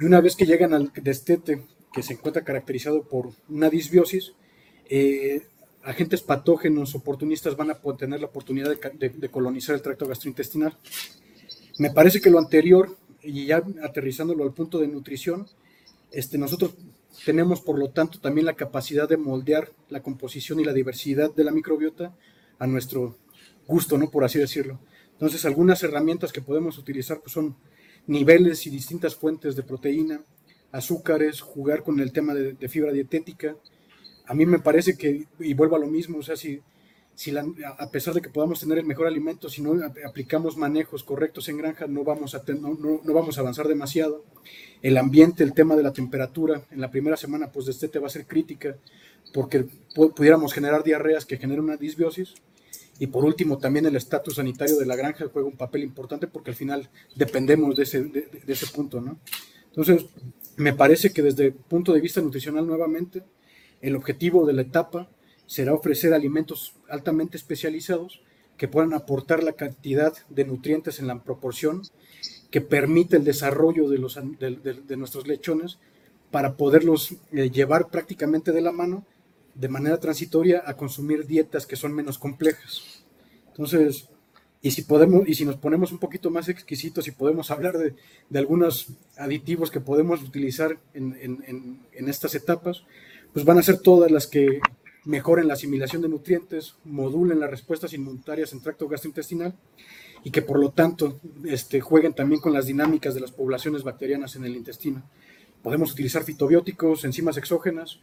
Y 0.00 0.04
una 0.06 0.22
vez 0.22 0.36
que 0.36 0.46
llegan 0.46 0.72
al 0.72 0.90
destete 1.02 1.66
que 1.92 2.02
se 2.02 2.14
encuentra 2.14 2.44
caracterizado 2.44 3.02
por 3.02 3.30
una 3.48 3.68
disbiosis, 3.68 4.32
eh, 4.88 5.42
agentes 5.82 6.22
patógenos 6.22 6.94
oportunistas 6.94 7.56
van 7.56 7.70
a 7.70 7.80
tener 7.96 8.20
la 8.20 8.26
oportunidad 8.26 8.76
de, 8.76 9.28
colonizar 9.28 9.74
el 9.74 9.82
tracto 9.82 10.06
gastrointestinal. 10.06 10.76
Me 11.78 11.90
parece 11.90 12.20
que 12.20 12.30
lo 12.30 12.38
anterior, 12.38 12.96
y 13.22 13.46
ya 13.46 13.62
aterrizándolo 13.82 14.44
al 14.44 14.52
punto 14.52 14.78
de 14.78 14.88
nutrición, 14.88 15.46
este, 16.10 16.38
nosotros 16.38 16.74
tenemos 17.24 17.60
por 17.60 17.78
lo 17.78 17.90
tanto 17.90 18.20
también 18.20 18.46
la 18.46 18.54
capacidad 18.54 19.08
de 19.08 19.16
moldear 19.16 19.72
la 19.88 20.02
composición 20.02 20.60
y 20.60 20.64
la 20.64 20.72
diversidad 20.72 21.34
de 21.34 21.44
la 21.44 21.50
microbiota 21.50 22.14
a 22.58 22.66
nuestro 22.66 23.16
gusto, 23.66 23.98
¿no? 23.98 24.10
Por 24.10 24.24
así 24.24 24.38
decirlo. 24.38 24.78
Entonces, 25.12 25.44
algunas 25.44 25.82
herramientas 25.82 26.32
que 26.32 26.42
podemos 26.42 26.78
utilizar 26.78 27.20
pues, 27.20 27.32
son 27.32 27.56
niveles 28.06 28.66
y 28.66 28.70
distintas 28.70 29.14
fuentes 29.14 29.56
de 29.56 29.62
proteína, 29.62 30.20
azúcares, 30.72 31.40
jugar 31.40 31.82
con 31.82 32.00
el 32.00 32.12
tema 32.12 32.34
de, 32.34 32.68
fibra 32.68 32.92
dietética. 32.92 33.56
A 34.26 34.34
mí 34.34 34.46
me 34.46 34.58
parece 34.58 34.96
que, 34.96 35.26
y 35.38 35.54
vuelvo 35.54 35.76
a 35.76 35.78
lo 35.78 35.86
mismo, 35.86 36.18
o 36.18 36.22
sea, 36.22 36.34
si, 36.34 36.60
si 37.14 37.36
a 37.36 37.90
pesar 37.90 38.14
de 38.14 38.22
que 38.22 38.30
podamos 38.30 38.58
tener 38.60 38.78
el 38.78 38.86
mejor 38.86 39.06
alimento, 39.06 39.50
si 39.50 39.60
no 39.60 39.78
aplicamos 40.06 40.56
manejos 40.56 41.04
correctos 41.04 41.48
en 41.50 41.58
granja, 41.58 41.86
no 41.86 42.02
vamos, 42.04 42.34
a 42.34 42.42
no, 42.58 43.00
no, 43.04 43.12
vamos 43.12 43.36
a 43.36 43.42
avanzar 43.42 43.68
demasiado. 43.68 44.24
El 44.80 44.96
ambiente, 44.96 45.44
el 45.44 45.52
tema 45.52 45.76
de 45.76 45.82
la 45.82 45.92
temperatura, 45.92 46.62
en 46.70 46.80
la 46.80 46.90
primera 46.90 47.16
semana, 47.16 47.52
pues 47.52 47.66
de 47.66 47.72
este 47.72 47.98
va 47.98 48.06
a 48.06 48.10
ser 48.10 48.26
crítica, 48.26 48.76
porque 49.34 49.66
pudiéramos 49.94 50.54
generar 50.54 50.82
diarreas 50.82 51.26
que 51.26 51.36
generen 51.36 51.64
una 51.64 51.76
disbiosis. 51.76 52.34
Y 52.98 53.08
por 53.08 53.24
último, 53.24 53.58
también 53.58 53.84
el 53.86 53.96
estatus 53.96 54.36
sanitario 54.36 54.78
de 54.78 54.86
la 54.86 54.96
granja 54.96 55.26
juega 55.30 55.48
un 55.48 55.56
papel 55.56 55.82
importante 55.82 56.28
porque 56.28 56.50
al 56.50 56.56
final 56.56 56.88
dependemos 57.16 57.74
de 57.76 57.82
ese, 57.82 58.04
de 58.04 58.42
ese 58.46 58.66
punto, 58.68 59.00
¿no? 59.00 59.18
Entonces, 59.74 60.04
me 60.56 60.72
parece 60.72 61.12
que 61.12 61.22
desde 61.22 61.46
el 61.46 61.52
punto 61.52 61.92
de 61.92 62.00
vista 62.00 62.20
nutricional 62.20 62.66
nuevamente, 62.66 63.22
el 63.80 63.96
objetivo 63.96 64.46
de 64.46 64.52
la 64.52 64.62
etapa 64.62 65.08
será 65.46 65.74
ofrecer 65.74 66.14
alimentos 66.14 66.74
altamente 66.88 67.36
especializados 67.36 68.22
que 68.56 68.68
puedan 68.68 68.94
aportar 68.94 69.42
la 69.42 69.54
cantidad 69.54 70.12
de 70.28 70.44
nutrientes 70.44 71.00
en 71.00 71.06
la 71.06 71.22
proporción 71.22 71.82
que 72.50 72.60
permite 72.60 73.16
el 73.16 73.24
desarrollo 73.24 73.88
de, 73.88 73.98
los, 73.98 74.18
nuestros 74.96 75.26
lechones 75.26 75.78
para 76.30 76.56
poderlos 76.56 77.16
eh, 77.32 77.50
llevar 77.50 77.88
prácticamente 77.88 78.52
de 78.52 78.60
la 78.60 78.72
mano 78.72 79.04
de 79.54 79.68
manera 79.68 79.98
transitoria 79.98 80.62
a 80.64 80.76
consumir 80.76 81.26
dietas 81.26 81.66
que 81.66 81.76
son 81.76 81.92
menos 81.92 82.18
complejas. 82.18 83.04
Entonces, 83.48 84.08
y 84.64 84.70
si 84.70 84.82
podemos, 84.82 85.28
y 85.28 85.34
si 85.34 85.44
nos 85.44 85.56
ponemos 85.56 85.90
un 85.90 85.98
poquito 85.98 86.30
más 86.30 86.48
exquisitos 86.48 87.08
y 87.08 87.10
podemos 87.10 87.50
hablar 87.50 87.76
de, 87.76 87.94
algunos 88.38 88.86
aditivos 89.16 89.72
que 89.72 89.80
podemos 89.80 90.22
utilizar 90.22 90.78
en, 90.94 91.80
estas 91.92 92.36
etapas, 92.36 92.84
pues 93.32 93.44
van 93.44 93.58
a 93.58 93.62
ser 93.62 93.80
todas 93.80 94.12
las 94.12 94.28
que 94.28 94.60
mejoren 95.04 95.48
la 95.48 95.54
asimilación 95.54 96.00
de 96.00 96.08
nutrientes, 96.08 96.76
modulen 96.84 97.40
las 97.40 97.50
respuestas 97.50 97.92
inmunitarias 97.92 98.52
en 98.52 98.60
tracto 98.60 98.86
gastrointestinal 98.86 99.56
y 100.22 100.30
que 100.30 100.42
por 100.42 100.60
lo 100.60 100.70
tanto 100.70 101.18
este, 101.44 101.80
jueguen 101.80 102.14
también 102.14 102.40
con 102.40 102.52
las 102.52 102.66
dinámicas 102.66 103.14
de 103.14 103.20
las 103.20 103.32
poblaciones 103.32 103.82
bacterianas 103.82 104.36
en 104.36 104.44
el 104.44 104.54
intestino. 104.54 105.02
Podemos 105.60 105.90
utilizar 105.90 106.22
fitobióticos, 106.22 107.04
enzimas 107.04 107.36
exógenas, 107.36 107.98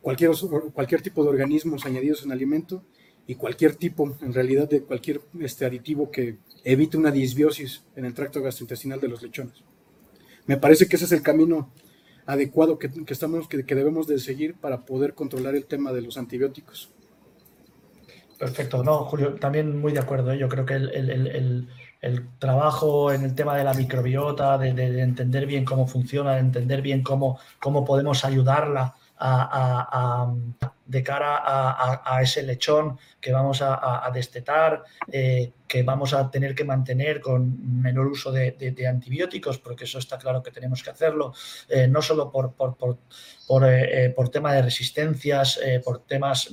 cualquier, 0.00 0.32
cualquier 0.74 1.02
tipo 1.02 1.22
de 1.22 1.30
organismos 1.30 1.86
añadidos 1.86 2.24
en 2.24 2.32
alimento 2.32 2.82
y 3.30 3.36
cualquier 3.36 3.76
tipo, 3.76 4.16
en 4.22 4.34
realidad, 4.34 4.68
de 4.68 4.82
cualquier 4.82 5.20
este, 5.38 5.64
aditivo 5.64 6.10
que 6.10 6.38
evite 6.64 6.96
una 6.96 7.12
disbiosis 7.12 7.84
en 7.94 8.04
el 8.04 8.12
tracto 8.12 8.42
gastrointestinal 8.42 8.98
de 9.00 9.06
los 9.06 9.22
lechones. 9.22 9.62
Me 10.46 10.56
parece 10.56 10.88
que 10.88 10.96
ese 10.96 11.04
es 11.04 11.12
el 11.12 11.22
camino 11.22 11.70
adecuado 12.26 12.76
que, 12.76 12.90
estamos, 13.06 13.46
que, 13.46 13.62
debemos 13.62 14.08
de 14.08 14.18
seguir 14.18 14.56
para 14.56 14.84
poder 14.84 15.14
controlar 15.14 15.54
el 15.54 15.66
tema 15.66 15.92
de 15.92 16.02
los 16.02 16.18
antibióticos. 16.18 16.90
Perfecto, 18.36 18.82
no, 18.82 19.04
Julio, 19.04 19.34
también 19.34 19.78
muy 19.78 19.92
de 19.92 20.00
acuerdo. 20.00 20.32
¿eh? 20.32 20.38
Yo 20.38 20.48
creo 20.48 20.66
que 20.66 20.74
el, 20.74 21.68
trabajo 22.40 23.12
en 23.12 23.22
el 23.22 23.36
tema 23.36 23.56
de 23.56 23.62
la 23.62 23.74
microbiota, 23.74 24.58
de, 24.58 24.70
entender 25.02 25.46
bien 25.46 25.64
cómo 25.64 25.86
funciona, 25.86 26.32
de 26.32 26.40
entender 26.40 26.82
bien 26.82 27.04
cómo, 27.04 27.38
cómo 27.60 27.84
podemos 27.84 28.24
ayudarla 28.24 28.96
de 30.90 31.02
cara 31.04 31.42
a, 31.44 32.20
ese 32.22 32.42
lechón 32.42 32.98
que 33.20 33.32
vamos 33.32 33.62
a, 33.62 34.10
destetar, 34.12 34.82
eh, 35.12 35.52
que 35.68 35.82
vamos 35.84 36.14
a 36.14 36.28
tener 36.30 36.54
que 36.54 36.64
mantener 36.64 37.20
con 37.20 37.80
menor 37.80 38.08
uso 38.08 38.32
de, 38.32 38.86
antibióticos, 38.88 39.58
porque 39.58 39.84
eso 39.84 39.98
está 39.98 40.18
claro 40.18 40.42
que 40.42 40.50
tenemos 40.50 40.82
que 40.82 40.90
hacerlo, 40.90 41.32
eh, 41.68 41.86
no 41.86 42.02
solo 42.02 42.32
por, 42.32 42.54
por, 42.54 42.98
eh, 43.68 44.14
tema 44.32 44.52
de 44.52 44.62
resistencias, 44.62 45.60
por 45.84 46.00
temas 46.06 46.52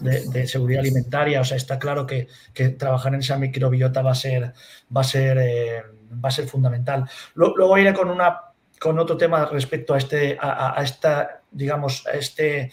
de, 0.00 0.46
seguridad 0.46 0.80
alimentaria, 0.80 1.40
o 1.40 1.44
sea, 1.44 1.56
está 1.56 1.78
claro 1.78 2.06
que, 2.06 2.28
trabajar 2.76 3.14
en 3.14 3.20
esa 3.20 3.38
microbiota 3.38 4.02
va 4.02 4.12
a 4.12 4.14
ser, 4.14 4.52
va 4.94 5.00
a 5.00 5.04
ser, 5.04 5.84
va 6.12 6.28
a 6.28 6.32
ser 6.32 6.46
fundamental. 6.46 7.08
Luego 7.34 7.78
iré 7.78 7.94
con 7.94 8.10
una 8.10 8.47
con 8.80 8.98
otro 8.98 9.16
tema 9.16 9.46
respecto 9.46 9.94
a 9.94 9.98
este, 9.98 10.38
a, 10.40 10.80
esta, 10.82 11.42
digamos, 11.50 12.06
a 12.06 12.12
este 12.12 12.70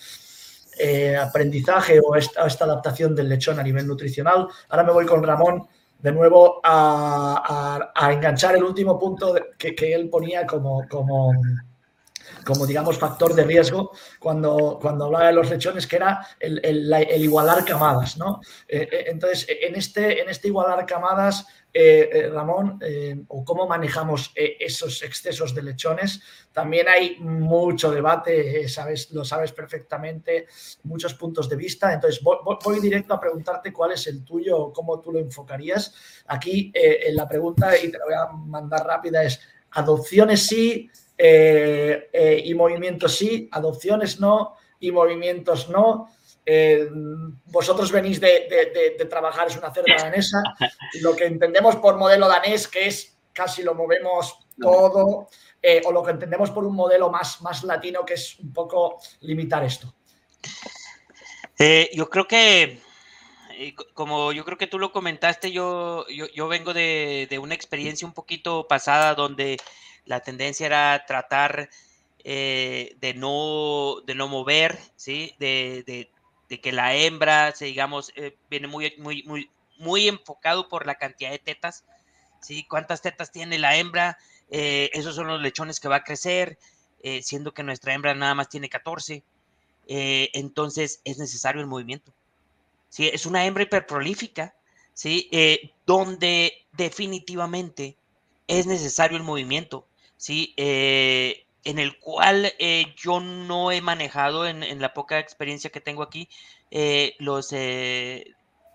eh, 0.77 1.15
aprendizaje 1.15 1.99
o 2.03 2.15
esta, 2.15 2.45
esta, 2.45 2.65
adaptación 2.65 3.15
del 3.15 3.29
lechón 3.29 3.59
a 3.59 3.63
nivel 3.63 3.87
nutricional. 3.87 4.47
Ahora 4.69 4.83
me 4.83 4.91
voy 4.91 5.05
con 5.05 5.23
Ramón 5.23 5.67
de 5.99 6.11
nuevo 6.11 6.59
a, 6.63 7.91
enganchar 8.11 8.55
el 8.55 8.63
último 8.63 8.99
punto 8.99 9.33
que, 9.57 9.93
él 9.93 10.09
ponía 10.09 10.45
como, 10.45 10.87
como, 10.87 11.33
como 12.45 12.65
digamos 12.65 12.97
factor 12.97 13.33
de 13.33 13.43
riesgo 13.43 13.91
cuando, 14.19 14.77
cuando 14.81 15.05
hablaba 15.05 15.27
de 15.27 15.33
los 15.33 15.49
lechones, 15.49 15.87
que 15.87 15.95
era 15.97 16.25
el, 16.39 16.93
igualar 17.17 17.65
camadas. 17.65 18.17
¿no? 18.17 18.41
Eh, 18.67 18.87
eh, 18.91 19.05
entonces, 19.07 19.47
en 19.49 19.75
este, 19.75 20.21
en 20.21 20.29
este 20.29 20.47
igualar 20.47 20.85
camadas, 20.85 21.45
eh, 21.77 22.29
Ramón, 22.31 22.79
o 23.27 23.43
cómo 23.43 23.67
manejamos 23.67 24.31
esos 24.33 25.03
excesos 25.03 25.53
de 25.53 25.61
lechones, 25.61 26.21
también 26.53 26.87
hay 26.87 27.17
mucho 27.19 27.91
debate, 27.91 28.69
sabes, 28.69 29.11
lo 29.11 29.25
sabes 29.25 29.51
perfectamente, 29.51 30.47
muchos 30.83 31.15
puntos 31.15 31.49
de 31.49 31.57
vista. 31.57 31.91
Entonces, 31.91 32.23
voy, 32.23 32.79
directo 32.79 33.13
a 33.13 33.19
preguntarte 33.19 33.73
cuál 33.73 33.91
es 33.91 34.07
el 34.07 34.23
tuyo 34.23 34.71
cómo 34.71 35.01
tú 35.01 35.11
lo 35.11 35.19
enfocarías. 35.19 35.93
Aquí 36.27 36.71
la 37.11 37.27
pregunta, 37.27 37.77
y 37.77 37.91
te 37.91 37.97
la 37.97 38.05
voy 38.05 38.13
a 38.13 38.27
mandar 38.27 38.85
rápida, 38.85 39.23
es 39.23 39.41
adopciones 39.71 40.47
sí, 40.47 40.89
eh, 41.17 42.09
eh, 42.11 42.41
y 42.43 42.53
movimientos 42.55 43.15
sí, 43.15 43.47
adopciones 43.51 44.19
no 44.19 44.55
y 44.79 44.91
movimientos 44.91 45.69
no. 45.69 46.09
Eh, 46.45 46.87
vosotros 47.45 47.91
venís 47.91 48.19
de, 48.19 49.07
trabajar, 49.09 49.47
es 49.47 49.57
una 49.57 49.73
cerda 49.73 49.95
danesa, 49.97 50.41
lo 51.01 51.15
que 51.15 51.25
entendemos 51.25 51.77
por 51.77 51.97
modelo 51.97 52.27
danés, 52.27 52.67
que 52.67 52.87
es 52.87 53.17
casi 53.33 53.63
lo 53.63 53.73
movemos 53.73 54.37
todo, 54.59 55.27
o 55.85 55.91
lo 55.91 56.03
que 56.03 56.11
entendemos 56.11 56.51
por 56.51 56.65
un 56.65 56.75
modelo 56.75 57.09
más, 57.09 57.41
más 57.41 57.63
latino, 57.63 58.05
que 58.05 58.13
es 58.13 58.37
un 58.39 58.53
poco 58.53 58.99
limitar 59.21 59.63
esto. 59.63 59.93
yo 61.93 62.09
creo 62.09 62.27
que, 62.27 62.79
como 63.93 64.31
yo 64.31 64.45
creo 64.45 64.57
que 64.57 64.67
tú 64.67 64.79
lo 64.79 64.91
comentaste, 64.91 65.51
yo, 65.51 66.05
yo 66.07 66.47
vengo 66.47 66.73
de, 66.73 67.39
una 67.41 67.55
experiencia 67.55 68.07
un 68.07 68.13
poquito 68.13 68.67
pasada 68.67 69.15
donde 69.15 69.57
la 70.05 70.19
tendencia 70.21 70.65
era 70.65 71.05
tratar 71.05 71.69
eh, 72.27 72.95
de, 73.01 73.13
no, 73.13 74.01
de 74.03 74.15
no 74.15 74.27
mover, 74.27 74.79
¿sí? 74.95 75.35
De, 75.37 76.09
que 76.61 76.71
la 76.71 76.95
hembra, 76.95 77.51
digamos, 77.51 78.11
eh, 78.15 78.35
viene 78.49 78.67
muy, 78.67 78.95
muy, 78.97 79.21
muy, 79.23 79.51
muy 79.77 80.07
enfocado 80.07 80.67
por 80.69 80.87
la 80.87 80.95
cantidad 80.95 81.29
de 81.29 81.37
tetas, 81.37 81.83
¿sí? 82.41 82.65
¿Cuántas 82.67 83.03
tetas 83.03 83.31
tiene 83.31 83.59
la 83.59 83.75
hembra? 83.77 84.17
Eh, 84.49 84.89
esos 84.93 85.15
son 85.15 85.27
los 85.27 85.39
lechones 85.39 85.79
que 85.79 85.87
va 85.87 85.97
a 85.97 86.03
crecer, 86.03 86.57
siendo 87.21 87.53
que 87.53 87.61
nuestra 87.61 87.93
hembra 87.93 88.15
nada 88.15 88.33
más 88.33 88.49
tiene 88.49 88.67
14. 88.67 89.23
entonces 89.87 91.01
es 91.03 91.19
necesario 91.19 91.61
el 91.61 91.67
movimiento. 91.67 92.11
¿sí? 92.89 93.07
Es 93.13 93.27
una 93.27 93.45
hembra 93.45 93.61
hiperprolífica, 93.61 94.55
¿sí? 94.95 95.29
donde 95.85 96.65
definitivamente 96.71 97.95
es 98.47 98.65
necesario 98.65 99.17
el 99.17 99.23
movimiento. 99.23 99.87
¿Sí? 100.17 100.53
Eh, 100.57 101.45
en 101.63 101.79
el 101.79 101.99
cual 101.99 102.53
eh, 102.59 102.93
yo 102.95 103.19
no 103.19 103.71
he 103.71 103.81
manejado 103.81 104.45
en, 104.45 104.79
la 104.79 104.93
poca 104.93 105.19
experiencia 105.19 105.71
que 105.71 105.81
tengo 105.81 106.03
aquí 106.03 106.29
eh, 106.69 107.15
los, 107.17 107.51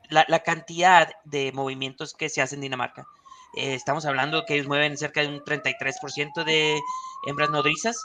la, 0.08 0.38
cantidad 0.40 1.12
de 1.24 1.52
movimientos 1.52 2.14
que 2.14 2.28
se 2.28 2.42
hacen 2.42 2.58
en 2.58 2.62
Dinamarca. 2.62 3.06
estamos 3.54 4.06
hablando 4.06 4.44
que 4.44 4.54
ellos 4.54 4.66
mueven 4.66 4.96
cerca 4.96 5.20
de 5.20 5.28
un 5.28 5.40
33% 5.40 6.44
de 6.44 6.80
hembras 7.26 7.50
nodrizas. 7.50 7.96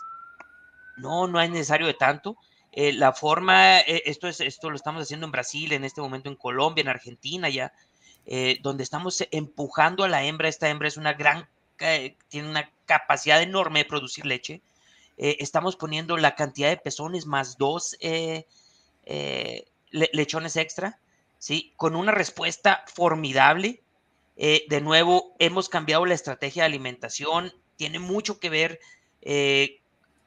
No, 0.98 1.28
no 1.28 1.42
es 1.42 1.50
necesario 1.50 1.88
de 1.88 1.96
tanto. 1.96 2.38
la 2.74 3.12
forma, 3.12 3.80
esto, 3.80 4.28
es, 4.28 4.40
esto 4.40 4.70
lo 4.70 4.76
estamos 4.76 5.02
haciendo 5.02 5.26
en 5.26 5.32
Brasil, 5.32 5.74
en 5.74 5.84
este 5.84 6.02
momento 6.02 6.30
en 6.30 6.36
Colombia, 6.36 6.84
en 6.84 6.90
Argentina 6.90 7.50
ya, 7.50 7.74
donde 8.62 8.84
estamos 8.84 9.26
empujando 9.32 10.04
a 10.04 10.10
la 10.10 10.24
hembra. 10.24 10.48
Esta 10.48 10.70
hembra 10.70 10.88
es 10.88 10.98
una 10.98 11.14
gran 11.14 11.48
tiene 11.78 12.50
una 12.50 12.72
capacidad 12.86 13.42
enorme 13.42 13.80
de 13.80 13.86
producir 13.86 14.26
leche. 14.26 14.62
Eh, 15.18 15.38
estamos 15.40 15.76
poniendo 15.76 16.18
la 16.18 16.36
cantidad 16.36 16.70
de 16.70 16.78
pezones 16.78 17.26
más 17.26 17.58
dos 17.58 17.96
eh, 18.02 18.46
eh, 19.06 19.66
lechones 19.92 20.58
extra, 20.58 21.00
¿sí? 21.40 21.74
Con 21.78 21.96
una 21.96 22.12
respuesta 22.12 22.84
formidable. 22.94 23.82
de 24.36 24.82
nuevo, 24.82 25.34
hemos 25.40 25.70
cambiado 25.70 26.06
la 26.06 26.14
estrategia 26.14 26.64
de 26.64 26.68
alimentación. 26.68 27.54
Tiene 27.78 28.00
mucho 28.00 28.40
que 28.40 28.50
ver 28.50 28.80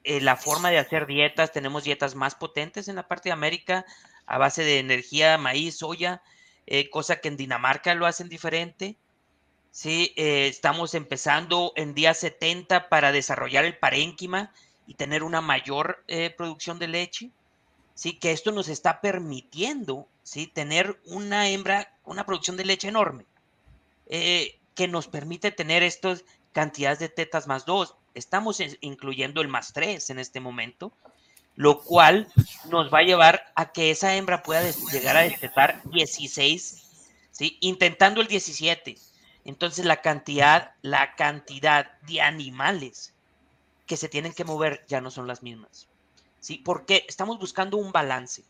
la 0.03 0.35
forma 0.35 0.71
de 0.71 0.79
hacer 0.79 1.05
dietas. 1.05 1.51
Tenemos 1.51 1.83
dietas 1.83 2.15
más 2.15 2.33
potentes 2.33 2.87
en 2.87 2.95
la 2.95 3.07
parte 3.07 3.29
de 3.29 3.33
América 3.33 3.85
a 4.25 4.39
base 4.39 4.63
de 4.63 4.79
energía, 4.79 5.37
maíz, 5.37 5.77
soya, 5.77 6.23
cosa 6.91 7.21
que 7.21 7.27
en 7.27 7.37
Dinamarca 7.37 7.93
lo 7.93 8.07
hacen 8.07 8.29
diferente. 8.29 8.97
Sí, 9.71 10.13
eh, 10.15 10.47
estamos 10.47 10.95
empezando 10.95 11.73
en 11.75 11.93
día 11.93 12.13
70 12.13 12.89
para 12.89 13.11
desarrollar 13.11 13.65
el 13.65 13.77
parénquima 13.77 14.51
y 14.87 14.95
tener 14.95 15.23
una 15.23 15.41
mayor 15.41 16.03
eh, 16.07 16.31
producción 16.31 16.79
de 16.79 16.87
leche. 16.87 17.29
Sí, 17.93 18.13
que 18.13 18.31
esto 18.31 18.51
nos 18.51 18.67
está 18.69 19.01
permitiendo, 19.01 20.07
sí, 20.23 20.47
tener 20.47 20.99
una 21.05 21.49
hembra, 21.49 21.93
una 22.05 22.25
producción 22.25 22.57
de 22.57 22.65
leche 22.65 22.87
enorme, 22.87 23.25
eh, 24.07 24.57
que 24.73 24.87
nos 24.87 25.07
permite 25.07 25.51
tener 25.51 25.83
estas 25.83 26.23
cantidades 26.53 26.99
de 26.99 27.09
tetas 27.09 27.45
más 27.45 27.65
dos. 27.65 27.95
Estamos 28.15 28.61
incluyendo 28.81 29.41
el 29.41 29.49
más 29.49 29.73
tres 29.73 30.09
en 30.09 30.17
este 30.17 30.39
momento, 30.39 30.93
lo 31.55 31.81
cual 31.81 32.27
nos 32.69 32.91
va 32.91 32.99
a 32.99 33.03
llevar 33.03 33.51
a 33.55 33.71
que 33.71 33.91
esa 33.91 34.15
hembra 34.15 34.41
pueda 34.43 34.63
llegar 34.91 35.17
a 35.17 35.21
destetar 35.21 35.83
16, 35.91 37.11
¿sí? 37.31 37.57
intentando 37.59 38.21
el 38.21 38.27
17 38.27 38.95
entonces 39.49 39.85
la 39.85 40.01
cantidad, 40.01 40.73
la 40.81 41.15
cantidad 41.15 41.91
de 42.01 42.21
animales 42.21 43.13
que 43.87 43.97
se 43.97 44.07
tienen 44.07 44.33
que 44.33 44.45
mover 44.45 44.85
ya 44.87 45.01
no 45.01 45.09
son 45.09 45.27
las 45.27 45.41
mismas. 45.41 45.87
¿Sí? 46.39 46.61
Porque 46.63 47.03
estamos 47.07 47.39
buscando 47.39 47.77
un 47.77 47.91
balance. 47.91 48.43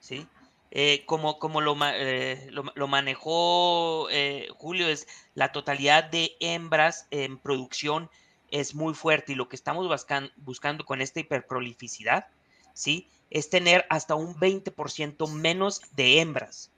¿Sí? 0.00 0.26
Eh, 0.72 1.04
como, 1.06 1.38
como 1.38 1.60
lo, 1.60 1.76
eh, 1.94 2.50
lo, 2.50 2.88
manejó 2.88 4.08
eh, 4.10 4.48
Julio, 4.56 4.88
es 4.88 5.06
la 5.34 5.52
totalidad 5.52 6.04
de 6.04 6.36
hembras 6.40 7.06
en 7.10 7.38
producción 7.38 8.10
es 8.50 8.74
muy 8.74 8.94
fuerte 8.94 9.32
y 9.32 9.36
lo 9.36 9.48
que 9.48 9.56
estamos 9.56 9.88
buscando 10.36 10.84
con 10.84 11.00
esta 11.00 11.20
hiperprolificidad, 11.20 12.26
¿sí? 12.74 13.08
Es 13.30 13.50
tener 13.50 13.86
hasta 13.90 14.14
un 14.14 14.34
20% 14.36 15.28
menos 15.30 15.82
de 15.92 16.20
hembras 16.20 16.70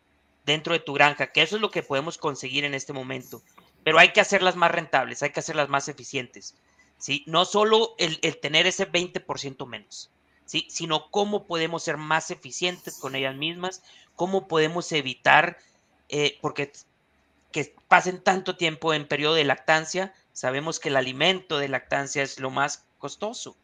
dentro 0.48 0.72
de 0.72 0.80
tu 0.80 0.94
granja, 0.94 1.28
que 1.28 1.42
eso 1.42 1.56
es 1.56 1.62
lo 1.62 1.70
que 1.70 1.82
podemos 1.82 2.18
conseguir 2.18 2.64
en 2.64 2.74
este 2.74 2.92
momento. 2.92 3.42
Pero 3.84 3.98
hay 3.98 4.12
que 4.12 4.20
hacerlas 4.20 4.56
más 4.56 4.70
rentables, 4.72 5.22
hay 5.22 5.30
que 5.30 5.40
hacerlas 5.40 5.68
más 5.68 5.88
eficientes. 5.88 6.56
¿sí? 6.98 7.22
No 7.26 7.44
solo 7.44 7.94
el, 7.98 8.18
tener 8.40 8.66
ese 8.66 8.90
20% 8.90 9.66
menos, 9.66 10.10
¿sí? 10.44 10.66
sino 10.68 11.10
cómo 11.10 11.46
podemos 11.46 11.84
ser 11.84 11.96
más 11.96 12.30
eficientes 12.30 12.98
con 12.98 13.14
ellas 13.14 13.36
mismas, 13.36 13.82
cómo 14.16 14.48
podemos 14.48 14.90
evitar, 14.92 15.58
eh, 16.08 16.38
porque 16.40 16.72
que 17.52 17.74
pasen 17.88 18.22
tanto 18.22 18.56
tiempo 18.56 18.92
en 18.92 19.06
periodo 19.06 19.34
de 19.34 19.44
lactancia, 19.44 20.14
sabemos 20.32 20.80
que 20.80 20.88
el 20.88 20.96
alimento 20.96 21.58
de 21.58 21.68
lactancia 21.68 22.22
es 22.22 22.40
lo 22.40 22.50
más 22.50 22.84
costoso. 22.98 23.56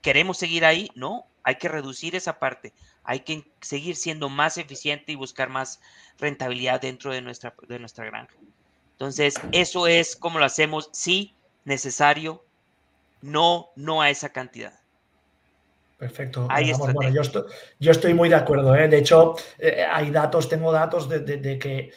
¿Queremos 0.00 0.38
seguir 0.38 0.64
ahí? 0.64 0.90
No, 0.94 1.26
hay 1.44 1.56
que 1.56 1.68
reducir 1.68 2.14
esa 2.14 2.38
parte, 2.38 2.72
hay 3.04 3.20
que 3.20 3.44
seguir 3.60 3.96
siendo 3.96 4.28
más 4.28 4.58
eficiente 4.58 5.12
y 5.12 5.16
buscar 5.16 5.48
más 5.48 5.80
rentabilidad 6.18 6.80
dentro 6.80 7.12
de 7.12 7.20
nuestra, 7.22 7.54
de 7.68 7.78
nuestra 7.78 8.04
granja. 8.04 8.34
Entonces, 8.92 9.34
eso 9.50 9.86
es 9.86 10.14
como 10.16 10.38
lo 10.38 10.44
hacemos, 10.44 10.88
sí, 10.92 11.34
necesario, 11.64 12.44
no, 13.20 13.70
no 13.76 14.02
a 14.02 14.10
esa 14.10 14.28
cantidad. 14.28 14.74
Perfecto. 15.98 16.48
bueno, 16.48 17.10
yo, 17.10 17.22
estoy, 17.22 17.42
yo, 17.78 17.92
estoy, 17.92 18.12
muy 18.12 18.28
de 18.28 18.34
acuerdo. 18.34 18.74
¿eh? 18.74 18.88
De 18.88 18.98
hecho, 18.98 19.36
eh, 19.58 19.86
hay 19.88 20.10
datos, 20.10 20.48
tengo 20.48 20.72
datos 20.72 21.08
de 21.08 21.58
que 21.60 21.92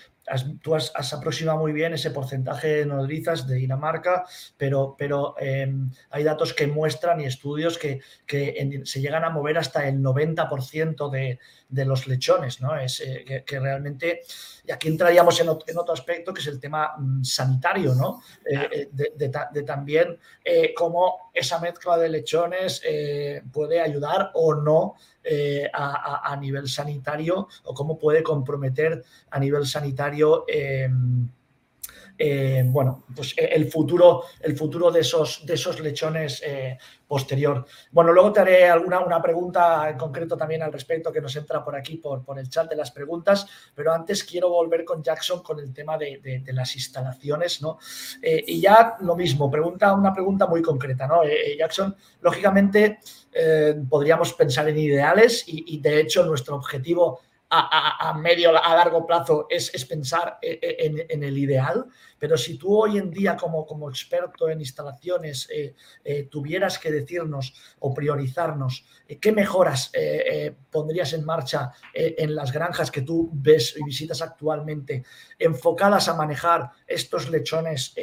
tú 0.61 0.75
has, 0.75 1.13
aproximado 1.13 1.59
muy 1.59 1.71
bien 1.71 1.93
ese 1.93 2.11
porcentaje 2.11 2.67
de 2.67 2.85
nodrizas 2.85 3.47
de 3.47 3.55
Dinamarca, 3.55 4.25
pero, 4.57 4.95
pero 4.97 5.35
em, 5.39 5.91
hay 6.09 6.23
datos 6.23 6.53
que 6.53 6.67
muestran 6.67 7.21
y 7.21 7.25
estudios 7.25 7.77
que, 7.77 8.01
se 8.83 9.01
llegan 9.01 9.23
a 9.23 9.29
mover 9.29 9.57
hasta 9.57 9.87
el 9.87 10.01
90% 10.01 11.09
de, 11.09 11.39
de, 11.69 11.85
los 11.85 12.07
lechones, 12.07 12.61
¿no? 12.61 12.75
Es, 12.77 12.99
eh, 13.01 13.43
que, 13.45 13.59
realmente, 13.59 14.21
y 14.65 14.71
aquí 14.71 14.87
entraríamos 14.87 15.39
en, 15.39 15.49
otro 15.49 15.93
aspecto 15.93 16.33
que 16.33 16.41
es 16.41 16.47
el 16.47 16.59
tema 16.59 16.95
mm, 16.97 17.23
sanitario, 17.23 17.93
¿no? 17.95 18.21
Eh, 18.45 18.89
eh, 18.97 19.11
de, 19.13 19.63
también 19.63 20.19
cómo 20.75 21.31
esa 21.33 21.59
mezcla 21.59 21.97
de 21.97 22.09
lechones 22.09 22.81
puede 23.51 23.81
ayudar 23.81 24.31
o 24.33 24.53
no 24.53 24.95
eh, 25.27 25.67
a, 25.73 26.37
nivel 26.39 26.69
sanitario 26.69 27.47
o 27.63 27.73
cómo 27.73 27.97
puede 27.97 28.21
comprometer 28.21 29.03
a 29.31 29.39
nivel 29.39 29.65
sanitario 29.65 30.45
em, 30.47 31.27
eh, 32.17 32.63
bueno, 32.65 33.03
pues 33.13 33.33
eh, 33.37 33.49
el 33.51 33.69
futuro, 33.69 34.23
el 34.39 34.55
futuro 34.55 34.89
de, 34.89 35.01
esos, 35.01 35.45
de 35.45 35.55
esos 35.55 35.79
lechones 35.81 36.41
eh, 36.45 36.77
posterior. 37.07 37.65
Bueno, 37.91 38.13
luego 38.13 38.31
te 38.31 38.39
haré 38.39 38.69
alguna 38.69 38.99
una 38.99 39.21
pregunta 39.21 39.89
en 39.89 39.97
concreto 39.97 40.37
también 40.37 40.63
al 40.63 40.71
respecto 40.71 41.11
que 41.11 41.19
nos 41.19 41.35
entra 41.35 41.63
por 41.63 41.75
aquí, 41.75 41.97
por, 41.97 42.23
por 42.23 42.39
el 42.39 42.49
chat 42.49 42.69
de 42.69 42.75
las 42.77 42.91
preguntas, 42.91 43.45
pero 43.75 43.93
antes 43.93 44.23
quiero 44.23 44.49
volver 44.49 44.85
con 44.85 45.03
Jackson 45.03 45.43
con 45.43 45.59
el 45.59 45.73
tema 45.73 45.97
de, 45.97 46.43
las 46.47 46.75
instalaciones, 46.75 47.61
¿no? 47.61 47.77
y 48.21 48.61
ya 48.61 48.95
lo 49.01 49.15
mismo, 49.15 49.51
pregunta 49.51 49.93
una 49.93 50.13
pregunta 50.13 50.47
muy 50.47 50.61
concreta, 50.61 51.05
¿no? 51.05 51.21
Jackson, 51.57 51.95
lógicamente 52.21 52.99
podríamos 53.89 54.33
pensar 54.33 54.67
en 54.69 54.77
ideales 54.77 55.43
y, 55.47 55.75
y 55.75 55.79
de 55.79 55.99
hecho 55.99 56.25
nuestro 56.25 56.55
objetivo 56.55 57.19
a, 57.57 58.13
medio, 58.13 58.49
a 58.49 58.75
largo 58.75 59.05
plazo 59.05 59.47
es, 59.49 59.85
pensar 59.85 60.37
e, 60.41 60.59
e, 60.61 61.05
en, 61.09 61.23
el 61.23 61.37
ideal, 61.37 61.85
pero 62.19 62.37
si 62.37 62.57
tú 62.57 62.75
hoy 62.75 62.97
en 62.97 63.11
día 63.11 63.35
como, 63.35 63.65
como 63.65 63.89
experto 63.89 64.49
en 64.49 64.59
instalaciones 64.59 65.47
eh, 65.51 65.75
eh, 66.03 66.23
tuvieras 66.23 66.79
que 66.79 66.91
decirnos 66.91 67.53
o 67.79 67.93
priorizarnos 67.93 68.85
eh, 69.07 69.19
qué 69.19 69.31
mejoras 69.31 69.91
pondrías 70.69 71.13
en 71.13 71.23
marcha 71.23 71.71
en 71.93 72.35
las 72.35 72.51
granjas 72.51 72.91
que 72.91 73.01
tú 73.01 73.29
ves 73.33 73.75
y 73.77 73.83
visitas 73.83 74.21
actualmente, 74.21 75.03
enfocadas 75.39 76.07
a 76.07 76.15
manejar 76.15 76.69
estos 76.87 77.29
lechones, 77.29 77.93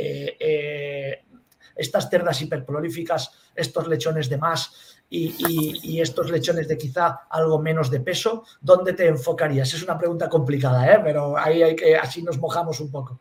estas 1.77 2.11
cerdas 2.11 2.41
hiperprolíficas, 2.41 3.33
estos 3.55 3.87
lechones 3.89 4.29
de 4.29 4.39
más, 4.39 5.02
y, 5.13 6.01
estos 6.01 6.31
lechones 6.31 6.67
de 6.69 6.79
quizá 6.79 7.21
algo 7.31 7.61
menos 7.61 7.91
de 7.91 8.01
peso, 8.01 8.45
¿dónde 8.61 8.95
te 8.95 9.07
enfocarías? 9.07 9.73
Es 9.75 9.83
una 9.83 9.99
pregunta 9.99 10.29
complicada, 10.29 10.91
¿eh? 10.91 11.01
pero 11.05 11.37
ahí 11.37 11.63
hay 11.63 11.77
que, 11.77 11.97
así 11.97 12.23
nos 12.23 12.39
mojamos 12.39 12.81
un 12.81 12.91
poco. 12.91 13.21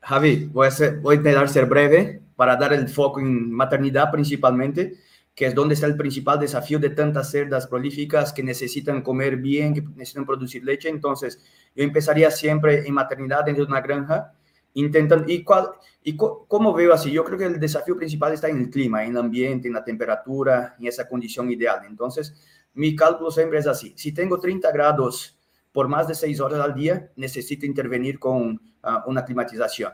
Javi, 0.00 0.48
voy 0.52 0.68
a, 0.68 0.70
ser, 0.70 1.00
voy 1.00 1.16
a 1.16 1.18
intentar 1.18 1.48
ser 1.48 1.66
breve 1.66 2.22
para 2.36 2.56
dar 2.56 2.72
el 2.72 2.88
foco 2.88 3.20
en 3.20 3.52
maternidad 3.52 4.10
principalmente, 4.10 4.94
que 5.34 5.46
es 5.46 5.54
donde 5.54 5.74
está 5.74 5.86
el 5.86 5.96
principal 5.96 6.38
desafío 6.38 6.78
de 6.78 6.90
tantas 6.90 7.30
cerdas 7.30 7.66
prolíficas 7.66 8.32
que 8.32 8.42
necesitan 8.42 9.02
comer 9.02 9.36
bien, 9.36 9.74
que 9.74 9.82
necesitan 9.82 10.26
producir 10.26 10.64
leche. 10.64 10.88
Entonces, 10.88 11.40
yo 11.74 11.82
empezaría 11.82 12.30
siempre 12.30 12.86
en 12.86 12.94
maternidad 12.94 13.44
dentro 13.44 13.64
de 13.64 13.70
una 13.70 13.80
granja, 13.80 14.32
intentan, 14.74 15.24
¿y, 15.26 15.42
cuál, 15.42 15.68
y 16.02 16.16
cómo 16.16 16.72
veo 16.72 16.92
así? 16.92 17.10
Yo 17.10 17.24
creo 17.24 17.38
que 17.38 17.46
el 17.46 17.60
desafío 17.60 17.96
principal 17.96 18.32
está 18.32 18.48
en 18.48 18.58
el 18.58 18.70
clima, 18.70 19.04
en 19.04 19.12
el 19.12 19.18
ambiente, 19.18 19.68
en 19.68 19.74
la 19.74 19.84
temperatura, 19.84 20.76
en 20.78 20.86
esa 20.86 21.08
condición 21.08 21.50
ideal. 21.50 21.82
Entonces, 21.86 22.34
mi 22.74 22.96
cálculo 22.96 23.30
siempre 23.30 23.58
es 23.58 23.66
así. 23.66 23.92
Si 23.96 24.12
tengo 24.12 24.40
30 24.40 24.70
grados 24.72 25.38
por 25.72 25.88
más 25.88 26.08
de 26.08 26.14
6 26.14 26.40
horas 26.40 26.60
al 26.60 26.74
día, 26.74 27.10
necesito 27.16 27.66
intervenir 27.66 28.18
con 28.18 28.60
ah, 28.82 29.04
una 29.06 29.24
climatización. 29.24 29.92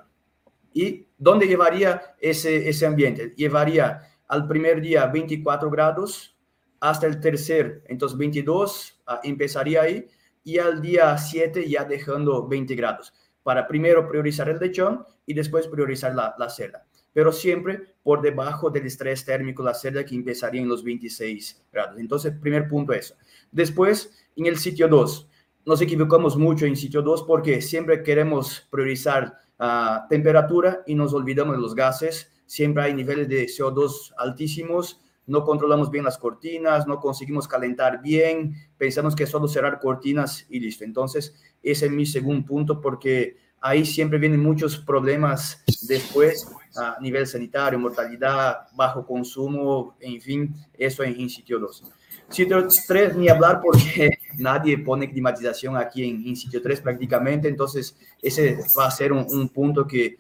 ¿Y 0.72 1.07
dónde 1.16 1.47
llevaría 1.47 2.14
ese, 2.20 2.68
ese 2.68 2.87
ambiente? 2.87 3.35
Llevaría 3.37 4.03
al 4.29 4.47
primer 4.47 4.81
día 4.81 5.07
24 5.07 5.70
grados, 5.70 6.37
hasta 6.81 7.07
el 7.07 7.18
tercer, 7.18 7.83
entonces 7.87 8.16
22, 8.16 9.03
ah, 9.07 9.20
empezaría 9.24 9.83
ahí, 9.83 10.07
y 10.45 10.59
al 10.59 10.81
día 10.81 11.16
7 11.18 11.68
ya 11.68 11.85
dejando 11.85 12.47
20 12.47 12.74
grados 12.76 13.12
para 13.49 13.67
primero 13.67 14.07
priorizar 14.07 14.51
el 14.51 14.59
lechón 14.59 15.07
y 15.25 15.33
después 15.33 15.67
priorizar 15.69 16.15
la, 16.15 16.35
la 16.39 16.51
cerda. 16.51 16.85
Pero 17.15 17.33
siempre 17.33 17.95
por 18.03 18.21
debajo 18.21 18.69
del 18.69 18.85
estrés 18.85 19.25
térmico 19.25 19.63
la 19.63 19.73
cerda 19.73 20.05
que 20.05 20.15
empezaría 20.15 20.61
en 20.61 20.69
los 20.69 20.85
26 20.85 21.65
grados. 21.73 21.99
Entonces, 21.99 22.35
primer 22.39 22.69
punto 22.69 22.93
eso. 22.93 23.15
Después, 23.51 24.13
en 24.37 24.45
el 24.45 24.59
sitio 24.59 24.87
2, 24.87 25.31
nos 25.65 25.81
equivocamos 25.81 26.37
mucho 26.37 26.67
en 26.67 26.77
sitio 26.77 27.01
2 27.01 27.23
porque 27.23 27.63
siempre 27.63 28.03
queremos 28.03 28.69
priorizar 28.71 29.39
uh, 29.59 30.07
temperatura 30.11 30.83
y 30.87 30.95
nos 30.95 31.15
olvidamos 31.15 31.57
de 31.57 31.63
los 31.63 31.75
gases. 31.75 32.31
Siempre 32.45 32.83
hay 32.83 32.93
niveles 32.93 33.31
de 33.31 33.47
CO2 33.47 34.13
altísimos 34.19 35.01
no 35.29 35.45
controlamos 35.45 35.91
bien 35.91 36.05
las 36.05 36.18
cortinas, 36.18 36.87
no 36.87 36.99
conseguimos 36.99 37.47
calentar 37.47 38.03
bien, 38.03 38.55
pensamos 38.76 39.14
que 39.14 39.24
es 39.24 39.31
solo 39.31 39.47
cerrar 39.47 39.79
cortinas 39.79 40.47
y 40.49 40.59
listo. 40.59 40.85
Entonces, 40.85 41.35
ese 41.62 41.87
es 41.87 41.93
mi 41.93 42.07
segundo 42.07 42.47
punto 42.47 42.81
porque 42.81 43.37
ahí 43.61 43.85
siempre 43.85 44.18
vienen 44.18 44.41
muchos 44.41 44.79
problemas 44.79 45.62
después 45.83 46.51
a 46.76 46.97
nivel 47.01 47.26
sanitario, 47.26 47.79
mortalidad, 47.79 48.68
bajo 48.74 49.07
consumo, 49.07 49.97
en 50.01 50.20
fin, 50.20 50.55
eso 50.74 51.03
en, 51.03 51.29
sitio 51.29 51.59
2. 51.59 51.85
Sitio 52.31 52.66
3, 52.87 53.16
ni 53.16 53.29
hablar 53.29 53.61
porque 53.62 54.18
nadie 54.39 54.79
pone 54.79 55.11
climatización 55.11 55.76
aquí 55.76 56.09
en, 56.09 56.37
sitio 56.37 56.62
3 56.62 56.81
prácticamente, 56.81 57.49
entonces 57.49 57.97
ese 58.22 58.59
va 58.79 58.87
a 58.87 58.91
ser 58.91 59.12
un 59.12 59.49
punto 59.51 59.87
que 59.87 60.18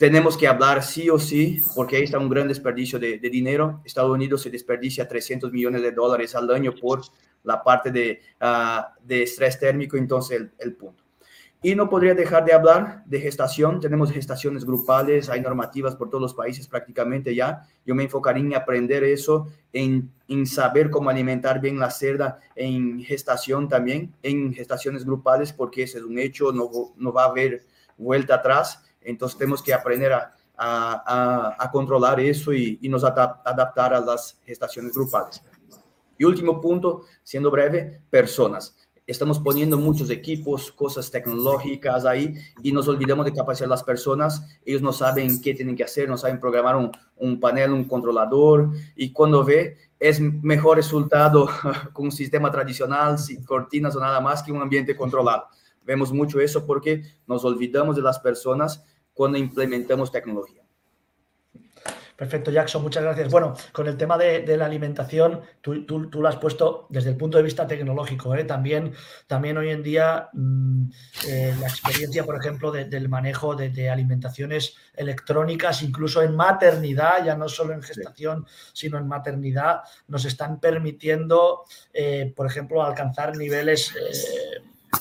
tenemos 0.00 0.38
que 0.38 0.48
hablar 0.48 0.82
sí 0.82 1.10
o 1.10 1.18
sí, 1.18 1.58
porque 1.76 1.96
ahí 1.96 2.04
está 2.04 2.18
un 2.18 2.30
gran 2.30 2.48
desperdicio 2.48 2.98
de, 2.98 3.18
dinero. 3.18 3.82
Estados 3.84 4.10
Unidos 4.10 4.40
se 4.40 4.48
desperdicia 4.48 5.06
300 5.06 5.52
millones 5.52 5.82
de 5.82 5.92
dólares 5.92 6.34
al 6.34 6.50
año 6.50 6.74
por 6.74 7.02
la 7.42 7.62
parte 7.62 7.90
de, 7.90 8.22
ah, 8.40 8.94
de 9.04 9.24
estrés 9.24 9.58
térmico, 9.58 9.98
entonces 9.98 10.40
el, 10.58 10.72
punto. 10.72 11.04
Y 11.62 11.74
no 11.74 11.90
podría 11.90 12.14
dejar 12.14 12.46
de 12.46 12.54
hablar 12.54 13.04
de 13.04 13.20
gestación. 13.20 13.78
Tenemos 13.78 14.10
gestaciones 14.10 14.64
grupales, 14.64 15.28
hay 15.28 15.42
normativas 15.42 15.96
por 15.96 16.08
todos 16.08 16.22
los 16.22 16.32
países 16.32 16.66
prácticamente 16.66 17.34
ya. 17.34 17.68
Yo 17.84 17.94
me 17.94 18.04
enfocaría 18.04 18.42
en 18.42 18.54
aprender 18.54 19.04
eso, 19.04 19.48
en, 19.70 20.10
en 20.28 20.46
saber 20.46 20.88
cómo 20.88 21.10
alimentar 21.10 21.60
bien 21.60 21.78
la 21.78 21.90
cerda 21.90 22.40
en 22.56 23.04
gestación 23.04 23.68
también, 23.68 24.14
en 24.22 24.54
gestaciones 24.54 25.04
grupales, 25.04 25.52
porque 25.52 25.82
ese 25.82 25.98
es 25.98 26.04
un 26.04 26.18
hecho, 26.18 26.52
no, 26.52 26.70
no 26.96 27.12
va 27.12 27.24
a 27.24 27.28
haber 27.28 27.66
vuelta 27.98 28.36
atrás 28.36 28.82
entonces 29.00 29.38
tenemos 29.38 29.62
que 29.62 29.72
aprender 29.74 30.12
a, 30.12 30.34
a, 30.56 31.56
a 31.58 31.70
controlar 31.70 32.20
eso 32.20 32.52
y, 32.52 32.78
y 32.82 32.88
nos 32.88 33.04
adaptar 33.04 33.94
a 33.94 34.00
las 34.00 34.38
gestaciones 34.44 34.92
grupales. 34.92 35.42
Y 36.18 36.24
último 36.24 36.60
punto, 36.60 37.04
siendo 37.22 37.50
breve, 37.50 38.02
personas. 38.10 38.76
Estamos 39.06 39.40
poniendo 39.40 39.78
muchos 39.78 40.10
equipos, 40.10 40.70
cosas 40.70 41.10
tecnológicas 41.10 42.04
ahí 42.04 42.34
y 42.62 42.70
nos 42.72 42.86
olvidamos 42.86 43.24
de 43.24 43.32
capacitar 43.32 43.66
a 43.66 43.70
las 43.70 43.82
personas. 43.82 44.46
Ellos 44.64 44.82
no 44.82 44.92
saben 44.92 45.40
qué 45.40 45.54
tienen 45.54 45.74
que 45.74 45.82
hacer, 45.82 46.08
no 46.08 46.16
saben 46.16 46.38
programar 46.38 46.76
un, 46.76 46.92
un 47.16 47.40
panel, 47.40 47.72
un 47.72 47.84
controlador 47.88 48.70
y 48.94 49.12
cuando 49.12 49.42
ve 49.42 49.78
es 49.98 50.20
mejor 50.20 50.76
resultado 50.76 51.48
con 51.92 52.04
un 52.04 52.12
sistema 52.12 52.50
tradicional, 52.50 53.18
sin 53.18 53.42
cortinas 53.42 53.96
o 53.96 54.00
nada 54.00 54.20
más 54.20 54.42
que 54.42 54.52
un 54.52 54.62
ambiente 54.62 54.94
controlado. 54.94 55.46
Vemos 55.90 56.12
mucho 56.12 56.40
eso 56.40 56.66
porque 56.66 57.02
nos 57.26 57.44
olvidamos 57.44 57.96
de 57.96 58.02
las 58.02 58.20
personas 58.20 58.84
cuando 59.12 59.38
implementamos 59.38 60.12
tecnología. 60.12 60.62
Perfecto, 62.14 62.52
Jackson, 62.52 62.80
muchas 62.82 63.02
gracias. 63.02 63.28
Bueno, 63.28 63.54
con 63.72 63.88
el 63.88 63.96
tema 63.96 64.16
de, 64.16 64.56
la 64.56 64.66
alimentación, 64.66 65.40
tú, 65.60 65.84
lo 66.12 66.28
has 66.28 66.36
puesto 66.36 66.86
desde 66.90 67.10
el 67.10 67.16
punto 67.16 67.38
de 67.38 67.42
vista 67.42 67.66
tecnológico. 67.66 68.36
¿eh? 68.36 68.44
También, 68.44 68.92
también 69.26 69.56
hoy 69.56 69.70
en 69.70 69.82
día 69.82 70.28
mm, 70.32 70.90
eh, 71.26 71.56
la 71.58 71.66
experiencia, 71.66 72.22
por 72.22 72.36
ejemplo, 72.36 72.70
del 72.70 73.08
manejo 73.08 73.56
de, 73.56 73.90
alimentaciones 73.90 74.76
electrónicas, 74.94 75.82
incluso 75.82 76.22
en 76.22 76.36
maternidad, 76.36 77.24
ya 77.24 77.34
no 77.34 77.48
solo 77.48 77.74
en 77.74 77.82
gestación, 77.82 78.46
sino 78.72 78.96
en 78.96 79.08
maternidad, 79.08 79.80
nos 80.06 80.24
están 80.24 80.60
permitiendo, 80.60 81.64
eh, 81.92 82.32
por 82.36 82.46
ejemplo, 82.46 82.80
alcanzar 82.84 83.36
niveles 83.36 83.92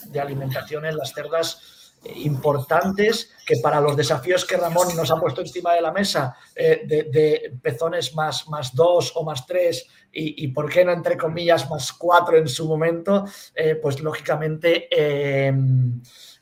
de 0.08 0.20
alimentación 0.20 0.86
en 0.86 0.98
las 0.98 1.14
cerdas 1.14 1.80
importantes 2.16 3.32
que 3.46 3.58
para 3.62 3.82
los 3.82 3.96
desafíos 3.96 4.46
que 4.46 4.58
Ramón 4.58 4.96
nos 4.96 5.12
ha 5.12 5.20
puesto 5.20 5.42
encima 5.42 5.74
de 5.74 5.82
la 5.82 5.92
mesa 5.92 6.36
eh, 6.56 6.82
de, 6.86 7.58
pezones 7.62 8.16
más, 8.16 8.48
más 8.48 8.74
dos 8.74 9.12
o 9.16 9.24
más 9.24 9.46
tres 9.46 9.86
y, 10.12 10.48
por 10.48 10.70
qué 10.70 10.84
no 10.84 10.92
entre 10.92 11.18
comillas 11.18 11.70
más 11.70 11.94
cuatro 11.94 12.36
en 12.36 12.48
su 12.48 12.68
momento, 12.68 13.26
eh, 13.54 13.76
pues 13.76 14.00
lógicamente 14.00 14.88
eh, 14.92 15.54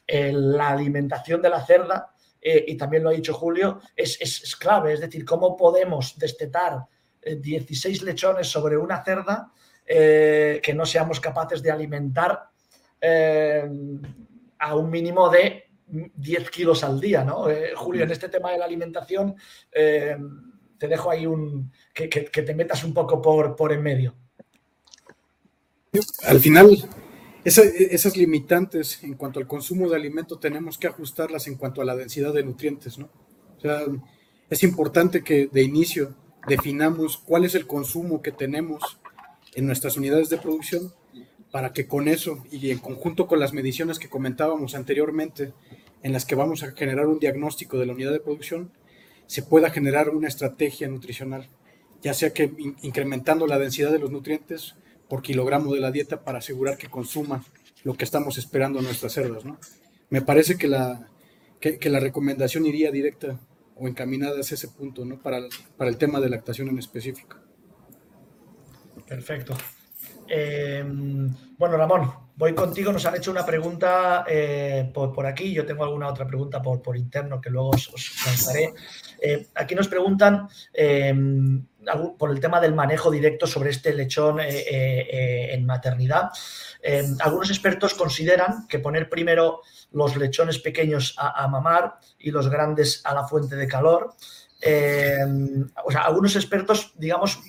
la 0.07 0.69
alimentación 0.69 1.41
de 1.41 1.49
la 1.49 1.65
cerda, 1.65 2.13
y 2.41 2.77
también 2.77 3.03
lo 3.03 3.09
ha 3.09 3.13
dicho 3.13 3.33
Julio, 3.33 3.81
es, 3.93 4.21
es, 4.21 4.55
clave, 4.55 4.93
es 4.93 5.01
decir, 5.01 5.25
cómo 5.25 5.57
podemos 5.57 6.17
destetar 6.17 6.85
16 7.21 8.03
lechones 8.03 8.47
sobre 8.47 8.77
una 8.77 9.03
cerda 9.03 9.51
que 9.85 10.73
no 10.73 10.85
seamos 10.85 11.19
capaces 11.19 11.61
de 11.61 11.71
alimentar 11.71 12.49
a 13.01 14.75
un 14.75 14.89
mínimo 14.89 15.29
de 15.29 15.67
10 15.87 16.49
kilos 16.49 16.83
al 16.83 16.99
día, 16.99 17.23
¿no? 17.23 17.49
Eh, 17.49 17.71
Julio, 17.75 18.03
en 18.03 18.11
este 18.11 18.29
tema 18.29 18.51
de 18.51 18.57
la 18.57 18.65
alimentación, 18.65 19.35
eh, 19.71 20.17
te 20.77 20.87
dejo 20.87 21.09
ahí 21.09 21.25
un 21.25 21.71
que, 21.93 22.07
te 22.07 22.53
metas 22.53 22.83
un 22.83 22.93
poco 22.93 23.21
por, 23.21 23.55
por 23.55 23.71
en 23.71 23.81
medio. 23.81 24.15
Al 26.23 26.39
final, 26.39 26.77
esas 27.43 28.17
limitantes 28.17 29.03
en 29.03 29.15
cuanto 29.15 29.39
al 29.39 29.47
consumo 29.47 29.89
de 29.89 29.95
alimento 29.95 30.37
tenemos 30.37 30.77
que 30.77 30.87
ajustarlas 30.87 31.47
en 31.47 31.55
cuanto 31.55 31.81
a 31.81 31.85
la 31.85 31.95
densidad 31.95 32.33
de 32.33 32.43
nutrientes, 32.43 32.99
¿no? 32.99 33.09
O 33.57 33.59
sea, 33.59 33.81
es 34.49 34.63
importante 34.63 35.23
que 35.23 35.47
de 35.51 35.63
inicio 35.63 36.13
definamos 36.47 37.17
cuál 37.17 37.45
es 37.45 37.55
el 37.55 37.65
consumo 37.65 38.21
que 38.21 38.31
tenemos 38.31 38.99
en 39.55 39.65
nuestras 39.65 39.97
unidades 39.97 40.29
de 40.29 40.37
producción 40.37 40.93
para 41.57 41.73
que 41.73 41.87
con 41.87 42.07
eso 42.07 42.45
y 42.51 42.69
en 42.69 42.77
conjunto 42.77 43.25
con 43.25 43.39
las 43.39 43.51
mediciones 43.51 43.97
que 43.97 44.09
comentábamos 44.09 44.75
anteriormente, 44.75 45.53
en 46.03 46.13
las 46.13 46.23
que 46.23 46.35
vamos 46.35 46.61
a 46.61 46.73
generar 46.73 47.07
un 47.07 47.17
diagnóstico 47.17 47.79
de 47.79 47.87
la 47.87 47.93
unidad 47.93 48.11
de 48.11 48.19
producción, 48.19 48.71
se 49.25 49.41
pueda 49.41 49.71
generar 49.71 50.09
una 50.09 50.27
estrategia 50.27 50.87
nutricional, 50.87 51.49
ya 52.03 52.13
sea 52.13 52.31
que 52.31 52.53
incrementando 52.83 53.47
la 53.47 53.57
densidad 53.57 53.91
de 53.91 53.97
los 53.97 54.11
nutrientes 54.11 54.75
por 55.09 55.23
kilogramo 55.23 55.73
de 55.73 55.79
la 55.79 55.89
dieta 55.89 56.23
para 56.23 56.37
asegurar 56.37 56.77
que 56.77 56.89
consuma 56.89 57.43
lo 57.83 57.95
que 57.95 58.03
estamos 58.03 58.37
esperando 58.37 58.79
nuestras 58.83 59.13
cerdas. 59.13 59.43
¿no? 59.43 59.57
Me 60.11 60.21
parece 60.21 60.59
que 60.59 60.67
la, 60.67 61.09
que, 61.59 61.89
la 61.89 61.99
recomendación 61.99 62.67
iría 62.67 62.91
directa 62.91 63.39
o 63.75 63.87
encaminada 63.87 64.41
hacia 64.41 64.53
ese 64.53 64.67
punto, 64.67 65.05
¿no? 65.05 65.19
Para, 65.23 65.39
para 65.75 65.89
el 65.89 65.97
tema 65.97 66.19
de 66.19 66.29
lactación 66.29 66.67
en 66.67 66.77
específico. 66.77 67.37
Perfecto. 69.07 69.57
Em, 70.29 71.33
bueno, 71.57 71.77
Ramón, 71.77 72.11
voy 72.35 72.53
contigo. 72.53 72.91
Nos 72.91 73.05
han 73.05 73.15
hecho 73.15 73.31
una 73.31 73.45
pregunta 73.45 74.25
eh, 74.27 74.89
por, 74.93 75.25
aquí. 75.25 75.53
Yo 75.53 75.65
tengo 75.65 75.83
alguna 75.83 76.07
otra 76.07 76.25
pregunta 76.25 76.61
por, 76.61 76.81
por 76.81 76.95
interno 76.95 77.41
que 77.41 77.49
luego 77.49 77.69
os, 77.69 78.25
lanzaré. 78.25 78.73
Eh, 79.21 79.47
aquí 79.55 79.75
nos 79.75 79.87
preguntan 79.87 80.47
em, 80.73 81.65
por 82.17 82.31
el 82.31 82.39
tema 82.39 82.59
del 82.59 82.75
manejo 82.75 83.09
directo 83.09 83.47
sobre 83.47 83.71
este 83.71 83.93
lechón 83.93 84.39
eh, 84.39 85.53
en 85.53 85.65
maternidad. 85.65 86.29
Em, 86.81 87.15
algunos 87.19 87.49
expertos 87.49 87.93
consideran 87.93 88.67
que 88.67 88.79
poner 88.79 89.09
primero 89.09 89.61
los 89.91 90.15
lechones 90.15 90.59
pequeños 90.59 91.15
a, 91.17 91.47
mamar 91.47 91.95
y 92.19 92.31
los 92.31 92.49
grandes 92.49 93.01
a 93.05 93.13
la 93.13 93.27
fuente 93.27 93.55
de 93.55 93.67
calor. 93.67 94.13
o 94.61 95.91
sea, 95.91 96.01
algunos 96.01 96.35
expertos, 96.35 96.93
digamos, 96.97 97.39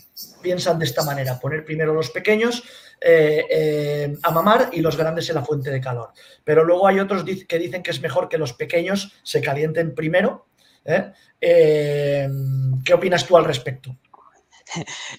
piensan 0.43 0.79
de 0.79 0.85
esta 0.85 1.03
manera, 1.03 1.39
poner 1.39 1.65
primero 1.65 1.95
los 1.95 2.11
pequeños 2.11 2.63
eh, 3.01 3.47
eh, 3.51 4.17
a 4.23 4.31
mamar 4.31 4.71
y 4.73 4.81
los 4.81 4.97
grandes 4.97 5.29
en 5.29 5.37
la 5.37 5.45
fuente 5.45 5.71
de 5.71 5.81
calor. 5.81 6.13
Pero 6.45 6.65
luego 6.65 6.87
hay 6.89 7.01
otros 7.01 7.25
que 7.25 7.59
dicen 7.59 7.83
que 7.83 7.91
es 7.91 8.01
mejor 8.01 8.29
que 8.29 8.39
los 8.39 8.53
pequeños 8.53 9.13
se 9.23 9.41
calienten 9.41 9.95
primero. 9.95 10.49
¿eh? 10.85 11.13
¿Qué 11.41 12.95
opinas 12.95 13.27
tú 13.27 13.37
al 13.37 13.45
respecto? 13.45 13.97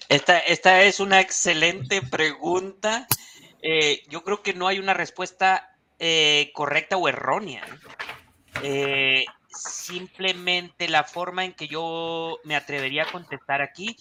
Esta, 0.08 0.38
esta 0.38 0.82
es 0.82 1.00
una 1.00 1.20
excelente 1.20 2.02
pregunta. 2.02 3.06
yo 4.08 4.22
creo 4.22 4.42
que 4.42 4.54
no 4.54 4.68
hay 4.68 4.78
una 4.78 4.94
respuesta 4.94 5.76
correcta 6.54 6.96
o 6.96 7.08
errónea 7.08 7.64
simplemente 9.50 10.88
la 10.88 11.04
forma 11.04 11.44
en 11.44 11.52
que 11.52 11.68
yo 11.68 12.38
me 12.44 12.56
atrevería 12.56 13.04
a 13.04 13.12
contestar 13.12 13.62
aquí 13.62 13.96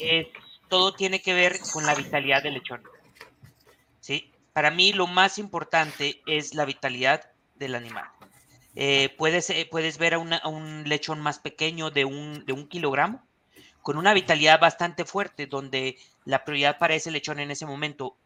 es 0.00 0.26
todo 0.68 0.94
tiene 0.94 1.20
que 1.22 1.34
ver 1.34 1.58
con 1.72 1.86
la 1.86 1.94
vitalidad 1.94 2.42
del 2.42 2.54
lechón. 2.54 2.82
¿Sí? 4.00 4.32
Para 4.52 4.70
mí 4.70 4.92
lo 4.92 5.06
más 5.06 5.38
importante 5.38 6.22
es 6.26 6.54
la 6.54 6.64
vitalidad 6.64 7.30
del 7.54 7.74
animal. 7.74 8.06
Eh, 8.74 9.14
puedes, 9.16 9.48
eh, 9.50 9.66
puedes 9.70 9.98
ver 9.98 10.14
a, 10.14 10.18
un 10.18 10.84
lechón 10.86 11.20
más 11.20 11.38
pequeño 11.38 11.90
de 11.90 12.04
un, 12.04 12.44
de 12.44 12.52
un 12.52 12.68
kilogramo 12.68 13.26
con 13.80 13.96
una 13.96 14.12
vitalidad 14.14 14.60
bastante 14.60 15.04
fuerte, 15.04 15.46
donde 15.46 15.96
la 16.24 16.44
prioridad 16.44 16.76
para 16.76 16.94
ese 16.94 17.10
lechón 17.12 17.38
en 17.38 17.52
ese 17.52 17.66
momento 17.66 18.16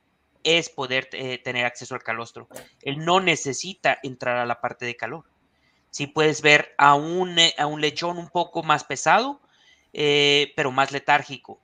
es 0.42 0.70
poder 0.70 1.08
eh, 1.12 1.38
tener 1.38 1.66
acceso 1.66 1.94
al 1.94 2.02
calostro. 2.02 2.48
Él 2.82 3.04
no 3.04 3.20
necesita 3.20 3.98
entrar 4.02 4.38
a 4.38 4.46
la 4.46 4.60
parte 4.60 4.86
de 4.86 4.96
calor. 4.96 5.26
Si 5.90 6.06
puedes 6.06 6.42
ver 6.42 6.74
a 6.78 6.94
un, 6.94 7.36
a 7.58 7.66
un 7.66 7.80
lechón 7.80 8.18
un 8.18 8.28
poco 8.28 8.62
más 8.62 8.84
pesado, 8.84 9.40
pero 9.92 10.70
más 10.70 10.92
letárgico. 10.92 11.60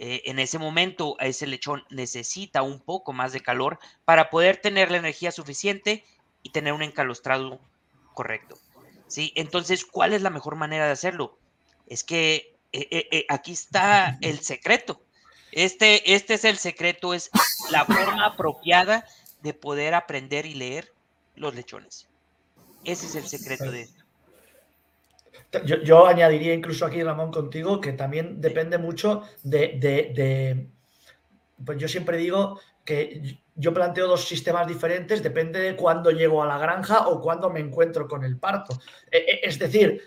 Eh, 0.00 0.22
en 0.26 0.38
ese 0.38 0.60
momento 0.60 1.16
ese 1.18 1.46
lechón 1.48 1.84
necesita 1.90 2.62
un 2.62 2.78
poco 2.78 3.12
más 3.12 3.32
de 3.32 3.40
calor 3.40 3.80
para 4.04 4.30
poder 4.30 4.58
tener 4.58 4.92
la 4.92 4.98
energía 4.98 5.32
suficiente 5.32 6.04
y 6.44 6.50
tener 6.50 6.72
un 6.72 6.82
encalostrado 6.82 7.60
correcto. 8.14 8.56
¿sí? 9.08 9.32
Entonces, 9.34 9.84
¿cuál 9.84 10.12
es 10.12 10.22
la 10.22 10.30
mejor 10.30 10.54
manera 10.54 10.86
de 10.86 10.92
hacerlo? 10.92 11.36
Es 11.88 12.04
que 12.04 12.56
eh, 12.72 13.08
eh, 13.10 13.26
aquí 13.28 13.52
está 13.52 14.18
el 14.20 14.38
secreto. 14.40 15.02
Este, 15.50 16.14
este 16.14 16.34
es 16.34 16.44
el 16.44 16.58
secreto, 16.58 17.12
es 17.12 17.30
la 17.70 17.84
forma 17.84 18.26
apropiada 18.26 19.04
de 19.42 19.52
poder 19.52 19.94
aprender 19.94 20.46
y 20.46 20.54
leer 20.54 20.92
los 21.34 21.56
lechones. 21.56 22.06
Ese 22.84 23.06
es 23.06 23.14
el 23.14 23.26
secreto 23.26 23.70
de 23.70 23.82
esto. 23.82 24.04
Yo, 25.84 26.06
añadiría 26.06 26.52
incluso 26.52 26.84
aquí, 26.84 27.02
Ramón, 27.02 27.30
contigo, 27.30 27.80
que 27.80 27.92
también 27.92 28.40
depende 28.40 28.76
mucho 28.76 29.22
de, 29.42 30.68
Pues 31.64 31.78
yo 31.78 31.88
siempre 31.88 32.18
digo 32.18 32.60
que 32.84 33.38
yo 33.54 33.74
planteo 33.74 34.06
dos 34.06 34.28
sistemas 34.28 34.66
diferentes, 34.68 35.22
depende 35.22 35.58
de 35.60 35.76
cuándo 35.76 36.10
llego 36.10 36.42
a 36.42 36.46
la 36.46 36.58
granja 36.58 37.08
o 37.08 37.20
cuándo 37.20 37.50
me 37.50 37.60
encuentro 37.60 38.06
con 38.06 38.24
el 38.24 38.38
parto. 38.38 38.78
E, 39.10 39.18
e, 39.18 39.40
es 39.42 39.58
decir, 39.58 40.02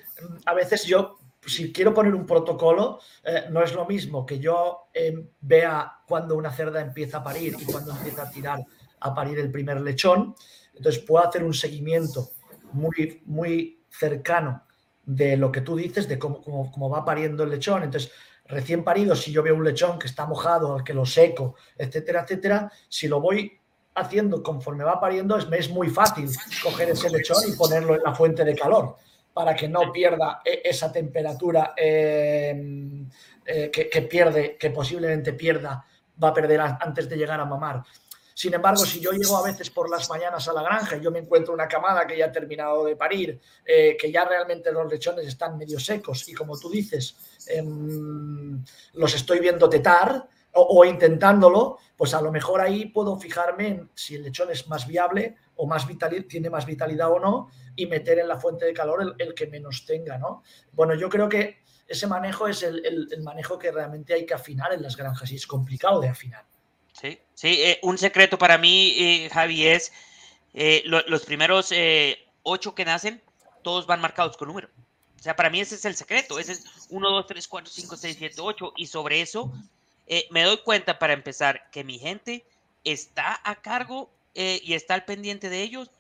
a 0.46 0.54
veces 0.54 0.86
yo, 0.86 1.18
si 1.46 1.74
quiero 1.74 1.94
poner 1.94 2.14
un 2.14 2.26
protocolo, 2.26 3.00
eh, 3.24 3.46
no 3.50 3.64
es 3.64 3.74
lo 3.74 3.86
mismo 3.86 4.26
que 4.26 4.40
yo 4.40 4.90
em, 4.94 5.28
vea 5.42 5.92
cuándo 6.08 6.36
una 6.36 6.52
cerda 6.52 6.82
empieza 6.82 7.18
a 7.18 7.24
parir 7.24 7.56
y 7.60 7.66
cuándo 7.66 7.92
empieza 7.92 8.24
a 8.24 8.30
tirar 8.30 8.60
a 9.00 9.14
parir 9.14 9.40
el 9.40 9.52
primer 9.52 9.82
lechón. 9.82 10.36
Entonces 10.76 11.04
puedo 11.04 11.28
hacer 11.28 11.44
un 11.44 11.54
seguimiento 11.54 12.30
muy, 12.74 13.22
muy 13.26 13.84
cercano 13.90 14.64
de 15.06 15.38
lo 15.38 15.52
que 15.52 15.62
tú 15.62 15.76
dices, 15.76 16.08
de 16.08 16.20
cómo, 16.20 16.42
cómo, 16.42 16.90
va 16.90 17.04
pariendo 17.04 17.44
el 17.44 17.50
lechón. 17.50 17.84
Entonces, 17.84 18.12
recién 18.46 18.84
parido, 18.84 19.16
si 19.16 19.32
yo 19.32 19.44
veo 19.44 19.56
un 19.56 19.64
lechón 19.64 20.00
que 20.00 20.08
está 20.08 20.26
mojado, 20.26 20.76
al 20.76 20.84
que 20.84 20.94
lo 20.94 21.06
seco, 21.06 21.56
etcétera, 21.78 22.22
etcétera, 22.22 22.72
si 22.88 23.08
lo 23.08 23.20
voy 23.20 23.60
haciendo 23.96 24.42
conforme 24.42 24.84
va 24.84 25.00
pariendo, 25.00 25.38
es, 25.38 25.48
es 25.52 25.70
muy 25.70 25.90
fácil 25.90 26.30
coger 26.64 26.90
ese 26.90 27.10
lechón 27.10 27.44
y 27.48 27.56
ponerlo 27.56 27.96
en 27.96 28.04
la 28.04 28.14
fuente 28.14 28.44
de 28.46 28.56
calor 28.56 28.96
para 29.34 29.56
que 29.56 29.68
no 29.68 29.92
pierda 29.92 30.42
e, 30.44 30.62
esa 30.66 30.92
temperatura 30.92 31.74
em, 31.76 33.08
eh, 33.46 33.70
que, 33.72 33.90
que, 33.90 34.02
pierde, 34.04 34.58
que 34.58 34.70
posiblemente 34.72 35.34
pierda, 35.34 35.86
va 36.22 36.30
a 36.30 36.34
perder 36.34 36.60
antes 36.62 37.10
de 37.10 37.18
llegar 37.18 37.40
a 37.40 37.46
mamar. 37.46 37.84
Sin 38.42 38.56
embargo, 38.56 38.84
si 38.88 39.00
yo 39.00 39.12
llego 39.12 39.38
a 39.38 39.44
veces 39.44 39.70
por 39.70 39.88
las 39.88 40.10
mañanas 40.10 40.48
a 40.48 40.54
la 40.54 40.64
granja 40.64 40.98
y 40.98 41.02
yo 41.02 41.12
me 41.12 41.20
encuentro 41.20 41.54
una 41.54 41.68
camada 41.68 42.08
que 42.08 42.18
ya 42.18 42.26
ha 42.26 42.32
terminado 42.32 42.86
de 42.86 42.96
parir, 42.96 43.40
eh, 43.64 43.96
que 43.96 44.12
ya 44.12 44.26
realmente 44.26 44.72
los 44.72 44.92
lechones 44.92 45.28
están 45.28 45.60
medio 45.60 45.80
secos 45.80 46.28
y 46.28 46.34
como 46.34 46.58
tú 46.58 46.68
dices, 46.68 47.16
em, 47.46 48.66
los 48.94 49.14
estoy 49.14 49.38
viendo 49.42 49.70
tetar 49.70 50.28
o, 50.54 50.84
intentándolo, 50.84 51.78
pues 51.96 52.16
a 52.16 52.22
lo 52.24 52.32
mejor 52.32 52.62
ahí 52.62 52.88
puedo 52.88 53.16
fijarme 53.16 53.68
en 53.68 53.92
si 53.94 54.16
el 54.16 54.24
lechón 54.24 54.50
es 54.50 54.68
más 54.68 54.88
viable 54.88 55.36
o 55.58 55.68
más 55.68 55.86
vital, 55.86 56.26
tiene 56.26 56.50
más 56.50 56.66
vitalidad 56.66 57.12
o 57.12 57.20
no 57.20 57.52
y 57.76 57.86
meter 57.86 58.18
en 58.18 58.28
la 58.28 58.40
fuente 58.40 58.66
de 58.66 58.74
calor 58.74 59.16
el, 59.20 59.36
que 59.36 59.46
menos 59.46 59.86
tenga, 59.86 60.18
¿no? 60.18 60.42
Bueno, 60.72 60.96
yo 60.96 61.10
creo 61.10 61.30
que 61.30 61.60
ese 61.88 62.08
manejo 62.08 62.48
es 62.48 62.64
el 62.64 63.22
manejo 63.22 63.60
que 63.60 63.72
realmente 63.72 64.16
hay 64.16 64.26
que 64.26 64.34
afinar 64.34 64.74
en 64.74 64.82
las 64.82 64.98
granjas 64.98 65.32
y 65.32 65.36
es 65.36 65.46
complicado 65.46 66.02
de 66.02 66.10
afinar. 66.10 66.51
Sí, 67.02 67.20
sí 67.34 67.62
eh, 67.64 67.80
un 67.82 67.98
secreto 67.98 68.38
para 68.38 68.60
mí, 68.60 68.96
eh, 68.98 69.30
Javi, 69.34 69.66
es 69.66 69.92
eh, 70.54 70.84
los 70.86 71.24
primeros 71.24 71.74
ocho 72.44 72.76
que 72.76 72.86
nacen, 72.86 73.22
todos 73.64 73.88
van 73.88 74.02
marcados 74.02 74.38
con 74.38 74.50
número. 74.50 74.70
O 75.20 75.24
sea, 75.24 75.36
para 75.36 75.50
mí 75.50 75.60
ese 75.60 75.76
es 75.76 75.86
el 75.86 75.96
secreto. 75.96 76.40
Ese 76.40 76.54
es 76.54 76.66
1, 76.90 77.10
2, 77.10 77.28
3, 77.28 77.48
4, 77.48 77.72
5, 77.72 77.98
6, 77.98 78.16
7, 78.20 78.36
8. 78.42 78.74
Y 78.76 78.88
sobre 78.88 79.22
eso 79.22 79.52
me 80.32 80.44
doy 80.44 80.58
cuenta 80.58 80.98
para 80.98 81.14
empezar 81.14 81.70
que 81.72 81.84
mi 81.84 82.00
gente 82.00 82.44
está 82.84 83.40
a 83.44 83.56
cargo 83.62 84.10
y 84.34 84.74
está 84.74 84.96
al 84.96 85.06
pendiente 85.06 85.50
de 85.50 85.62
ellos. 85.62 85.92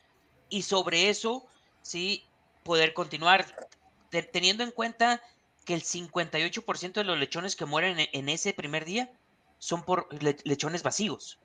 Y 0.49 0.64
sobre 0.64 1.10
eso, 1.10 1.45
sí, 1.84 2.24
poder 2.64 2.95
continuar 2.95 3.45
teniendo 4.32 4.64
en 4.64 4.72
cuenta 4.72 5.22
que 5.66 5.76
el 5.76 5.84
58% 5.84 6.93
de 6.93 7.04
los 7.04 7.20
lechones 7.20 7.56
que 7.56 7.66
mueren 7.66 7.97
en 8.12 8.30
ese 8.30 8.54
primer 8.54 8.86
día 8.86 9.08
son 9.62 9.84
por 9.84 10.07
lechones 10.43 10.82
vacíos. 10.82 11.38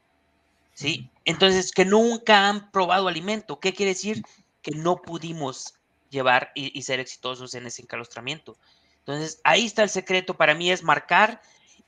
¿Sí? 0.72 1.10
Entonces, 1.26 1.70
que 1.70 1.84
nunca 1.84 2.48
han 2.48 2.70
probado 2.70 3.08
alimento. 3.08 3.60
¿Qué 3.60 3.74
quiere 3.74 3.92
decir? 3.92 4.22
Que 4.62 4.70
no 4.72 4.96
pudimos 4.96 5.74
llevar 6.08 6.50
y, 6.54 6.80
ser 6.82 6.98
exitosos 6.98 7.54
en 7.54 7.66
ese 7.66 7.82
encalostramiento. 7.82 8.56
Entonces, 9.00 9.40
ahí 9.44 9.66
está 9.66 9.82
el 9.82 9.90
secreto. 9.90 10.34
Para 10.34 10.54
mí 10.54 10.70
es 10.70 10.82
marcar 10.82 11.42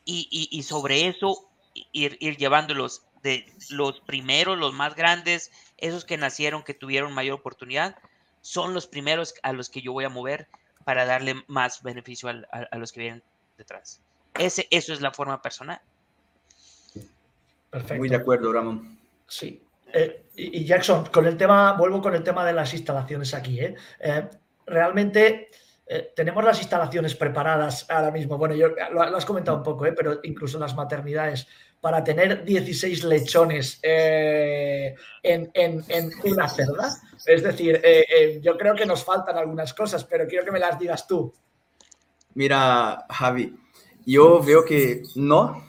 y, 0.04 0.62
sobre 0.62 1.08
eso 1.08 1.48
ir, 1.92 2.18
ir, 2.20 2.36
llevándolos 2.36 3.02
de 3.22 3.50
los 3.70 4.00
primeros, 4.00 4.58
los 4.58 4.74
más 4.74 4.94
grandes, 4.94 5.50
esos 5.78 6.04
que 6.04 6.18
nacieron, 6.18 6.62
que 6.62 6.74
tuvieron 6.74 7.14
mayor 7.14 7.38
oportunidad, 7.38 7.96
son 8.42 8.74
los 8.74 8.86
primeros 8.86 9.34
a 9.42 9.54
los 9.54 9.70
que 9.70 9.80
yo 9.80 9.92
voy 9.92 10.04
a 10.04 10.10
mover 10.10 10.46
para 10.84 11.06
darle 11.06 11.42
más 11.46 11.82
beneficio 11.82 12.28
a, 12.28 12.76
los 12.76 12.92
que 12.92 13.00
vienen 13.00 13.22
detrás. 13.56 14.00
Ese, 14.34 14.68
eso 14.70 14.92
es 14.92 15.00
la 15.00 15.12
forma 15.12 15.40
personal. 15.40 15.80
Perfecto. 17.70 17.96
Muy 17.96 18.08
de 18.08 18.16
acuerdo, 18.16 18.52
Ramón. 18.52 18.98
Sí. 19.26 19.62
Eh, 19.92 20.26
y 20.36 20.64
Jackson, 20.64 21.06
con 21.06 21.26
el 21.26 21.36
tema, 21.36 21.72
vuelvo 21.72 22.00
con 22.00 22.14
el 22.14 22.22
tema 22.22 22.44
de 22.44 22.52
las 22.52 22.72
instalaciones 22.72 23.34
aquí. 23.34 23.60
¿eh? 23.60 23.74
Eh, 24.00 24.28
realmente 24.66 25.48
eh, 25.90 26.12
tenemos 26.14 26.44
las 26.44 26.58
instalaciones 26.60 27.14
preparadas 27.14 27.86
ahora 27.88 28.10
mismo. 28.10 28.36
Bueno, 28.36 28.54
yo 28.54 28.68
lo, 28.68 29.02
has 29.02 29.24
comentado 29.24 29.56
un 29.56 29.62
poco, 29.62 29.86
¿eh? 29.86 29.92
pero 29.92 30.20
incluso 30.22 30.58
las 30.58 30.76
maternidades, 30.76 31.48
para 31.80 32.04
tener 32.04 32.44
16 32.44 33.04
lechones 33.04 33.80
eh, 33.82 34.94
en, 35.22 35.50
una 36.24 36.48
cerda. 36.48 36.90
Es 37.24 37.42
decir, 37.42 37.80
yo 38.42 38.58
creo 38.58 38.74
que 38.74 38.84
nos 38.84 39.04
faltan 39.04 39.36
algunas 39.38 39.72
cosas, 39.72 40.04
pero 40.04 40.26
quiero 40.26 40.44
que 40.44 40.50
me 40.50 40.58
las 40.58 40.78
digas 40.78 41.06
tú. 41.06 41.32
Mira, 42.34 43.06
Javi, 43.08 43.56
yo 44.04 44.42
veo 44.42 44.64
que 44.64 45.02
no. 45.14 45.67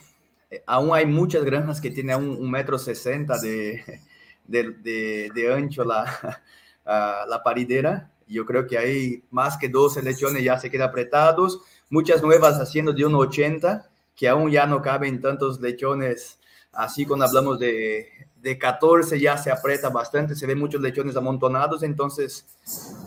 Aún 0.65 0.95
hay 0.95 1.05
muchas 1.05 1.43
granjas 1.43 1.79
que 1.79 1.91
tienen 1.91 2.15
un, 2.17 2.49
metro 2.49 2.77
sesenta 2.79 3.37
de, 3.37 3.83
de, 4.47 5.53
ancho 5.53 5.83
la, 5.83 6.41
la 6.85 7.41
paridera. 7.43 8.11
Yo 8.27 8.45
creo 8.45 8.67
que 8.67 8.77
hay 8.77 9.23
más 9.31 9.57
que 9.57 9.69
12 9.69 10.03
lechones 10.03 10.43
ya 10.43 10.59
se 10.59 10.69
quedan 10.69 10.89
apretados, 10.89 11.61
muchas 11.89 12.21
nuevas 12.21 12.59
haciendo 12.59 12.93
de 12.93 13.05
1,80, 13.05 13.87
que 14.15 14.27
aún 14.27 14.51
ya 14.51 14.67
no 14.67 14.81
caben 14.81 15.19
tantos 15.19 15.59
lechones, 15.59 16.39
así 16.71 17.05
cuando 17.05 17.25
hablamos 17.25 17.57
de, 17.57 18.07
de 18.41 18.57
14 18.57 19.19
ya 19.19 19.37
se 19.37 19.51
aprieta 19.51 19.89
bastante, 19.89 20.35
se 20.35 20.45
ven 20.45 20.59
muchos 20.59 20.81
lechones 20.81 21.15
amontonados, 21.15 21.83
entonces 21.83 22.45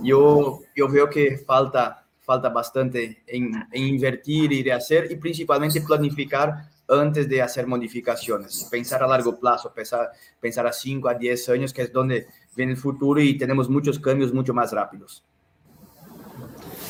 yo, 0.02 0.60
yo 0.74 0.88
veo 0.88 1.08
que 1.08 1.38
falta, 1.38 2.04
falta 2.20 2.48
bastante 2.48 3.22
en, 3.26 3.52
invertir 3.72 4.52
y 4.52 4.62
rehacer 4.62 5.10
y 5.10 5.16
principalmente 5.16 5.80
planificar 5.80 6.68
antes 6.88 7.28
de 7.28 7.42
hacer 7.42 7.66
modificaciones, 7.66 8.66
pensar 8.70 9.02
a 9.02 9.06
largo 9.06 9.38
plazo, 9.38 9.72
pensar, 9.72 10.10
pensar 10.40 10.66
a 10.66 10.72
5 10.72 11.08
a 11.08 11.14
10 11.14 11.48
años, 11.50 11.72
que 11.72 11.82
es 11.82 11.92
donde 11.92 12.26
viene 12.54 12.72
el 12.72 12.78
futuro 12.78 13.20
y 13.20 13.36
tenemos 13.38 13.68
muchos 13.68 13.98
cambios 13.98 14.32
mucho 14.32 14.52
más 14.52 14.72
rápidos. 14.72 15.24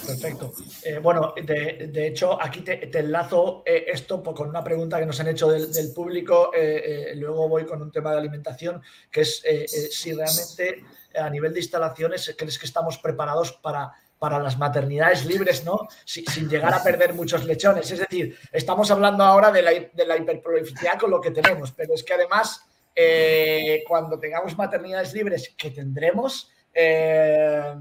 Perfecto. 0.07 0.53
Eh, 0.83 0.99
bueno, 0.99 1.33
de, 1.37 1.89
de, 1.93 2.07
hecho, 2.09 2.41
aquí 2.41 2.63
te, 2.63 2.77
te 2.89 2.99
enlazo 2.99 3.63
eh, 3.65 3.85
esto 3.89 4.23
con 4.23 4.49
una 4.49 4.63
pregunta 4.63 4.99
que 4.99 5.07
nos 5.07 5.19
han 5.21 5.29
hecho 5.29 5.49
del, 5.51 5.73
del 5.73 5.93
público. 5.93 6.51
Eh, 6.55 7.13
luego 7.17 7.49
voy 7.49 7.65
con 7.65 7.81
un 7.81 7.91
tema 7.91 8.13
de 8.13 8.19
alimentación, 8.19 8.83
que 9.11 9.21
es 9.21 9.43
si 9.91 10.13
realmente 10.13 10.85
a 11.15 11.31
nivel 11.31 11.53
de 11.53 11.61
instalaciones 11.61 12.35
crees 12.37 12.59
que 12.59 12.67
estamos 12.67 12.99
preparados 12.99 13.53
para, 13.53 13.93
para 14.23 14.39
las 14.39 14.57
maternidades 14.57 15.27
libres, 15.27 15.65
¿no? 15.65 15.89
sin 16.05 16.49
llegar 16.49 16.73
a 16.73 16.81
perder 16.81 17.13
muchos 17.13 17.45
lechones. 17.45 17.91
Es 17.91 17.99
decir, 17.99 18.39
estamos 18.53 18.89
hablando 18.93 19.25
ahora 19.25 19.51
de 19.51 19.63
la, 19.63 19.73
de 19.73 20.07
la 20.07 20.17
hiperprolificidad 20.17 20.97
con 20.97 21.11
lo 21.11 21.21
que 21.21 21.33
tenemos, 21.33 21.73
pero 21.73 21.93
es 21.95 22.05
que 22.05 22.15
además 22.15 22.65
eh, 22.95 23.83
cuando 23.85 24.21
tengamos 24.21 24.57
maternidades 24.57 25.13
libres, 25.13 25.53
que 25.59 25.73
tendremos, 25.73 26.53
eh, 26.73 27.75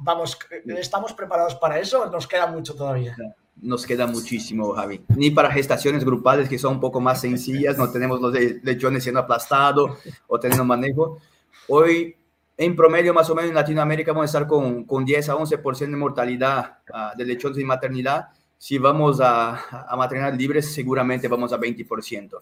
vamos, 0.00 0.36
¿estamos 0.66 1.12
preparados 1.12 1.54
para 1.54 1.78
eso? 1.78 2.06
Nos 2.06 2.26
queda 2.26 2.48
mucho 2.48 2.74
todavía. 2.74 3.16
Nos 3.54 3.86
queda 3.86 4.08
muchísimo, 4.08 4.72
Javi. 4.72 5.04
Ni 5.14 5.30
para 5.30 5.52
gestaciones 5.52 6.04
grupales 6.04 6.48
que 6.48 6.58
son 6.58 6.74
un 6.74 6.80
poco 6.80 7.00
más 7.00 7.20
sencillas, 7.20 7.78
no 7.78 7.92
tenemos 7.92 8.20
los 8.20 8.34
lechones 8.34 9.04
siendo 9.04 9.20
aplastados 9.20 10.00
o 10.26 10.40
teniendo 10.40 10.64
manejo. 10.64 11.20
Hoy, 11.68 12.16
en 12.56 12.76
promedio, 12.76 13.12
más 13.12 13.28
o 13.30 13.34
menos 13.34 13.50
en 13.50 13.54
Latinoamérica, 13.54 14.12
vamos 14.12 14.24
a 14.24 14.38
estar 14.38 14.46
con, 14.46 14.84
con 14.84 15.04
10 15.04 15.28
a 15.28 15.34
11% 15.34 15.78
de 15.78 15.96
mortalidad 15.96 16.78
uh, 16.88 17.16
de 17.16 17.24
lechones 17.24 17.58
y 17.58 17.64
maternidad. 17.64 18.28
Si 18.58 18.78
vamos 18.78 19.20
a, 19.20 19.86
a 19.88 19.96
maternidad 19.96 20.34
libres, 20.34 20.72
seguramente 20.72 21.28
vamos 21.28 21.52
a 21.52 21.58
20% 21.58 22.40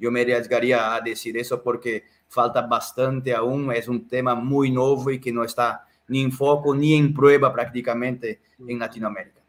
yo 0.00 0.10
me 0.10 0.22
arriesgaría 0.22 0.94
a 0.94 1.00
decir 1.00 1.36
eso 1.36 1.62
porque 1.62 2.04
falta 2.26 2.62
bastante 2.62 3.34
aún, 3.34 3.70
es 3.72 3.86
un 3.86 4.08
tema 4.08 4.34
muy 4.34 4.70
nuevo 4.70 5.10
y 5.10 5.20
que 5.20 5.30
no 5.30 5.44
está 5.44 5.84
ni 6.08 6.22
en 6.22 6.32
foco 6.32 6.74
ni 6.74 6.94
en 6.94 7.12
prueba 7.12 7.52
prácticamente 7.52 8.40
en 8.66 8.78
Latinoamérica. 8.78 9.39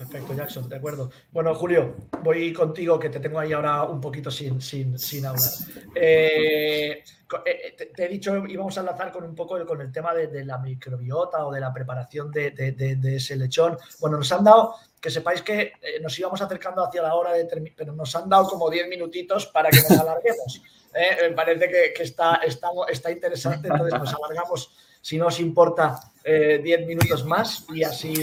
Perfecto, 0.00 0.32
Jackson, 0.32 0.66
de 0.66 0.76
acuerdo. 0.76 1.10
Bueno, 1.30 1.54
Julio, 1.54 1.94
voy 2.22 2.54
contigo, 2.54 2.98
que 2.98 3.10
te 3.10 3.20
tengo 3.20 3.38
ahí 3.38 3.52
ahora 3.52 3.82
un 3.82 4.00
poquito 4.00 4.30
sin, 4.30 4.58
sin, 4.62 4.98
sin 4.98 5.26
hablar. 5.26 5.50
Eh, 5.94 7.04
eh, 7.44 7.90
te, 7.94 8.04
he 8.06 8.08
dicho, 8.08 8.34
íbamos 8.46 8.78
a 8.78 8.80
enlazar 8.80 9.12
con 9.12 9.24
un 9.24 9.34
poco 9.34 9.62
con 9.66 9.78
el 9.82 9.92
tema 9.92 10.14
de, 10.14 10.42
la 10.46 10.56
microbiota 10.56 11.44
o 11.44 11.52
de 11.52 11.60
la 11.60 11.70
preparación 11.70 12.30
de, 12.30 12.50
de, 12.52 13.16
ese 13.16 13.36
lechón. 13.36 13.76
Bueno, 14.00 14.16
nos 14.16 14.32
han 14.32 14.42
dado, 14.42 14.76
que 14.98 15.10
sepáis 15.10 15.42
que 15.42 15.74
eh, 15.82 16.00
nos 16.00 16.18
íbamos 16.18 16.40
acercando 16.40 16.82
hacia 16.82 17.02
la 17.02 17.14
hora 17.14 17.34
de 17.34 17.44
terminar, 17.44 17.76
pero 17.76 17.92
nos 17.92 18.16
han 18.16 18.26
dado 18.26 18.48
como 18.48 18.70
10 18.70 18.88
minutitos 18.88 19.48
para 19.48 19.68
que 19.68 19.82
nos 19.82 20.00
alarguemos. 20.00 20.62
me 20.94 21.32
parece 21.32 21.68
que, 21.68 21.92
que 21.94 22.04
está, 22.04 22.36
está, 22.36 22.70
está, 22.88 23.10
interesante, 23.10 23.68
entonces 23.68 23.98
nos 23.98 24.14
alargamos, 24.14 24.72
si 25.00 25.18
no 25.18 25.26
os 25.26 25.40
importa, 25.40 26.00
10 26.24 26.86
minutos 26.86 27.24
más 27.24 27.66
y 27.74 27.82
así 27.82 28.14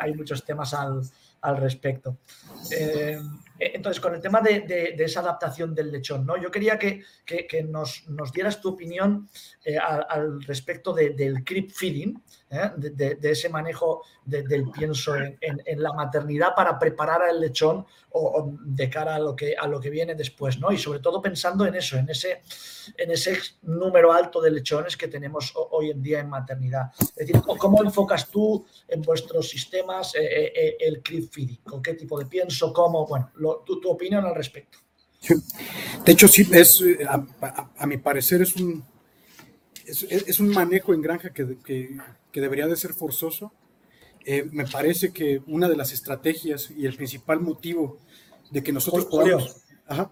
hay 0.00 0.14
muchos 0.14 0.44
temas 0.44 0.72
al, 0.74 1.02
al 1.42 1.56
respecto. 1.56 2.18
Eh, 2.70 3.18
entonces, 3.58 4.00
con 4.00 4.14
el 4.14 4.20
tema 4.20 4.40
de, 4.40 4.94
esa 4.98 5.20
adaptación 5.20 5.74
del 5.74 5.92
lechón, 5.92 6.24
¿no? 6.24 6.36
Yo 6.36 6.50
quería 6.50 6.78
que, 6.78 7.02
nos, 7.68 8.04
dieras 8.32 8.60
tu 8.60 8.70
opinión 8.70 9.28
eh, 9.64 9.76
al, 9.78 10.42
respecto 10.42 10.92
del 10.92 11.44
creep 11.44 11.70
feeding, 11.70 12.20
¿eh? 12.52 12.70
de, 12.76 13.30
ese 13.30 13.48
manejo 13.48 14.02
del 14.24 14.70
pienso 14.70 15.16
en, 15.16 15.82
la 15.82 15.92
maternidad 15.92 16.54
para 16.54 16.78
preparar 16.78 17.22
al 17.22 17.40
lechón 17.40 17.84
o, 18.10 18.52
de 18.62 18.90
cara 18.90 19.16
a 19.16 19.18
lo, 19.18 19.34
que, 19.34 19.56
a 19.56 19.66
lo 19.66 19.80
que 19.80 19.90
viene 19.90 20.14
después, 20.14 20.58
¿no? 20.60 20.70
Y 20.70 20.78
sobre 20.78 21.00
todo 21.00 21.20
pensando 21.22 21.66
en 21.66 21.74
eso, 21.74 21.96
en 21.96 22.08
ese, 22.10 22.42
en 22.96 23.10
ese 23.10 23.38
número 23.62 24.12
alto 24.12 24.40
de 24.40 24.50
lechones 24.50 24.96
que 24.96 25.08
tenemos 25.08 25.52
hoy 25.70 25.90
en 25.90 26.02
día 26.02 26.20
en 26.20 26.28
maternidad. 26.28 26.92
Es 27.00 27.14
decir, 27.14 27.40
¿cómo 27.58 27.82
enfocas 27.82 28.28
tú 28.28 28.66
en 28.86 29.00
vuestros 29.02 29.48
sistemas 29.48 30.12
el 30.14 31.02
creep 31.02 31.32
feeding? 31.32 31.60
¿Con 31.64 31.82
qué 31.82 31.94
tipo 31.94 32.18
de 32.18 32.26
pienso? 32.26 32.72
¿Cómo? 32.72 33.06
Bueno, 33.06 33.30
tu, 33.64 33.90
opinión 33.90 34.24
al 34.24 34.34
respecto. 34.34 34.78
De 36.04 36.12
hecho, 36.12 36.28
sí, 36.28 36.48
es, 36.52 36.82
a, 37.08 37.86
mi 37.86 37.96
parecer 37.96 38.42
es 38.42 38.56
un, 38.56 38.84
es, 39.86 40.40
un 40.40 40.48
manejo 40.48 40.92
en 40.92 41.00
granja 41.00 41.30
que, 41.30 41.58
que, 41.58 41.96
debería 42.40 42.66
de 42.66 42.76
ser 42.76 42.94
forzoso. 42.94 43.52
Eh, 44.24 44.48
me 44.52 44.66
parece 44.66 45.12
que 45.12 45.42
una 45.46 45.68
de 45.68 45.76
las 45.76 45.92
estrategias 45.92 46.70
y 46.70 46.86
el 46.86 46.94
principal 46.94 47.40
motivo 47.40 47.98
de 48.50 48.62
que 48.62 48.72
nosotros 48.72 49.06
podamos... 49.06 49.62
Ajá 49.86 50.10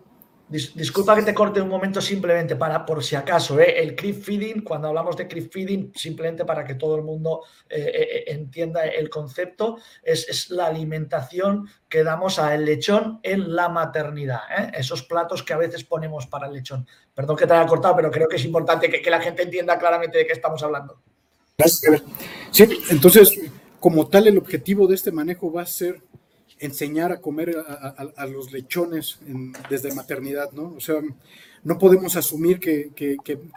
disculpa 0.50 1.14
que 1.14 1.22
te 1.22 1.32
corte 1.32 1.60
un 1.60 1.68
momento 1.68 2.00
simplemente 2.00 2.56
para, 2.56 2.84
por 2.84 3.04
si 3.04 3.14
acaso, 3.14 3.60
¿eh? 3.60 3.80
el 3.80 3.94
creep 3.94 4.20
feeding, 4.20 4.62
cuando 4.62 4.88
hablamos 4.88 5.16
de 5.16 5.28
creep 5.28 5.52
feeding, 5.52 5.92
simplemente 5.94 6.44
para 6.44 6.64
que 6.64 6.74
todo 6.74 6.96
el 6.96 7.02
mundo 7.02 7.44
eh, 7.68 7.78
eh, 7.78 8.24
entienda 8.32 8.84
el 8.84 9.08
concepto, 9.08 9.78
es, 10.02 10.50
la 10.50 10.66
alimentación 10.66 11.68
que 11.88 12.02
damos 12.02 12.40
al 12.40 12.64
lechón 12.64 13.20
en 13.22 13.54
la 13.54 13.68
maternidad, 13.68 14.40
esos 14.74 15.04
platos 15.04 15.44
que 15.44 15.52
a 15.52 15.58
veces 15.58 15.84
ponemos 15.84 16.26
para 16.26 16.48
el 16.48 16.54
lechón. 16.54 16.86
Perdón 17.14 17.36
que 17.36 17.46
te 17.46 17.54
haya 17.54 17.66
cortado, 17.66 17.94
pero 17.94 18.10
creo 18.10 18.26
que 18.26 18.36
es 18.36 18.44
importante 18.44 18.90
que, 18.90 19.00
que 19.00 19.10
la 19.10 19.20
gente 19.20 19.42
entienda 19.42 19.78
claramente 19.78 20.18
de 20.18 20.26
qué 20.26 20.32
estamos 20.32 20.62
hablando. 20.64 21.00
Sí, 22.50 22.64
entonces, 22.90 23.40
como 23.78 24.08
tal, 24.08 24.26
el 24.26 24.38
objetivo 24.38 24.86
de 24.86 24.94
este 24.94 25.12
manejo 25.12 25.52
va 25.52 25.62
a 25.62 25.66
ser 25.66 26.02
enseñar 26.58 27.10
a 27.10 27.20
comer 27.20 27.56
a, 27.56 28.26
los 28.26 28.52
lechones 28.52 29.18
desde 29.70 29.94
maternidad, 29.94 30.52
¿no? 30.52 30.74
O 30.76 30.80
sea, 30.80 30.96
no 31.64 31.78
podemos 31.78 32.16
asumir 32.16 32.60
que, 32.60 32.90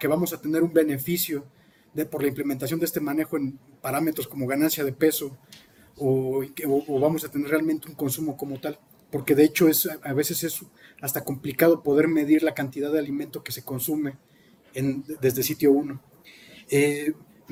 vamos 0.08 0.34
a 0.34 0.40
tener 0.40 0.64
un 0.64 0.74
beneficio 0.74 1.46
de, 1.94 2.06
por 2.06 2.22
la 2.22 2.30
implementación 2.30 2.80
de 2.80 2.86
este 2.86 3.02
manejo 3.02 3.36
en 3.38 3.60
parámetros 3.82 4.28
como 4.28 4.48
ganancia 4.48 4.84
de 4.84 4.94
peso 4.94 5.38
o, 5.98 6.44
vamos 7.00 7.26
a 7.26 7.30
tener 7.30 7.50
realmente 7.50 7.90
un 7.90 7.96
consumo 7.96 8.38
como 8.38 8.60
tal, 8.60 8.80
porque 9.12 9.36
de 9.36 9.44
hecho 9.44 9.68
es, 9.68 9.90
a 10.02 10.14
veces 10.14 10.44
es 10.44 10.62
hasta 11.02 11.26
complicado 11.26 11.84
poder 11.84 12.08
medir 12.08 12.42
la 12.42 12.54
cantidad 12.54 12.92
de 12.92 13.00
alimento 13.00 13.44
que 13.44 13.52
se 13.52 13.64
consume 13.64 14.16
en, 14.74 15.04
desde 15.22 15.44
sitio 15.44 15.74
1 15.74 16.02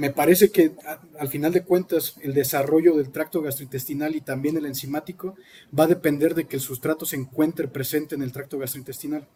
me 0.02 0.10
parece 0.10 0.50
que 0.50 0.72
al 1.20 1.28
final 1.28 1.54
de 1.54 1.64
cuentas 1.64 2.16
el 2.24 2.34
desarrollo 2.34 2.98
del 2.98 3.12
tracto 3.12 3.40
gastrointestinal 3.44 4.16
y 4.16 4.22
también 4.22 4.58
el 4.58 4.66
enzimático 4.66 5.36
va 5.78 5.84
a 5.84 5.94
depender 5.96 6.34
de 6.34 6.46
que 6.46 6.56
el 6.56 6.62
sustrato 6.64 7.06
se 7.06 7.18
encuentre 7.18 7.68
presente 7.68 8.16
en 8.16 8.24
el 8.24 8.32
tracto 8.32 8.58
gastrointestinal. 8.58 9.28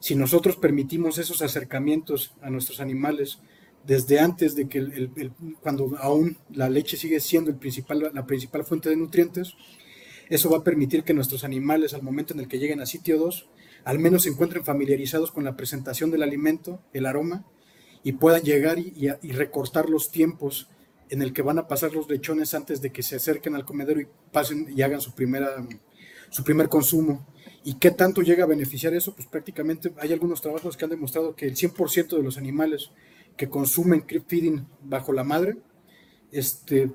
Si 0.00 0.14
nosotros 0.14 0.56
permitimos 0.56 1.18
esos 1.18 1.42
acercamientos 1.42 2.32
a 2.40 2.48
nuestros 2.48 2.80
animales 2.80 3.40
desde 3.84 4.18
antes 4.18 4.56
de 4.56 4.66
que 4.66 4.78
el, 4.78 5.32
cuando 5.60 5.94
aún 5.98 6.38
la 6.54 6.70
leche 6.70 6.96
sigue 6.96 7.20
siendo 7.20 7.50
el 7.50 7.58
principal, 7.58 8.10
la 8.14 8.24
principal 8.24 8.64
fuente 8.64 8.88
de 8.88 8.96
nutrientes, 8.96 9.56
eso 10.30 10.48
va 10.48 10.56
a 10.56 10.64
permitir 10.64 11.04
que 11.04 11.12
nuestros 11.12 11.44
animales 11.44 11.92
al 11.92 12.00
momento 12.00 12.32
en 12.32 12.40
el 12.40 12.48
que 12.48 12.58
lleguen 12.58 12.80
a 12.80 12.86
sitio 12.86 13.18
2 13.18 13.50
al 13.84 13.98
menos 13.98 14.22
se 14.22 14.30
encuentren 14.30 14.64
familiarizados 14.64 15.32
con 15.32 15.44
la 15.44 15.54
presentación 15.54 16.10
del 16.10 16.22
alimento, 16.22 16.80
el 16.94 17.04
aroma 17.04 17.44
y 18.08 18.12
puedan 18.12 18.40
llegar 18.40 18.78
y, 18.78 19.10
recortar 19.32 19.90
los 19.90 20.10
tiempos 20.10 20.70
en 21.10 21.20
el 21.20 21.34
que 21.34 21.42
van 21.42 21.58
a 21.58 21.68
pasar 21.68 21.92
los 21.92 22.08
lechones 22.08 22.54
antes 22.54 22.80
de 22.80 22.90
que 22.90 23.02
se 23.02 23.16
acerquen 23.16 23.54
al 23.54 23.66
comedero 23.66 24.00
y 24.00 24.06
pasen 24.32 24.66
y 24.74 24.80
hagan 24.80 25.02
su, 25.02 25.12
primera, 25.12 25.50
su 26.30 26.42
primer 26.42 26.70
consumo. 26.70 27.26
¿Y 27.64 27.74
qué 27.74 27.90
tanto 27.90 28.22
llega 28.22 28.44
a 28.44 28.46
beneficiar 28.46 28.94
eso? 28.94 29.14
Pues 29.14 29.28
prácticamente 29.28 29.92
hay 29.98 30.14
algunos 30.14 30.40
trabajos 30.40 30.74
que 30.74 30.86
han 30.86 30.90
demostrado 30.90 31.36
que 31.36 31.44
el 31.44 31.54
100% 31.54 32.16
de 32.16 32.22
los 32.22 32.38
animales 32.38 32.92
que 33.36 33.50
consumen 33.50 34.00
creep 34.00 34.24
feeding 34.26 34.66
bajo 34.82 35.12
la 35.12 35.22
madre 35.22 35.58
este, 36.32 36.90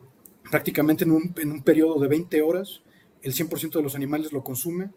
prácticamente 0.49 1.03
en 1.03 1.11
un, 1.11 1.35
en 1.37 1.51
un 1.51 1.61
periodo 1.61 1.99
de 1.99 2.07
20 2.07 2.41
horas, 2.41 2.81
el 3.21 3.35
100% 3.35 3.71
de 3.71 3.83
los 3.83 3.93
animales 3.93 4.33
lo 4.33 4.43
consume 4.43 4.89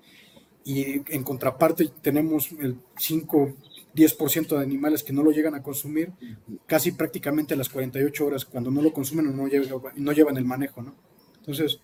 y 0.65 1.03
en 1.15 1.23
contraparte 1.23 1.91
tenemos 2.01 2.53
el 2.53 2.79
5, 2.97 3.55
10% 3.97 4.49
de 4.57 4.63
animales 4.63 5.03
que 5.03 5.13
no 5.13 5.23
lo 5.23 5.33
llegan 5.33 5.55
a 5.55 5.63
consumir, 5.63 6.13
casi 6.67 6.93
prácticamente 6.93 7.55
a 7.55 7.57
las 7.57 7.69
48 7.69 8.27
horas, 8.27 8.45
cuando 8.45 8.71
no 8.71 8.83
lo 8.83 8.93
consumen 8.93 9.27
o 9.29 9.31
no 9.31 9.49
llevan, 9.49 9.83
no 9.97 10.13
llevan 10.13 10.37
el 10.37 10.45
manejo, 10.45 10.83
¿no? 10.83 10.95
Entonces, 11.39 11.81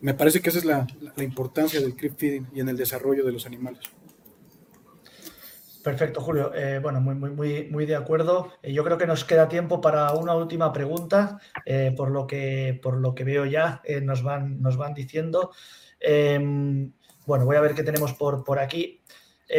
me 0.00 0.14
parece 0.14 0.40
que 0.40 0.50
esa 0.50 0.58
es 0.58 0.64
la, 0.64 0.86
la 1.16 1.24
importancia 1.24 1.80
del 1.80 1.96
creep 1.96 2.16
feeding 2.16 2.46
y 2.54 2.60
en 2.60 2.68
el 2.68 2.76
desarrollo 2.76 3.24
de 3.24 3.32
los 3.32 3.46
animales. 3.46 3.80
Perfecto, 5.86 6.20
Julio. 6.20 6.52
Eh, 6.52 6.80
bueno, 6.80 7.00
muy, 7.00 7.14
muy, 7.14 7.30
muy, 7.30 7.68
muy 7.70 7.86
de 7.86 7.94
acuerdo. 7.94 8.50
Eh, 8.60 8.72
yo 8.72 8.82
creo 8.82 8.98
que 8.98 9.06
nos 9.06 9.24
queda 9.24 9.48
tiempo 9.48 9.80
para 9.80 10.12
una 10.14 10.34
última 10.34 10.72
pregunta, 10.72 11.38
eh, 11.64 11.94
por, 11.96 12.10
lo 12.10 12.26
que, 12.26 12.80
por 12.82 12.96
lo 12.96 13.14
que 13.14 13.22
veo 13.22 13.46
ya 13.46 13.82
nos, 14.02 14.24
van, 14.24 14.60
nos 14.60 14.76
van 14.76 14.94
diciendo. 14.94 15.52
Em, 16.00 16.90
bueno, 17.24 17.44
voy 17.44 17.54
a 17.54 17.60
ver 17.60 17.76
qué 17.76 17.84
tenemos 17.84 18.14
por, 18.14 18.42
por 18.42 18.58
aquí. 18.58 19.00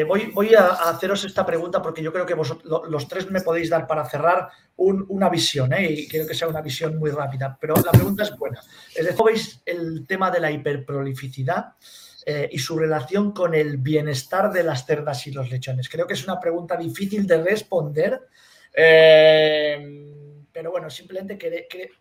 Voy, 0.08 0.32
voy 0.32 0.54
a, 0.54 0.68
haceros 0.68 1.24
esta 1.24 1.46
pregunta 1.46 1.82
porque 1.82 2.04
yo 2.04 2.12
creo 2.12 2.26
que 2.26 2.34
vosotros, 2.34 2.90
los 2.90 3.08
tres 3.08 3.30
me 3.30 3.42
podéis 3.42 3.70
dar 3.70 3.88
para 3.88 4.06
cerrar 4.06 4.50
una 4.76 5.30
visión, 5.30 5.72
y 5.80 6.08
quiero 6.08 6.28
que 6.28 6.36
sea 6.36 6.48
una 6.48 6.62
visión 6.62 6.98
muy 6.98 7.10
rápida, 7.10 7.58
pero 7.60 7.76
la 7.76 7.92
pregunta 7.92 8.24
es 8.24 8.38
buena. 8.38 8.62
Veis 9.26 9.62
el 9.66 10.06
tema 10.06 10.30
de 10.30 10.40
la 10.40 10.52
hiperprolificidad? 10.52 11.74
Eh, 12.30 12.50
y 12.52 12.60
su 12.60 12.78
relación 12.78 13.32
con 13.32 13.56
el 13.56 13.78
bienestar 13.78 14.52
de 14.52 14.62
las 14.62 14.86
cerdas 14.86 15.26
y 15.28 15.32
los 15.32 15.50
lechones. 15.50 15.88
Creo 15.88 16.06
que 16.06 16.14
es 16.14 16.26
una 16.26 16.42
pregunta 16.42 16.76
difícil 16.76 17.26
de 17.26 17.42
responder, 17.42 18.20
eh, 18.74 20.12
pero 20.52 20.72
bueno, 20.72 20.90
simplemente 20.90 21.38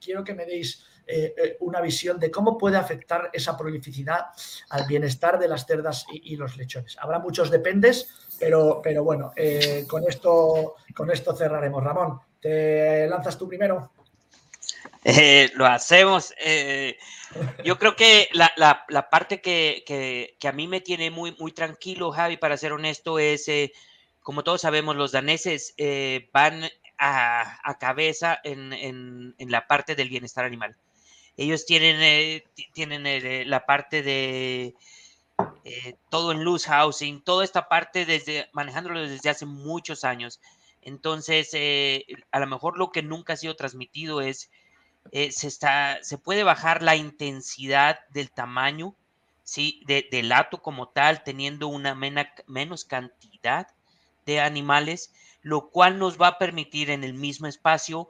quiero 0.00 0.24
que 0.24 0.34
me 0.34 0.44
deis 0.44 0.84
eh, 1.06 1.56
una 1.60 1.80
visión 1.80 2.18
de 2.18 2.30
cómo 2.30 2.58
puede 2.58 2.76
afectar 2.76 3.30
esa 3.32 3.56
prolificidad 3.56 4.26
al 4.70 4.86
bienestar 4.86 5.38
de 5.38 5.48
las 5.48 5.66
cerdas 5.66 6.06
y, 6.12 6.36
los 6.36 6.56
lechones. 6.56 6.96
Habrá 7.00 7.18
muchos 7.18 7.50
dependes, 7.50 8.08
pero, 8.38 8.80
pero 8.82 9.04
bueno, 9.04 9.32
con, 9.88 10.08
esto, 10.08 10.74
con 10.94 11.10
esto 11.10 11.34
cerraremos. 11.34 11.82
Ramón, 11.82 12.20
¿te 12.40 13.06
lanzas 13.08 13.38
tú 13.38 13.48
primero? 13.48 13.90
Eh, 15.08 15.52
lo 15.54 15.66
hacemos. 15.66 16.34
Eh, 16.38 16.98
yo 17.64 17.78
creo 17.78 17.94
que 17.94 18.28
la, 18.32 19.08
parte 19.08 19.40
que, 19.40 20.36
a 20.42 20.52
mí 20.52 20.66
me 20.66 20.80
tiene 20.80 21.12
muy, 21.12 21.36
muy 21.38 21.52
tranquilo, 21.52 22.10
Javi, 22.10 22.36
para 22.36 22.56
ser 22.56 22.72
honesto, 22.72 23.20
es, 23.20 23.46
eh, 23.46 23.72
como 24.20 24.42
todos 24.42 24.62
sabemos, 24.62 24.96
los 24.96 25.12
daneses 25.12 25.74
van 26.32 26.64
a, 26.98 27.76
cabeza 27.78 28.40
en, 28.42 29.34
la 29.38 29.66
parte 29.68 29.94
del 29.94 30.08
bienestar 30.08 30.44
animal. 30.44 30.76
Ellos 31.36 31.66
tienen, 31.66 32.42
tienen 32.72 33.50
la 33.50 33.66
parte 33.66 34.02
de 34.02 34.74
todo 36.08 36.32
en 36.32 36.44
loose 36.44 36.68
housing, 36.68 37.22
toda 37.22 37.44
esta 37.44 37.68
parte 37.68 38.06
desde 38.06 38.48
manejándolo 38.52 39.00
desde 39.06 39.30
hace 39.30 39.46
muchos 39.46 40.04
años. 40.04 40.40
Entonces, 40.80 41.50
a 42.30 42.40
lo 42.40 42.46
mejor 42.46 42.78
lo 42.78 42.90
que 42.90 43.02
nunca 43.02 43.34
ha 43.34 43.36
sido 43.36 43.56
transmitido 43.56 44.20
es 44.20 44.50
eh, 45.12 45.32
se, 45.32 45.48
está, 45.48 45.98
se 46.02 46.18
puede 46.18 46.44
bajar 46.44 46.82
la 46.82 46.96
intensidad 46.96 48.00
del 48.10 48.30
tamaño, 48.30 48.94
¿sí? 49.42 49.82
del 49.86 50.32
hato 50.32 50.62
como 50.62 50.88
tal, 50.88 51.22
teniendo 51.22 51.68
una 51.68 51.94
menos 51.94 52.84
cantidad 52.84 53.68
de 54.24 54.40
animales, 54.40 55.12
lo 55.42 55.70
cual 55.70 55.98
nos 55.98 56.20
va 56.20 56.28
a 56.28 56.38
permitir 56.38 56.90
en 56.90 57.04
el 57.04 57.14
mismo 57.14 57.46
espacio 57.46 58.08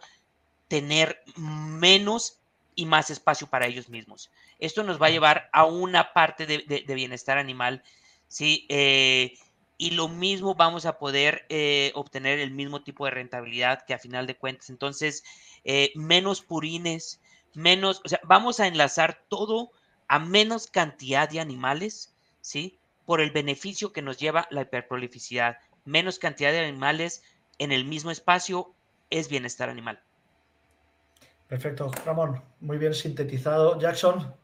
tener 0.68 1.22
menos 1.37 2.41
y 2.77 2.87
más 2.87 3.11
espacio 3.11 3.49
para 3.49 3.66
ellos 3.66 3.89
mismos. 3.89 4.31
Esto 4.61 4.85
nos 4.85 5.03
va 5.03 5.07
a 5.07 5.11
llevar 5.11 5.49
a 5.53 5.64
una 5.64 6.12
parte 6.12 6.47
de, 6.47 6.95
bienestar 6.95 7.39
animal, 7.39 7.83
¿sí? 8.29 8.66
Eh, 8.68 9.37
y 9.79 9.91
lo 9.91 10.09
mismo 10.09 10.55
vamos 10.55 10.87
a 10.87 10.99
poder 10.99 11.45
eh, 11.49 11.91
obtener 11.95 12.39
el 12.39 12.51
mismo 12.51 12.83
tipo 12.83 13.05
de 13.07 13.11
rentabilidad 13.11 13.85
que 13.85 13.95
a 13.95 13.99
final 13.99 14.27
de 14.27 14.37
cuentas. 14.37 14.70
Entonces, 14.70 15.24
eh, 15.64 15.93
menos 15.95 16.43
purines, 16.43 17.20
menos, 17.55 18.03
o 18.05 18.09
sea, 18.09 18.20
vamos 18.24 18.61
a 18.61 18.66
enlazar 18.66 19.24
todo 19.29 19.70
a 20.09 20.18
menos 20.18 20.66
cantidad 20.68 21.29
de 21.29 21.41
animales, 21.41 22.14
¿sí? 22.41 22.79
Por 23.07 23.20
el 23.20 23.31
beneficio 23.31 23.93
que 23.93 24.03
nos 24.03 24.18
lleva 24.18 24.47
la 24.51 24.62
hiperprolificidad. 24.62 25.59
Menos 25.85 26.18
cantidad 26.18 26.53
de 26.53 26.61
animales 26.61 27.22
en 27.59 27.72
el 27.72 27.85
mismo 27.85 28.11
espacio 28.11 28.74
es 29.11 29.29
bienestar 29.29 29.68
animal. 29.70 30.03
Perfecto, 31.49 31.91
Ramón, 32.05 32.43
muy 32.61 32.79
bien 32.79 32.95
sintetizado. 32.95 33.79
Jackson. 33.79 34.35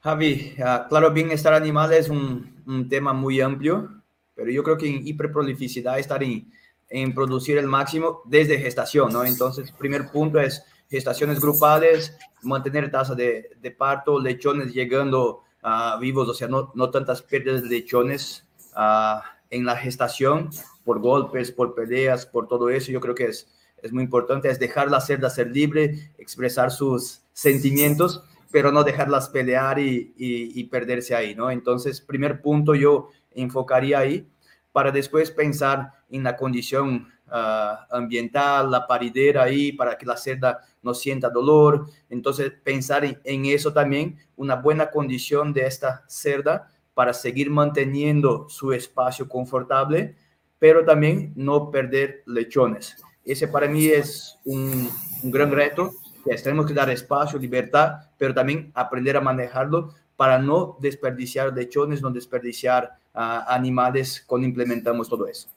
Javi, 0.00 0.54
ah, 0.64 0.86
claro, 0.88 1.10
bienestar 1.10 1.54
animal 1.54 1.92
es 1.92 2.08
un, 2.08 2.88
tema 2.88 3.12
muy 3.12 3.40
amplio, 3.40 4.02
pero 4.34 4.50
yo 4.50 4.62
creo 4.62 4.78
que 4.78 4.88
en 4.88 5.06
hiperprolificidad 5.06 5.98
estar 5.98 6.22
en, 6.22 7.14
producir 7.14 7.58
el 7.58 7.66
máximo 7.66 8.22
desde 8.24 8.58
gestación, 8.58 9.12
¿no? 9.12 9.24
Entonces, 9.24 9.72
primer 9.72 10.10
punto 10.10 10.40
es 10.40 10.64
gestaciones 10.88 11.40
grupales, 11.40 12.16
mantener 12.42 12.90
tasa 12.90 13.14
de, 13.14 13.50
de 13.60 13.70
parto, 13.70 14.20
lechones 14.20 14.72
llegando 14.72 15.42
a 15.62 15.98
vivos, 16.00 16.28
o 16.28 16.34
sea, 16.34 16.48
no, 16.48 16.90
tantas 16.90 17.22
pérdidas 17.22 17.62
de 17.62 17.68
lechones 17.68 18.46
uh, 18.76 19.20
en 19.50 19.64
la 19.64 19.76
gestación 19.76 20.50
por 20.84 21.00
golpes, 21.00 21.52
por 21.52 21.74
peleas, 21.74 22.26
por 22.26 22.48
todo 22.48 22.70
eso. 22.70 22.90
Yo 22.90 23.00
creo 23.00 23.14
que 23.14 23.26
es, 23.26 23.48
es 23.82 23.92
muy 23.92 24.04
importante, 24.04 24.50
es 24.50 24.58
dejar 24.58 24.90
la 24.90 25.00
cerda 25.00 25.30
ser 25.30 25.50
libre, 25.50 26.12
expresar 26.18 26.70
sus 26.70 27.22
sentimientos, 27.32 28.24
pero 28.50 28.72
no 28.72 28.82
dejarlas 28.82 29.28
pelear 29.28 29.78
y 29.78 30.64
perderse 30.64 31.14
ahí, 31.14 31.34
¿no? 31.34 31.50
Entonces, 31.50 32.00
primer 32.00 32.42
punto 32.42 32.74
yo 32.74 33.08
enfocaría 33.32 33.98
ahí 33.98 34.26
para 34.72 34.90
después 34.90 35.30
pensar 35.30 35.92
en 36.10 36.22
la 36.22 36.36
condición 36.36 37.08
ah, 37.28 37.86
ambiental, 37.90 38.70
la 38.70 38.86
paridera 38.86 39.44
ahí, 39.44 39.72
para 39.72 39.96
que 39.96 40.06
la 40.06 40.16
cerda 40.16 40.60
no 40.82 40.94
sienta 40.94 41.28
dolor. 41.30 41.86
Entonces, 42.08 42.52
pensar 42.62 43.04
en, 43.24 43.44
eso 43.46 43.72
también, 43.72 44.18
una 44.36 44.56
buena 44.56 44.90
condición 44.90 45.52
de 45.52 45.66
esta 45.66 46.04
cerda 46.06 46.70
para 46.94 47.12
seguir 47.12 47.50
manteniendo 47.50 48.48
su 48.48 48.72
espacio 48.72 49.28
confortable, 49.28 50.16
pero 50.58 50.84
también 50.84 51.32
no 51.36 51.70
perder 51.70 52.22
lechones. 52.26 52.96
Ese 53.24 53.48
para 53.48 53.68
mí 53.68 53.86
es 53.86 54.38
un, 54.44 54.90
gran 55.22 55.50
reto, 55.50 55.94
que 56.24 56.34
tenemos 56.36 56.66
que 56.66 56.74
dar 56.74 56.90
espacio, 56.90 57.38
libertad, 57.38 58.08
pero 58.18 58.34
también 58.34 58.70
aprender 58.74 59.16
a 59.16 59.20
manejarlo 59.20 59.94
para 60.16 60.38
no 60.38 60.76
desperdiciar 60.80 61.52
lechones, 61.52 62.02
no 62.02 62.10
desperdiciar 62.10 62.96
animales 63.14 64.22
cuando 64.26 64.46
implementamos 64.46 65.08
todo 65.08 65.26
eso. 65.26 65.48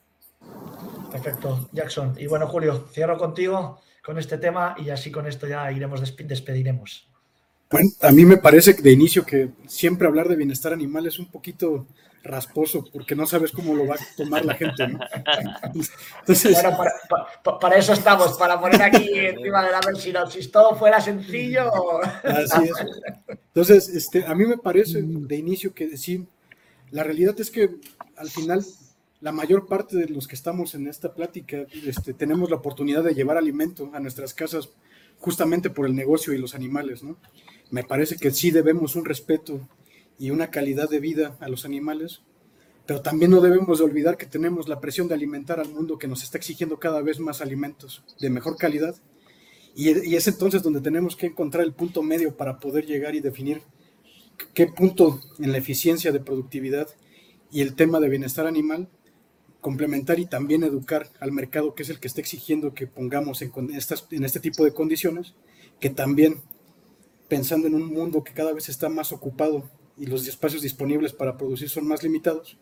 Perfecto, 1.10 1.68
Jackson. 1.72 2.14
Y 2.18 2.26
bueno, 2.26 2.46
Julio, 2.48 2.88
cierro 2.92 3.16
contigo 3.16 3.78
con 4.04 4.18
este 4.18 4.38
tema 4.38 4.74
y 4.78 4.90
así 4.90 5.10
con 5.10 5.26
esto 5.26 5.46
ya 5.46 5.70
iremos, 5.70 6.00
despediremos. 6.16 7.08
Bueno, 7.70 7.88
a 8.02 8.12
mí 8.12 8.24
me 8.24 8.36
parece 8.36 8.74
de 8.74 8.92
inicio 8.92 9.24
que 9.24 9.50
siempre 9.66 10.06
hablar 10.06 10.28
de 10.28 10.36
bienestar 10.36 10.72
animal 10.72 11.06
es 11.06 11.18
un 11.18 11.26
poquito 11.26 11.86
rasposo 12.24 12.84
porque 12.90 13.14
no 13.14 13.26
sabes 13.26 13.52
cómo 13.52 13.74
lo 13.74 13.86
va 13.86 13.94
a 13.94 14.16
tomar 14.16 14.44
la 14.44 14.54
gente. 14.54 14.88
¿no? 14.88 14.98
bueno, 16.28 17.58
para, 17.60 17.76
eso 17.76 17.92
estamos, 17.92 18.36
para 18.38 18.58
poner 18.58 18.82
aquí 18.82 19.08
encima 19.14 19.64
de 19.64 19.70
la 19.70 19.80
versión. 19.80 20.30
Si 20.30 20.48
todo 20.48 20.74
fuera 20.74 21.00
sencillo. 21.00 21.70
Así 22.24 22.64
es. 22.64 22.72
Entonces, 23.28 23.88
este, 23.90 24.26
a 24.26 24.34
mí 24.34 24.46
me 24.46 24.58
parece 24.58 25.02
de 25.02 25.36
inicio 25.36 25.74
que 25.74 25.96
sí, 25.96 26.26
la 26.90 27.04
realidad 27.04 27.38
es 27.38 27.50
que 27.50 27.70
al 28.16 28.30
final 28.30 28.64
la 29.20 29.32
mayor 29.32 29.66
parte 29.66 29.96
de 29.96 30.08
los 30.08 30.26
que 30.26 30.34
estamos 30.34 30.74
en 30.74 30.86
esta 30.88 31.14
plática 31.14 31.64
este, 31.86 32.14
tenemos 32.14 32.50
la 32.50 32.56
oportunidad 32.56 33.04
de 33.04 33.14
llevar 33.14 33.36
alimento 33.36 33.90
a 33.94 34.00
nuestras 34.00 34.34
casas 34.34 34.70
justamente 35.18 35.70
por 35.70 35.86
el 35.86 35.94
negocio 35.94 36.32
y 36.32 36.38
los 36.38 36.54
animales, 36.54 37.02
¿no? 37.02 37.16
Me 37.70 37.84
parece 37.84 38.16
que 38.16 38.30
sí 38.30 38.50
debemos 38.50 38.96
un 38.96 39.04
respeto 39.04 39.60
y 40.18 40.30
una 40.30 40.50
calidad 40.50 40.88
de 40.88 41.00
vida 41.00 41.36
a 41.40 41.48
los 41.48 41.64
animales, 41.64 42.22
pero 42.86 43.02
también 43.02 43.30
no 43.30 43.40
debemos 43.40 43.78
de 43.78 43.84
olvidar 43.84 44.16
que 44.16 44.26
tenemos 44.26 44.68
la 44.68 44.80
presión 44.80 45.08
de 45.08 45.14
alimentar 45.14 45.60
al 45.60 45.68
mundo 45.68 45.98
que 45.98 46.08
nos 46.08 46.22
está 46.22 46.38
exigiendo 46.38 46.78
cada 46.78 47.00
vez 47.02 47.18
más 47.18 47.40
alimentos 47.40 48.04
de 48.20 48.30
mejor 48.30 48.56
calidad. 48.56 48.94
Y, 49.74 49.88
y 50.08 50.16
es 50.16 50.28
entonces 50.28 50.62
donde 50.62 50.80
tenemos 50.80 51.16
que 51.16 51.26
encontrar 51.26 51.64
el 51.64 51.72
punto 51.72 52.02
medio 52.02 52.36
para 52.36 52.60
poder 52.60 52.86
llegar 52.86 53.14
y 53.14 53.20
definir 53.20 53.62
qué 54.52 54.66
punto 54.66 55.20
en 55.38 55.52
la 55.52 55.58
eficiencia 55.58 56.12
de 56.12 56.20
productividad 56.20 56.88
y 57.50 57.60
el 57.60 57.74
tema 57.74 58.00
de 58.00 58.08
bienestar 58.08 58.46
animal 58.46 58.88
complementar 59.64 60.18
y 60.18 60.26
también 60.26 60.62
educar 60.62 61.08
al 61.20 61.32
mercado 61.32 61.74
que 61.74 61.84
es 61.84 61.88
el 61.88 61.98
que 61.98 62.06
está 62.06 62.20
exigiendo 62.20 62.74
que 62.74 62.86
pongamos 62.86 63.40
en, 63.40 63.50
estas, 63.74 64.06
en 64.10 64.22
este 64.22 64.38
tipo 64.38 64.62
de 64.62 64.74
condiciones, 64.74 65.32
que 65.80 65.88
también 65.88 66.42
pensando 67.28 67.66
en 67.66 67.74
un 67.74 67.86
mundo 67.86 68.22
que 68.22 68.34
cada 68.34 68.52
vez 68.52 68.68
está 68.68 68.90
más 68.90 69.10
ocupado 69.10 69.70
y 69.96 70.06
los 70.06 70.26
espacios 70.26 70.62
disponibles 70.62 71.12
para 71.12 71.36
producir 71.36 71.68
son 71.68 71.86
más 71.86 72.02
limitados, 72.02 72.58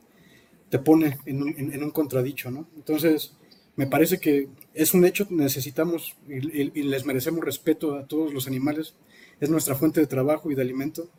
te 0.69 0.79
pone 0.79 1.19
en 1.27 1.43
un, 1.83 1.91
contradicho, 1.91 2.51
¿no? 2.51 2.67
Entonces, 2.77 3.35
me 3.77 3.87
parece 3.87 4.19
que 4.19 4.49
es 4.75 4.95
un 4.95 5.05
hecho, 5.05 5.27
necesitamos 5.31 6.17
y, 6.29 6.83
les 6.83 7.05
merecemos 7.05 7.45
respeto 7.45 7.95
a 7.95 8.07
todos 8.07 8.33
los 8.33 8.47
animales, 8.47 8.95
es 9.41 9.51
nuestra 9.51 9.75
fuente 9.75 10.01
de 10.01 10.07
trabajo 10.07 10.51
y 10.51 10.55
de 10.55 10.63
alimento, 10.63 11.11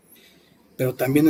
pero 0.76 0.96
también 0.96 1.28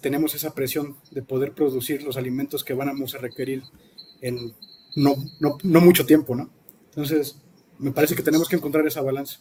tenemos 0.00 0.34
esa 0.34 0.54
presión 0.54 0.96
de 1.10 1.22
poder 1.22 1.52
producir 1.52 2.02
los 2.02 2.16
alimentos 2.16 2.64
que 2.64 2.72
vamos 2.72 3.14
a 3.14 3.18
requerir 3.18 3.62
en 4.22 4.54
no, 4.96 5.14
no, 5.40 5.80
mucho 5.80 6.06
tiempo, 6.06 6.34
¿no? 6.34 6.50
Entonces, 6.86 7.36
me 7.78 7.92
parece 7.92 8.14
que 8.14 8.22
tenemos 8.22 8.48
que 8.48 8.56
encontrar 8.56 8.86
esa 8.86 9.02
balanza. 9.02 9.40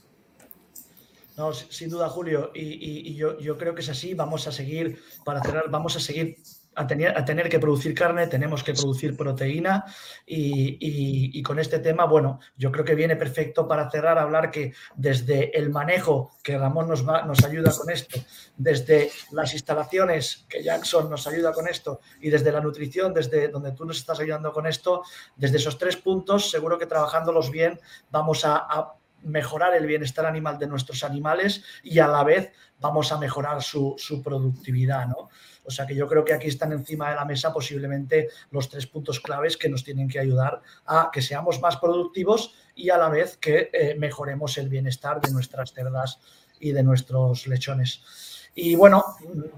No, 1.39 1.53
sin 1.53 1.89
duda, 1.89 2.09
Julio, 2.09 2.51
y, 2.53 3.15
yo, 3.15 3.57
creo 3.57 3.73
que 3.73 3.79
es 3.79 3.87
así. 3.87 4.13
Vamos 4.13 4.45
a 4.45 4.51
seguir, 4.51 5.01
para 5.23 5.41
cerrar, 5.41 5.69
vamos 5.69 5.95
a 5.95 6.01
seguir 6.01 6.35
a 6.75 6.85
tener, 6.85 7.49
que 7.49 7.59
producir 7.59 7.93
carne, 7.93 8.27
tenemos 8.27 8.61
que 8.61 8.73
producir 8.73 9.15
proteína 9.15 9.85
y, 10.25 11.41
con 11.41 11.57
este 11.59 11.79
tema, 11.79 12.03
bueno, 12.03 12.41
yo 12.57 12.73
creo 12.73 12.83
que 12.83 12.93
viene 12.93 13.15
perfecto 13.15 13.69
para 13.69 13.89
cerrar, 13.89 14.17
hablar 14.17 14.51
que 14.51 14.73
desde 14.95 15.57
el 15.57 15.69
manejo, 15.69 16.37
que 16.43 16.57
Ramón 16.57 16.89
nos, 16.89 17.05
ayuda 17.45 17.71
con 17.71 17.89
esto, 17.89 18.19
desde 18.57 19.09
las 19.31 19.53
instalaciones, 19.53 20.45
que 20.49 20.61
Jackson 20.61 21.09
nos 21.09 21.25
ayuda 21.25 21.53
con 21.53 21.69
esto, 21.69 22.01
y 22.19 22.29
desde 22.29 22.51
la 22.51 22.59
nutrición, 22.59 23.13
desde 23.13 23.47
donde 23.47 23.71
tú 23.71 23.85
nos 23.85 23.97
estás 23.97 24.19
ayudando 24.19 24.51
con 24.51 24.67
esto, 24.67 25.03
desde 25.37 25.55
esos 25.55 25.77
tres 25.77 25.95
puntos, 25.95 26.51
seguro 26.51 26.77
que 26.77 26.85
trabajándolos 26.85 27.49
bien 27.49 27.79
vamos 28.11 28.43
a 28.43 28.98
mejorar 29.23 29.75
el 29.75 29.85
bienestar 29.85 30.25
animal 30.25 30.57
de 30.57 30.67
nuestros 30.67 31.03
animales 31.03 31.63
y 31.83 31.99
a 31.99 32.07
la 32.07 32.23
vez 32.23 32.51
vamos 32.79 33.11
a 33.11 33.17
mejorar 33.17 33.61
su, 33.61 33.95
su 33.97 34.21
productividad, 34.21 35.07
¿no? 35.07 35.29
O 35.65 35.71
sea 35.71 35.85
que 35.85 35.93
yo 35.93 36.07
creo 36.07 36.25
que 36.25 36.33
aquí 36.33 36.47
están 36.47 36.71
encima 36.71 37.09
de 37.09 37.15
la 37.15 37.25
mesa 37.25 37.53
posiblemente 37.53 38.29
los 38.49 38.69
tres 38.69 38.87
puntos 38.87 39.19
claves 39.19 39.55
que 39.55 39.69
nos 39.69 39.83
tienen 39.83 40.07
que 40.07 40.19
ayudar 40.19 40.61
a 40.85 41.11
que 41.13 41.21
seamos 41.21 41.61
más 41.61 41.77
productivos 41.77 42.55
y 42.73 42.89
a 42.89 42.97
la 42.97 43.09
vez 43.09 43.37
que 43.37 43.69
eh, 43.71 43.95
mejoremos 43.99 44.57
el 44.57 44.67
bienestar 44.67 45.21
de 45.21 45.31
nuestras 45.31 45.73
cerdas 45.73 46.19
y 46.59 46.71
de 46.71 46.81
nuestros 46.81 47.45
lechones. 47.45 48.01
Y 48.61 48.75
bueno, 48.75 49.03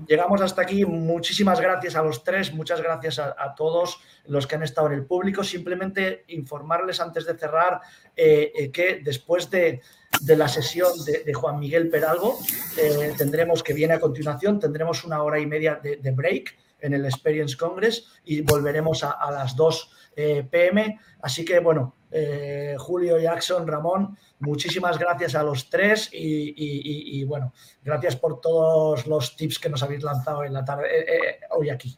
llegamos 0.08 0.42
hasta 0.42 0.62
aquí. 0.62 0.86
Muchísimas 0.86 1.60
gracias 1.60 1.96
a 1.96 2.04
los 2.04 2.24
tres, 2.24 2.54
muchas 2.54 2.82
gracias 2.82 3.20
a, 3.20 3.56
todos 3.56 4.00
los 4.28 4.46
que 4.46 4.56
han 4.56 4.64
estado 4.64 4.88
en 4.88 4.94
el 4.94 5.06
público. 5.06 5.44
Simplemente 5.44 6.24
informarles 6.28 7.00
antes 7.00 7.26
de 7.26 7.38
cerrar 7.38 7.82
eh, 8.16 8.52
eh, 8.56 8.72
que 8.72 9.02
después 9.04 9.50
de, 9.50 9.82
de 10.22 10.36
la 10.36 10.48
sesión 10.48 10.92
de, 11.06 11.34
Juan 11.34 11.60
Miguel 11.60 11.90
Peralgo. 11.90 12.38
Eh, 12.78 13.14
tendremos, 13.18 13.64
que 13.64 13.74
viene 13.74 13.94
a 13.94 14.00
continuación, 14.00 14.60
tendremos 14.60 15.04
una 15.04 15.24
hora 15.24 15.40
y 15.40 15.46
media 15.46 15.80
de, 15.82 16.12
break 16.12 16.56
en 16.80 16.94
el 16.94 17.06
Experience 17.06 17.56
Congress 17.58 18.08
y 18.26 18.42
volveremos 18.42 19.04
a, 19.04 19.32
las 19.32 19.56
2 19.56 19.92
eh, 20.16 20.48
pm. 20.50 21.00
Así 21.22 21.46
que, 21.46 21.60
bueno, 21.60 21.96
eh, 22.12 22.76
Julio, 22.78 23.18
Jackson, 23.20 23.68
Ramón, 23.68 24.18
muchísimas 24.40 24.98
gracias 24.98 25.36
a 25.36 25.44
los 25.44 25.70
tres 25.70 26.10
y, 26.12 27.24
bueno, 27.24 27.54
gracias 27.84 28.16
por 28.16 28.42
todos 28.42 29.08
los 29.08 29.36
tips 29.36 29.60
que 29.60 29.70
nos 29.70 29.82
habéis 29.84 30.04
lanzado 30.04 30.44
en 30.44 30.54
la 30.54 30.66
tarde, 30.66 31.40
hoy 31.50 31.70
aquí. 31.70 31.98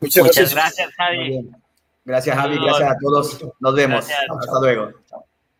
Muchas, 0.00 0.54
gracias. 0.54 0.90
Javi. 0.96 1.50
Gracias, 2.04 2.36
Javi. 2.36 2.58
Gracias 2.58 2.90
a 2.90 2.96
todos. 2.98 3.44
Nos 3.60 3.74
vemos. 3.74 4.06
Hasta 4.06 4.60
luego. 4.60 4.92